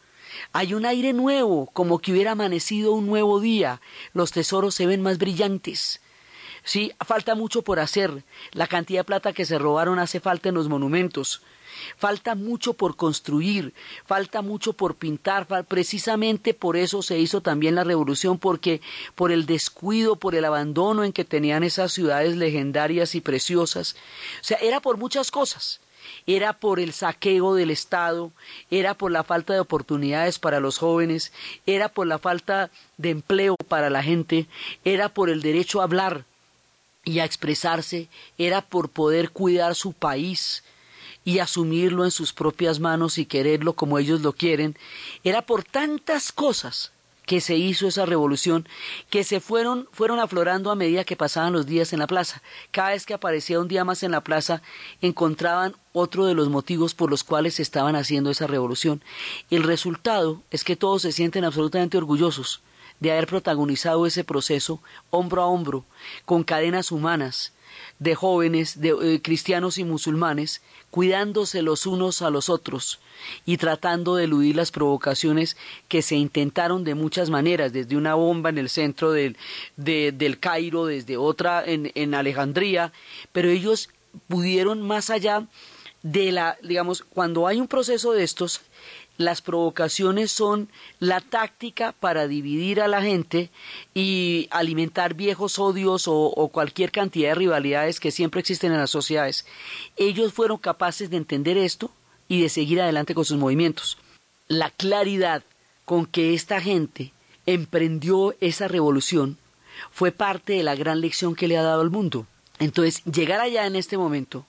Hay 0.51 0.73
un 0.73 0.85
aire 0.85 1.13
nuevo, 1.13 1.67
como 1.71 1.99
que 1.99 2.11
hubiera 2.11 2.31
amanecido 2.31 2.91
un 2.91 3.07
nuevo 3.07 3.39
día. 3.39 3.81
Los 4.13 4.33
tesoros 4.33 4.75
se 4.75 4.85
ven 4.85 5.01
más 5.01 5.17
brillantes. 5.17 6.01
Sí, 6.63 6.91
falta 7.05 7.35
mucho 7.35 7.61
por 7.61 7.79
hacer. 7.79 8.23
La 8.51 8.67
cantidad 8.67 9.01
de 9.01 9.05
plata 9.05 9.33
que 9.33 9.45
se 9.45 9.59
robaron 9.59 9.99
hace 9.99 10.19
falta 10.19 10.49
en 10.49 10.55
los 10.55 10.69
monumentos. 10.69 11.41
Falta 11.97 12.35
mucho 12.35 12.73
por 12.73 12.95
construir, 12.95 13.73
falta 14.05 14.41
mucho 14.41 14.73
por 14.73 14.95
pintar, 14.95 15.47
precisamente 15.65 16.53
por 16.53 16.75
eso 16.75 17.01
se 17.01 17.19
hizo 17.19 17.41
también 17.41 17.75
la 17.75 17.83
revolución, 17.83 18.37
porque 18.37 18.81
por 19.15 19.31
el 19.31 19.45
descuido, 19.45 20.17
por 20.17 20.35
el 20.35 20.45
abandono 20.45 21.03
en 21.03 21.13
que 21.13 21.25
tenían 21.25 21.63
esas 21.63 21.93
ciudades 21.93 22.35
legendarias 22.35 23.15
y 23.15 23.21
preciosas. 23.21 23.95
O 24.41 24.43
sea, 24.43 24.57
era 24.57 24.81
por 24.81 24.97
muchas 24.97 25.31
cosas 25.31 25.79
era 26.25 26.53
por 26.53 26.79
el 26.79 26.93
saqueo 26.93 27.53
del 27.55 27.71
Estado, 27.71 28.31
era 28.71 28.93
por 28.93 29.11
la 29.11 29.23
falta 29.23 29.53
de 29.53 29.59
oportunidades 29.59 30.39
para 30.39 30.59
los 30.59 30.77
jóvenes, 30.77 31.31
era 31.65 31.89
por 31.89 32.07
la 32.07 32.19
falta 32.19 32.71
de 32.97 33.11
empleo 33.11 33.55
para 33.67 33.89
la 33.89 34.03
gente, 34.03 34.47
era 34.83 35.09
por 35.09 35.29
el 35.29 35.41
derecho 35.41 35.81
a 35.81 35.83
hablar 35.83 36.25
y 37.03 37.19
a 37.19 37.25
expresarse, 37.25 38.09
era 38.37 38.61
por 38.61 38.89
poder 38.89 39.31
cuidar 39.31 39.75
su 39.75 39.93
país, 39.93 40.63
y 41.23 41.39
asumirlo 41.39 42.05
en 42.05 42.11
sus 42.11 42.33
propias 42.33 42.79
manos 42.79 43.17
y 43.17 43.25
quererlo 43.25 43.73
como 43.73 43.99
ellos 43.99 44.21
lo 44.21 44.33
quieren, 44.33 44.75
era 45.23 45.43
por 45.43 45.63
tantas 45.63 46.31
cosas 46.31 46.91
que 47.25 47.41
se 47.41 47.55
hizo 47.55 47.87
esa 47.87 48.07
revolución, 48.07 48.67
que 49.11 49.23
se 49.23 49.39
fueron, 49.39 49.87
fueron 49.91 50.19
aflorando 50.19 50.71
a 50.71 50.75
medida 50.75 51.03
que 51.03 51.15
pasaban 51.15 51.53
los 51.53 51.67
días 51.67 51.93
en 51.93 51.99
la 51.99 52.07
plaza. 52.07 52.41
Cada 52.71 52.89
vez 52.89 53.05
que 53.05 53.13
aparecía 53.13 53.59
un 53.59 53.67
día 53.67 53.85
más 53.85 54.01
en 54.01 54.11
la 54.11 54.23
plaza, 54.23 54.63
encontraban 55.01 55.75
otro 55.93 56.25
de 56.25 56.33
los 56.33 56.49
motivos 56.49 56.95
por 56.95 57.11
los 57.11 57.23
cuales 57.23 57.59
estaban 57.59 57.95
haciendo 57.95 58.31
esa 58.31 58.47
revolución. 58.47 59.03
El 59.51 59.61
resultado 59.61 60.41
es 60.49 60.63
que 60.63 60.75
todos 60.75 61.03
se 61.03 61.11
sienten 61.11 61.45
absolutamente 61.45 61.97
orgullosos 61.97 62.61
de 62.99 63.11
haber 63.11 63.27
protagonizado 63.27 64.05
ese 64.05 64.23
proceso 64.23 64.81
hombro 65.09 65.41
a 65.41 65.47
hombro, 65.47 65.85
con 66.25 66.43
cadenas 66.43 66.91
humanas, 66.91 67.53
de 67.99 68.15
jóvenes, 68.15 68.79
de 68.81 68.89
eh, 68.89 69.21
cristianos 69.21 69.77
y 69.77 69.83
musulmanes, 69.83 70.61
cuidándose 70.89 71.61
los 71.61 71.85
unos 71.85 72.21
a 72.21 72.29
los 72.29 72.49
otros 72.49 72.99
y 73.45 73.57
tratando 73.57 74.15
de 74.15 74.23
eludir 74.23 74.55
las 74.55 74.71
provocaciones 74.71 75.57
que 75.87 76.01
se 76.01 76.15
intentaron 76.15 76.83
de 76.83 76.95
muchas 76.95 77.29
maneras, 77.29 77.73
desde 77.73 77.97
una 77.97 78.15
bomba 78.15 78.49
en 78.49 78.57
el 78.57 78.69
centro 78.69 79.11
del, 79.11 79.37
del 79.75 80.39
Cairo, 80.39 80.85
desde 80.85 81.17
otra 81.17 81.63
en, 81.65 81.91
en 81.95 82.15
Alejandría, 82.15 82.91
pero 83.31 83.49
ellos 83.49 83.89
pudieron 84.27 84.81
más 84.81 85.09
allá 85.09 85.47
de 86.01 86.31
la, 86.31 86.57
digamos, 86.63 87.03
cuando 87.03 87.47
hay 87.47 87.59
un 87.59 87.67
proceso 87.67 88.13
de 88.13 88.23
estos, 88.23 88.61
las 89.19 89.41
provocaciones 89.41 90.31
son 90.31 90.69
la 90.99 91.19
táctica 91.19 91.91
para 91.91 92.25
dividir 92.25 92.79
a 92.79 92.87
la 92.87 93.01
gente 93.01 93.49
y 93.93 94.47
alimentar 94.49 95.13
viejos 95.13 95.59
odios 95.59 96.05
o, 96.07 96.49
cualquier 96.53 96.89
cantidad 96.89 97.31
de 97.31 97.35
rivalidades 97.35 97.99
que 97.99 98.11
siempre 98.11 98.39
existen 98.39 98.71
en 98.71 98.77
las 98.77 98.91
sociedades. 98.91 99.45
Ellos 99.97 100.31
fueron 100.31 100.57
capaces 100.57 101.09
de 101.09 101.17
entender 101.17 101.57
esto 101.57 101.91
y 102.29 102.41
de 102.41 102.47
seguir 102.47 102.79
adelante 102.79 103.13
con 103.13 103.25
sus 103.25 103.37
movimientos. 103.37 103.97
La 104.47 104.69
claridad 104.69 105.43
con 105.83 106.05
que 106.05 106.33
esta 106.33 106.61
gente 106.61 107.11
emprendió 107.45 108.35
esa 108.39 108.69
revolución 108.69 109.37
fue 109.91 110.13
parte 110.13 110.53
de 110.53 110.63
la 110.63 110.75
gran 110.75 111.01
lección 111.01 111.35
que 111.35 111.49
le 111.49 111.57
ha 111.57 111.63
dado 111.63 111.81
al 111.81 111.91
mundo. 111.91 112.25
Entonces, 112.57 113.03
llegar 113.03 113.41
allá 113.41 113.67
en 113.67 113.75
este 113.75 113.97
momento 113.97 114.45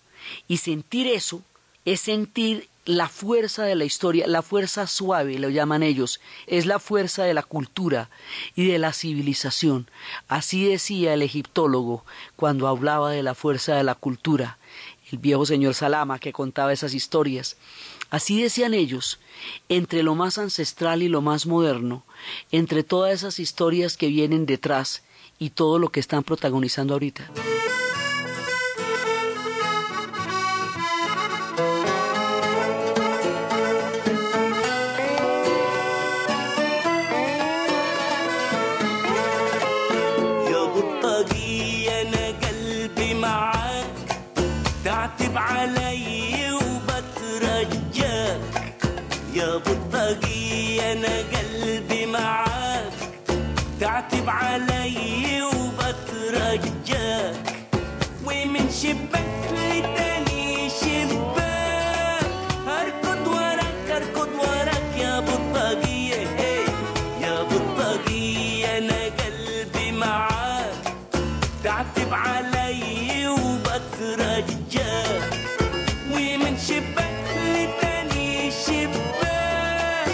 y 0.46 0.58
sentir 0.58 1.08
eso 1.08 1.42
es 1.84 2.00
sentir 2.02 2.68
la 2.84 3.08
fuerza 3.08 3.64
de 3.64 3.74
la 3.74 3.84
historia, 3.84 4.26
la 4.26 4.42
fuerza 4.42 4.86
suave, 4.86 5.38
lo 5.38 5.50
llaman 5.50 5.82
ellos, 5.82 6.20
es 6.46 6.66
la 6.66 6.78
fuerza 6.78 7.24
de 7.24 7.34
la 7.34 7.42
cultura 7.42 8.10
y 8.54 8.66
de 8.66 8.78
la 8.78 8.92
civilización. 8.92 9.90
Así 10.28 10.66
decía 10.66 11.14
el 11.14 11.22
egiptólogo 11.22 12.04
cuando 12.36 12.68
hablaba 12.68 13.10
de 13.10 13.22
la 13.22 13.34
fuerza 13.34 13.74
de 13.74 13.84
la 13.84 13.94
cultura, 13.94 14.58
el 15.12 15.18
viejo 15.18 15.44
señor 15.44 15.74
Salama 15.74 16.18
que 16.18 16.32
contaba 16.32 16.72
esas 16.72 16.94
historias. 16.94 17.56
Así 18.10 18.42
decían 18.42 18.74
ellos, 18.74 19.20
entre 19.68 20.02
lo 20.02 20.14
más 20.14 20.38
ancestral 20.38 21.02
y 21.02 21.08
lo 21.08 21.20
más 21.20 21.46
moderno, 21.46 22.04
entre 22.50 22.82
todas 22.82 23.12
esas 23.12 23.38
historias 23.38 23.96
que 23.96 24.08
vienen 24.08 24.46
detrás 24.46 25.02
y 25.38 25.50
todo 25.50 25.78
lo 25.78 25.90
que 25.90 26.00
están 26.00 26.24
protagonizando 26.24 26.94
ahorita. 26.94 27.30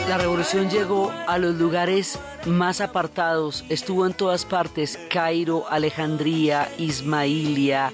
La 0.09 0.19
revolución 0.19 0.71
llegó 0.71 1.13
a 1.27 1.37
los 1.39 1.57
lugares 1.57 2.19
más 2.47 2.81
apartados, 2.81 3.65
estuvo 3.69 4.07
en 4.07 4.15
todas 4.15 4.45
partes, 4.45 4.99
Cairo, 5.11 5.67
Alejandría, 5.69 6.71
Ismailia, 6.79 7.93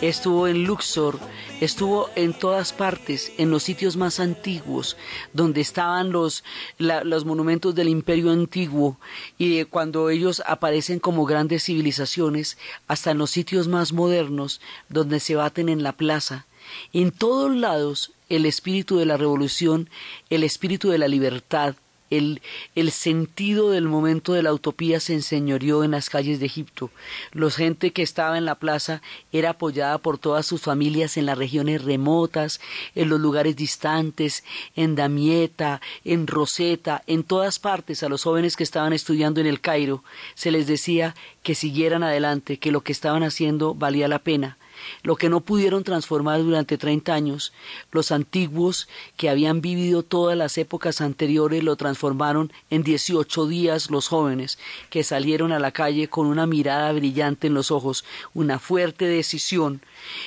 estuvo 0.00 0.48
en 0.48 0.64
Luxor, 0.64 1.18
estuvo 1.60 2.08
en 2.16 2.32
todas 2.32 2.72
partes, 2.72 3.30
en 3.36 3.50
los 3.50 3.62
sitios 3.62 3.98
más 3.98 4.20
antiguos, 4.20 4.96
donde 5.34 5.60
estaban 5.60 6.12
los, 6.12 6.44
la- 6.78 7.04
los 7.04 7.26
monumentos 7.26 7.74
del 7.74 7.90
imperio 7.90 8.30
antiguo, 8.32 8.98
y 9.36 9.64
cuando 9.64 10.08
ellos 10.08 10.42
aparecen 10.46 10.98
como 10.98 11.26
grandes 11.26 11.64
civilizaciones, 11.64 12.56
hasta 12.88 13.10
en 13.10 13.18
los 13.18 13.30
sitios 13.30 13.68
más 13.68 13.92
modernos, 13.92 14.62
donde 14.88 15.20
se 15.20 15.34
baten 15.36 15.68
en 15.68 15.82
la 15.82 15.92
plaza. 15.92 16.46
En 16.92 17.10
todos 17.10 17.54
lados, 17.54 18.12
el 18.28 18.46
espíritu 18.46 18.98
de 18.98 19.06
la 19.06 19.16
revolución, 19.16 19.88
el 20.30 20.44
espíritu 20.44 20.90
de 20.90 20.98
la 20.98 21.08
libertad, 21.08 21.74
el, 22.10 22.42
el 22.74 22.90
sentido 22.90 23.70
del 23.70 23.86
momento 23.86 24.32
de 24.32 24.42
la 24.42 24.52
utopía 24.52 25.00
se 25.00 25.14
enseñoreó 25.14 25.84
en 25.84 25.92
las 25.92 26.10
calles 26.10 26.40
de 26.40 26.46
Egipto. 26.46 26.90
La 27.32 27.50
gente 27.50 27.92
que 27.92 28.02
estaba 28.02 28.36
en 28.36 28.44
la 28.44 28.56
plaza 28.56 29.00
era 29.32 29.50
apoyada 29.50 29.98
por 29.98 30.18
todas 30.18 30.44
sus 30.44 30.60
familias 30.60 31.16
en 31.16 31.26
las 31.26 31.38
regiones 31.38 31.84
remotas, 31.84 32.60
en 32.94 33.08
los 33.08 33.20
lugares 33.20 33.56
distantes, 33.56 34.44
en 34.74 34.96
Damieta, 34.96 35.80
en 36.04 36.26
Rosetta, 36.26 37.02
en 37.06 37.22
todas 37.22 37.58
partes 37.58 38.02
a 38.02 38.08
los 38.08 38.24
jóvenes 38.24 38.56
que 38.56 38.64
estaban 38.64 38.92
estudiando 38.92 39.40
en 39.40 39.46
el 39.46 39.60
Cairo 39.60 40.02
se 40.34 40.50
les 40.50 40.66
decía 40.66 41.14
que 41.42 41.54
siguieran 41.54 42.02
adelante, 42.02 42.58
que 42.58 42.72
lo 42.72 42.80
que 42.80 42.92
estaban 42.92 43.22
haciendo 43.22 43.74
valía 43.74 44.08
la 44.08 44.18
pena. 44.18 44.56
Lo 45.02 45.16
que 45.16 45.28
no 45.28 45.40
pudieron 45.40 45.84
transformar 45.84 46.42
durante 46.42 46.78
30 46.78 47.12
años, 47.12 47.52
los 47.92 48.12
antiguos 48.12 48.88
que 49.16 49.28
habían 49.28 49.60
vivido 49.60 50.02
todas 50.02 50.36
las 50.36 50.58
épocas 50.58 51.00
anteriores 51.00 51.62
lo 51.64 51.76
transformaron 51.76 52.52
en 52.70 52.82
18 52.82 53.46
días 53.46 53.90
los 53.90 54.08
jóvenes 54.08 54.58
que 54.90 55.04
salieron 55.04 55.52
a 55.52 55.58
la 55.58 55.72
calle 55.72 56.08
con 56.08 56.26
una 56.26 56.46
mirada 56.46 56.92
brillante 56.92 57.46
en 57.46 57.54
los 57.54 57.70
ojos, 57.70 58.04
una 58.34 58.58
fuerte 58.58 59.06
decisión 59.06 59.82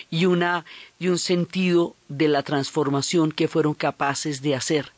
y, 0.09 0.25
una, 0.25 0.65
y 0.99 1.07
un 1.07 1.19
sentido 1.19 1.95
de 2.07 2.27
la 2.27 2.43
transformación 2.43 3.31
que 3.31 3.47
fueron 3.47 3.73
capaces 3.73 4.41
de 4.41 4.55
hacer. 4.55 4.91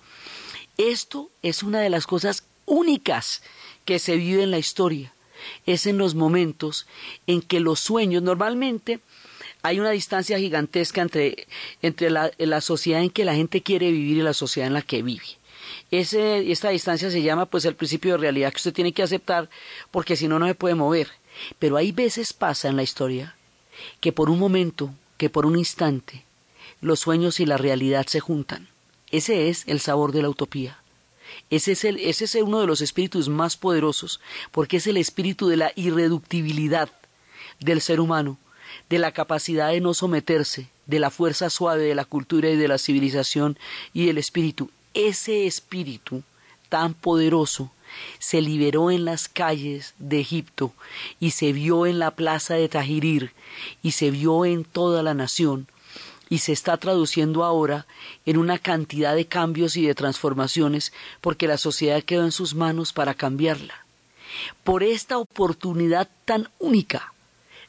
Esto 0.78 1.30
es 1.42 1.64
una 1.64 1.80
de 1.80 1.90
las 1.90 2.06
cosas 2.06 2.44
únicas 2.66 3.42
que 3.86 4.00
se 4.00 4.18
vive 4.18 4.44
en 4.44 4.52
la 4.52 4.58
historia. 4.58 5.14
Es 5.66 5.86
en 5.86 5.98
los 5.98 6.16
momentos 6.16 6.88
en 7.28 7.42
que 7.42 7.60
los 7.60 7.80
sueños 7.80 8.24
normalmente 8.24 9.00
hay 9.66 9.80
una 9.80 9.90
distancia 9.90 10.38
gigantesca 10.38 11.02
entre, 11.02 11.48
entre 11.82 12.12
la, 12.12 12.32
la 12.38 12.62
sociedad 12.62 13.02
en 13.02 13.10
que 13.10 13.26
la 13.26 13.34
gente 13.34 13.64
quiere 13.64 13.92
vivir 13.92 14.18
y 14.18 14.22
la 14.22 14.34
sociedad 14.34 14.68
en 14.68 14.74
la 14.74 14.84
que 14.84 15.02
vive. 15.02 15.26
Ese, 15.90 16.52
esta 16.52 16.70
distancia 16.70 17.10
se 17.10 17.24
llama 17.24 17.48
pues 17.48 17.66
el 17.66 17.76
principio 17.76 18.12
de 18.12 18.20
realidad 18.20 18.52
que 18.52 18.58
usted 18.58 18.74
tiene 18.74 18.94
que 18.94 19.02
aceptar 19.02 19.50
porque 19.90 20.16
si 20.16 20.28
no 20.28 20.38
no 20.38 20.46
se 20.46 20.54
puede 20.54 20.76
mover. 20.76 21.08
Pero 21.58 21.78
hay 21.78 21.92
veces 21.92 22.32
pasa 22.32 22.68
en 22.68 22.76
la 22.76 22.84
historia 22.84 23.36
que 24.02 24.12
por 24.12 24.30
un 24.30 24.38
momento, 24.38 24.94
que 25.18 25.32
por 25.32 25.48
un 25.48 25.58
instante, 25.58 26.26
los 26.80 27.00
sueños 27.00 27.40
y 27.40 27.48
la 27.48 27.58
realidad 27.58 28.06
se 28.06 28.20
juntan. 28.20 28.68
Ese 29.10 29.50
es 29.50 29.64
el 29.66 29.80
sabor 29.80 30.12
de 30.12 30.22
la 30.22 30.30
utopía. 30.30 30.78
Ese 31.50 31.72
es, 31.72 31.86
el, 31.86 31.98
ese 31.98 32.26
es 32.26 32.36
uno 32.36 32.62
de 32.62 32.68
los 32.68 32.82
espíritus 32.82 33.30
más 33.30 33.58
poderosos, 33.58 34.22
porque 34.52 34.78
es 34.78 34.86
el 34.86 34.98
espíritu 34.98 35.48
de 35.48 35.58
la 35.58 35.72
irreductibilidad 35.76 36.90
del 37.60 37.82
ser 37.82 38.00
humano, 38.00 38.38
de 38.90 39.00
la 39.00 39.12
capacidad 39.12 39.70
de 39.70 39.82
no 39.82 39.94
someterse, 39.94 40.70
de 40.86 41.00
la 41.00 41.10
fuerza 41.10 41.50
suave 41.50 41.84
de 41.84 41.96
la 41.96 42.06
cultura 42.06 42.50
y 42.50 42.56
de 42.56 42.68
la 42.68 42.78
civilización 42.78 43.58
y 43.94 44.06
del 44.06 44.18
espíritu. 44.18 44.70
Ese 44.94 45.46
espíritu 45.46 46.24
tan 46.70 46.94
poderoso 46.94 47.72
se 48.20 48.42
liberó 48.42 48.92
en 48.92 49.06
las 49.06 49.28
calles 49.28 49.94
de 50.00 50.20
Egipto 50.20 50.74
y 51.20 51.32
se 51.32 51.54
vio 51.54 51.86
en 51.86 52.00
la 52.00 52.12
plaza 52.12 52.56
de 52.56 52.70
Tajirir 52.70 53.32
y 53.82 53.92
se 53.92 54.12
vio 54.12 54.46
en 54.46 54.64
toda 54.64 55.04
la 55.04 55.14
nación 55.14 55.68
y 56.30 56.40
se 56.40 56.52
está 56.52 56.78
traduciendo 56.78 57.44
ahora 57.44 57.86
en 58.26 58.38
una 58.38 58.58
cantidad 58.58 59.16
de 59.16 59.28
cambios 59.28 59.78
y 59.78 59.86
de 59.86 59.96
transformaciones 59.96 60.92
porque 61.22 61.48
la 61.48 61.58
sociedad 61.58 62.04
quedó 62.04 62.24
en 62.24 62.32
sus 62.32 62.56
manos 62.56 62.94
para 62.94 63.14
cambiarla. 63.14 63.86
Por 64.64 64.84
esta 64.84 65.18
oportunidad 65.18 66.10
tan 66.26 66.50
única 66.60 67.14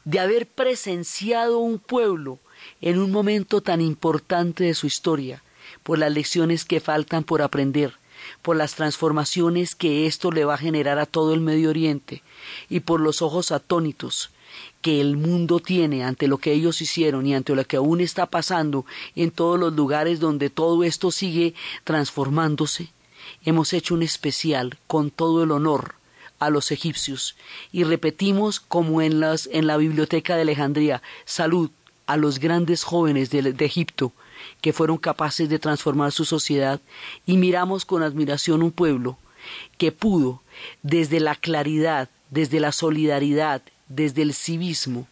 de 0.06 0.20
haber 0.20 0.46
presenciado 0.46 1.58
un 1.58 1.78
pueblo 1.78 2.38
en 2.80 2.98
un 2.98 3.10
momento 3.10 3.60
tan 3.60 3.80
importante 3.80 4.64
de 4.64 4.74
su 4.74 4.86
historia, 4.86 5.42
por 5.82 5.98
las 5.98 6.12
lecciones 6.12 6.64
que 6.64 6.78
faltan 6.78 7.24
por 7.24 7.42
aprender, 7.42 7.98
por 8.40 8.56
las 8.56 8.76
transformaciones 8.76 9.74
que 9.74 10.06
esto 10.06 10.30
le 10.30 10.44
va 10.44 10.54
a 10.54 10.58
generar 10.58 11.00
a 11.00 11.06
todo 11.06 11.34
el 11.34 11.40
Medio 11.40 11.70
Oriente 11.70 12.22
y 12.70 12.80
por 12.80 13.00
los 13.00 13.20
ojos 13.20 13.50
atónitos 13.50 14.30
que 14.80 15.00
el 15.00 15.16
mundo 15.16 15.58
tiene 15.58 16.04
ante 16.04 16.28
lo 16.28 16.38
que 16.38 16.52
ellos 16.52 16.80
hicieron 16.80 17.26
y 17.26 17.34
ante 17.34 17.56
lo 17.56 17.64
que 17.64 17.76
aún 17.76 18.00
está 18.00 18.26
pasando 18.26 18.86
en 19.16 19.32
todos 19.32 19.58
los 19.58 19.74
lugares 19.74 20.20
donde 20.20 20.50
todo 20.50 20.84
esto 20.84 21.10
sigue 21.10 21.54
transformándose, 21.82 22.92
hemos 23.44 23.72
hecho 23.72 23.94
un 23.94 24.04
especial 24.04 24.78
con 24.86 25.10
todo 25.10 25.42
el 25.42 25.50
honor 25.50 25.96
a 26.38 26.50
los 26.50 26.70
egipcios. 26.70 27.36
Y 27.72 27.84
repetimos 27.84 28.60
como 28.60 29.02
en, 29.02 29.20
las, 29.20 29.48
en 29.52 29.66
la 29.66 29.76
biblioteca 29.76 30.36
de 30.36 30.42
Alejandría, 30.42 31.02
salud 31.24 31.70
a 32.06 32.16
los 32.16 32.38
grandes 32.38 32.84
jóvenes 32.84 33.30
de, 33.30 33.52
de 33.52 33.64
Egipto 33.64 34.12
que 34.60 34.72
fueron 34.72 34.98
capaces 34.98 35.48
de 35.48 35.58
transformar 35.58 36.12
su 36.12 36.24
sociedad 36.24 36.80
y 37.26 37.36
miramos 37.36 37.84
con 37.84 38.02
admiración 38.02 38.62
un 38.62 38.70
pueblo 38.70 39.18
que 39.78 39.92
pudo, 39.92 40.42
desde 40.82 41.20
la 41.20 41.34
claridad, 41.34 42.08
desde 42.30 42.60
la 42.60 42.72
solidaridad, 42.72 43.62
desde 43.88 44.22
el 44.22 44.34
civismo, 44.34 45.06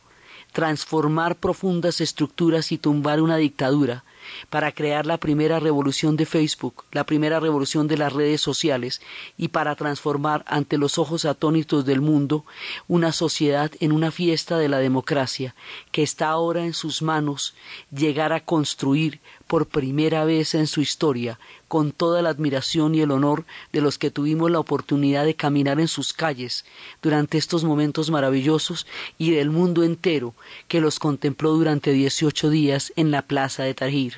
transformar 0.53 1.37
profundas 1.37 2.01
estructuras 2.01 2.73
y 2.73 2.79
tumbar 2.79 3.21
una 3.21 3.37
dictadura 3.37 4.05
para 4.51 4.73
crear 4.73 5.07
la 5.07 5.19
primera 5.19 5.61
revolución 5.61 6.17
de 6.17 6.27
Facebook, 6.27 6.85
la 6.93 7.05
primera 7.05 7.41
revolución 7.41 7.89
de 7.89 7.97
las 7.97 8.13
redes 8.13 8.41
sociales 8.41 9.01
y 9.37 9.49
para 9.49 9.75
transformar 9.75 10.45
ante 10.47 10.79
los 10.79 10.99
ojos 10.99 11.25
atónitos 11.25 11.85
del 11.85 12.01
mundo 12.01 12.45
una 12.89 13.13
sociedad 13.13 13.71
en 13.81 13.93
una 13.93 14.11
fiesta 14.11 14.59
de 14.59 14.69
la 14.69 14.79
democracia 14.79 15.55
que 15.93 16.03
está 16.03 16.29
ahora 16.29 16.65
en 16.65 16.75
sus 16.75 17.03
manos 17.03 17.55
llegar 17.91 18.33
a 18.33 18.45
construir 18.45 19.21
por 19.55 19.69
primera 19.69 20.25
vez 20.25 20.57
en 20.57 20.67
su 20.67 20.81
historia 20.81 21.39
con 21.69 21.93
toda 21.93 22.23
la 22.23 22.31
admiración 22.31 22.97
y 22.97 23.03
el 23.03 23.13
honor 23.13 23.45
de 23.73 23.81
los 23.81 23.99
que 23.99 24.11
tuvimos 24.11 24.51
la 24.51 24.59
oportunidad 24.59 25.25
de 25.25 25.37
caminar 25.37 25.79
en 25.79 25.87
sus 25.87 26.13
calles 26.13 26.65
durante 27.03 27.39
estos 27.39 27.63
momentos 27.63 28.11
maravillosos 28.11 28.85
y 29.17 29.31
del 29.31 29.51
mundo 29.51 29.85
entero 29.85 30.35
que 30.67 30.81
los 30.81 30.99
contempló 30.99 31.53
durante 31.53 31.93
18 31.93 32.51
días 32.51 32.93
en 32.97 33.13
la 33.13 33.23
plaza 33.23 33.63
de 33.63 33.75
Tahrir. 33.75 34.17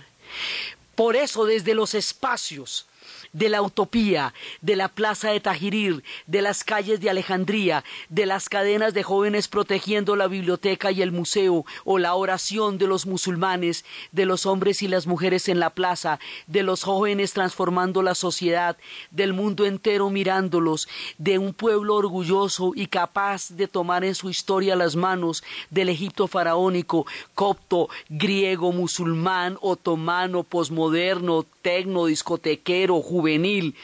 Por 0.95 1.17
eso 1.17 1.45
desde 1.45 1.75
los 1.75 1.93
espacios 1.93 2.87
de 3.33 3.49
la 3.49 3.63
utopía, 3.63 4.35
de 4.61 4.77
la 4.77 4.89
plaza 4.89 5.31
de 5.31 5.41
Tajirir, 5.41 6.03
de 6.27 6.43
las 6.43 6.65
calles 6.65 7.01
de 7.01 7.11
Alejandría, 7.11 7.85
de 8.09 8.27
las 8.27 8.49
cadenas 8.49 8.95
de 8.95 9.03
jóvenes 9.03 9.49
protegiendo 9.49 10.17
la 10.17 10.27
biblioteca 10.27 10.91
y 10.91 11.03
el 11.03 11.13
museo, 11.13 11.65
o 11.85 11.99
la 11.99 12.15
oración 12.15 12.79
de 12.79 12.87
los 12.87 13.07
musulmanes, 13.07 13.85
de 14.13 14.27
los 14.27 14.47
hombres 14.47 14.83
y 14.83 14.89
las 14.89 15.07
mujeres 15.07 15.49
en 15.49 15.61
la 15.61 15.71
plaza, 15.71 16.19
de 16.47 16.63
los 16.63 16.83
jóvenes 16.83 17.33
transformando 17.33 18.03
la 18.03 18.15
sociedad, 18.15 18.77
del 19.11 19.33
mundo 19.33 19.67
entero 19.67 20.11
mirándolos, 20.11 20.89
de 21.19 21.39
un 21.39 21.55
pueblo 21.55 21.97
orgulloso 21.97 22.73
y 22.75 22.87
capaz 22.87 23.51
de 23.51 23.69
tomar 23.69 24.05
en 24.05 24.15
su 24.15 24.31
historia 24.31 24.77
las 24.77 24.97
manos 24.97 25.43
del 25.71 25.89
Egipto 25.89 26.27
faraónico, 26.27 27.07
copto, 27.35 27.89
griego, 28.09 28.73
musulmán, 28.73 29.59
otomano, 29.61 30.43
posmoderno, 30.43 31.45
tecno, 31.63 32.07
discotequero, 32.07 33.01
juvenil 33.16 33.76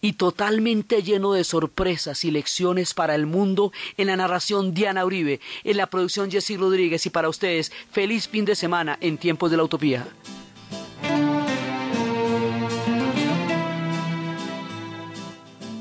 y 0.00 0.14
totalmente 0.14 1.02
lleno 1.02 1.32
de 1.32 1.44
sorpresas 1.44 2.24
y 2.24 2.30
lecciones 2.30 2.92
para 2.92 3.14
el 3.14 3.26
mundo 3.26 3.72
en 3.96 4.08
la 4.08 4.16
narración 4.16 4.74
Diana 4.74 5.04
Uribe, 5.04 5.40
en 5.64 5.76
la 5.76 5.88
producción 5.88 6.30
Jessy 6.30 6.56
Rodríguez 6.56 7.06
y 7.06 7.10
para 7.10 7.28
ustedes, 7.28 7.72
feliz 7.92 8.28
fin 8.28 8.44
de 8.44 8.56
semana 8.56 8.98
en 9.00 9.16
tiempos 9.16 9.50
de 9.50 9.56
la 9.56 9.64
utopía. 9.64 10.06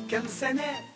كم 0.09 0.27
سنة 0.27 0.92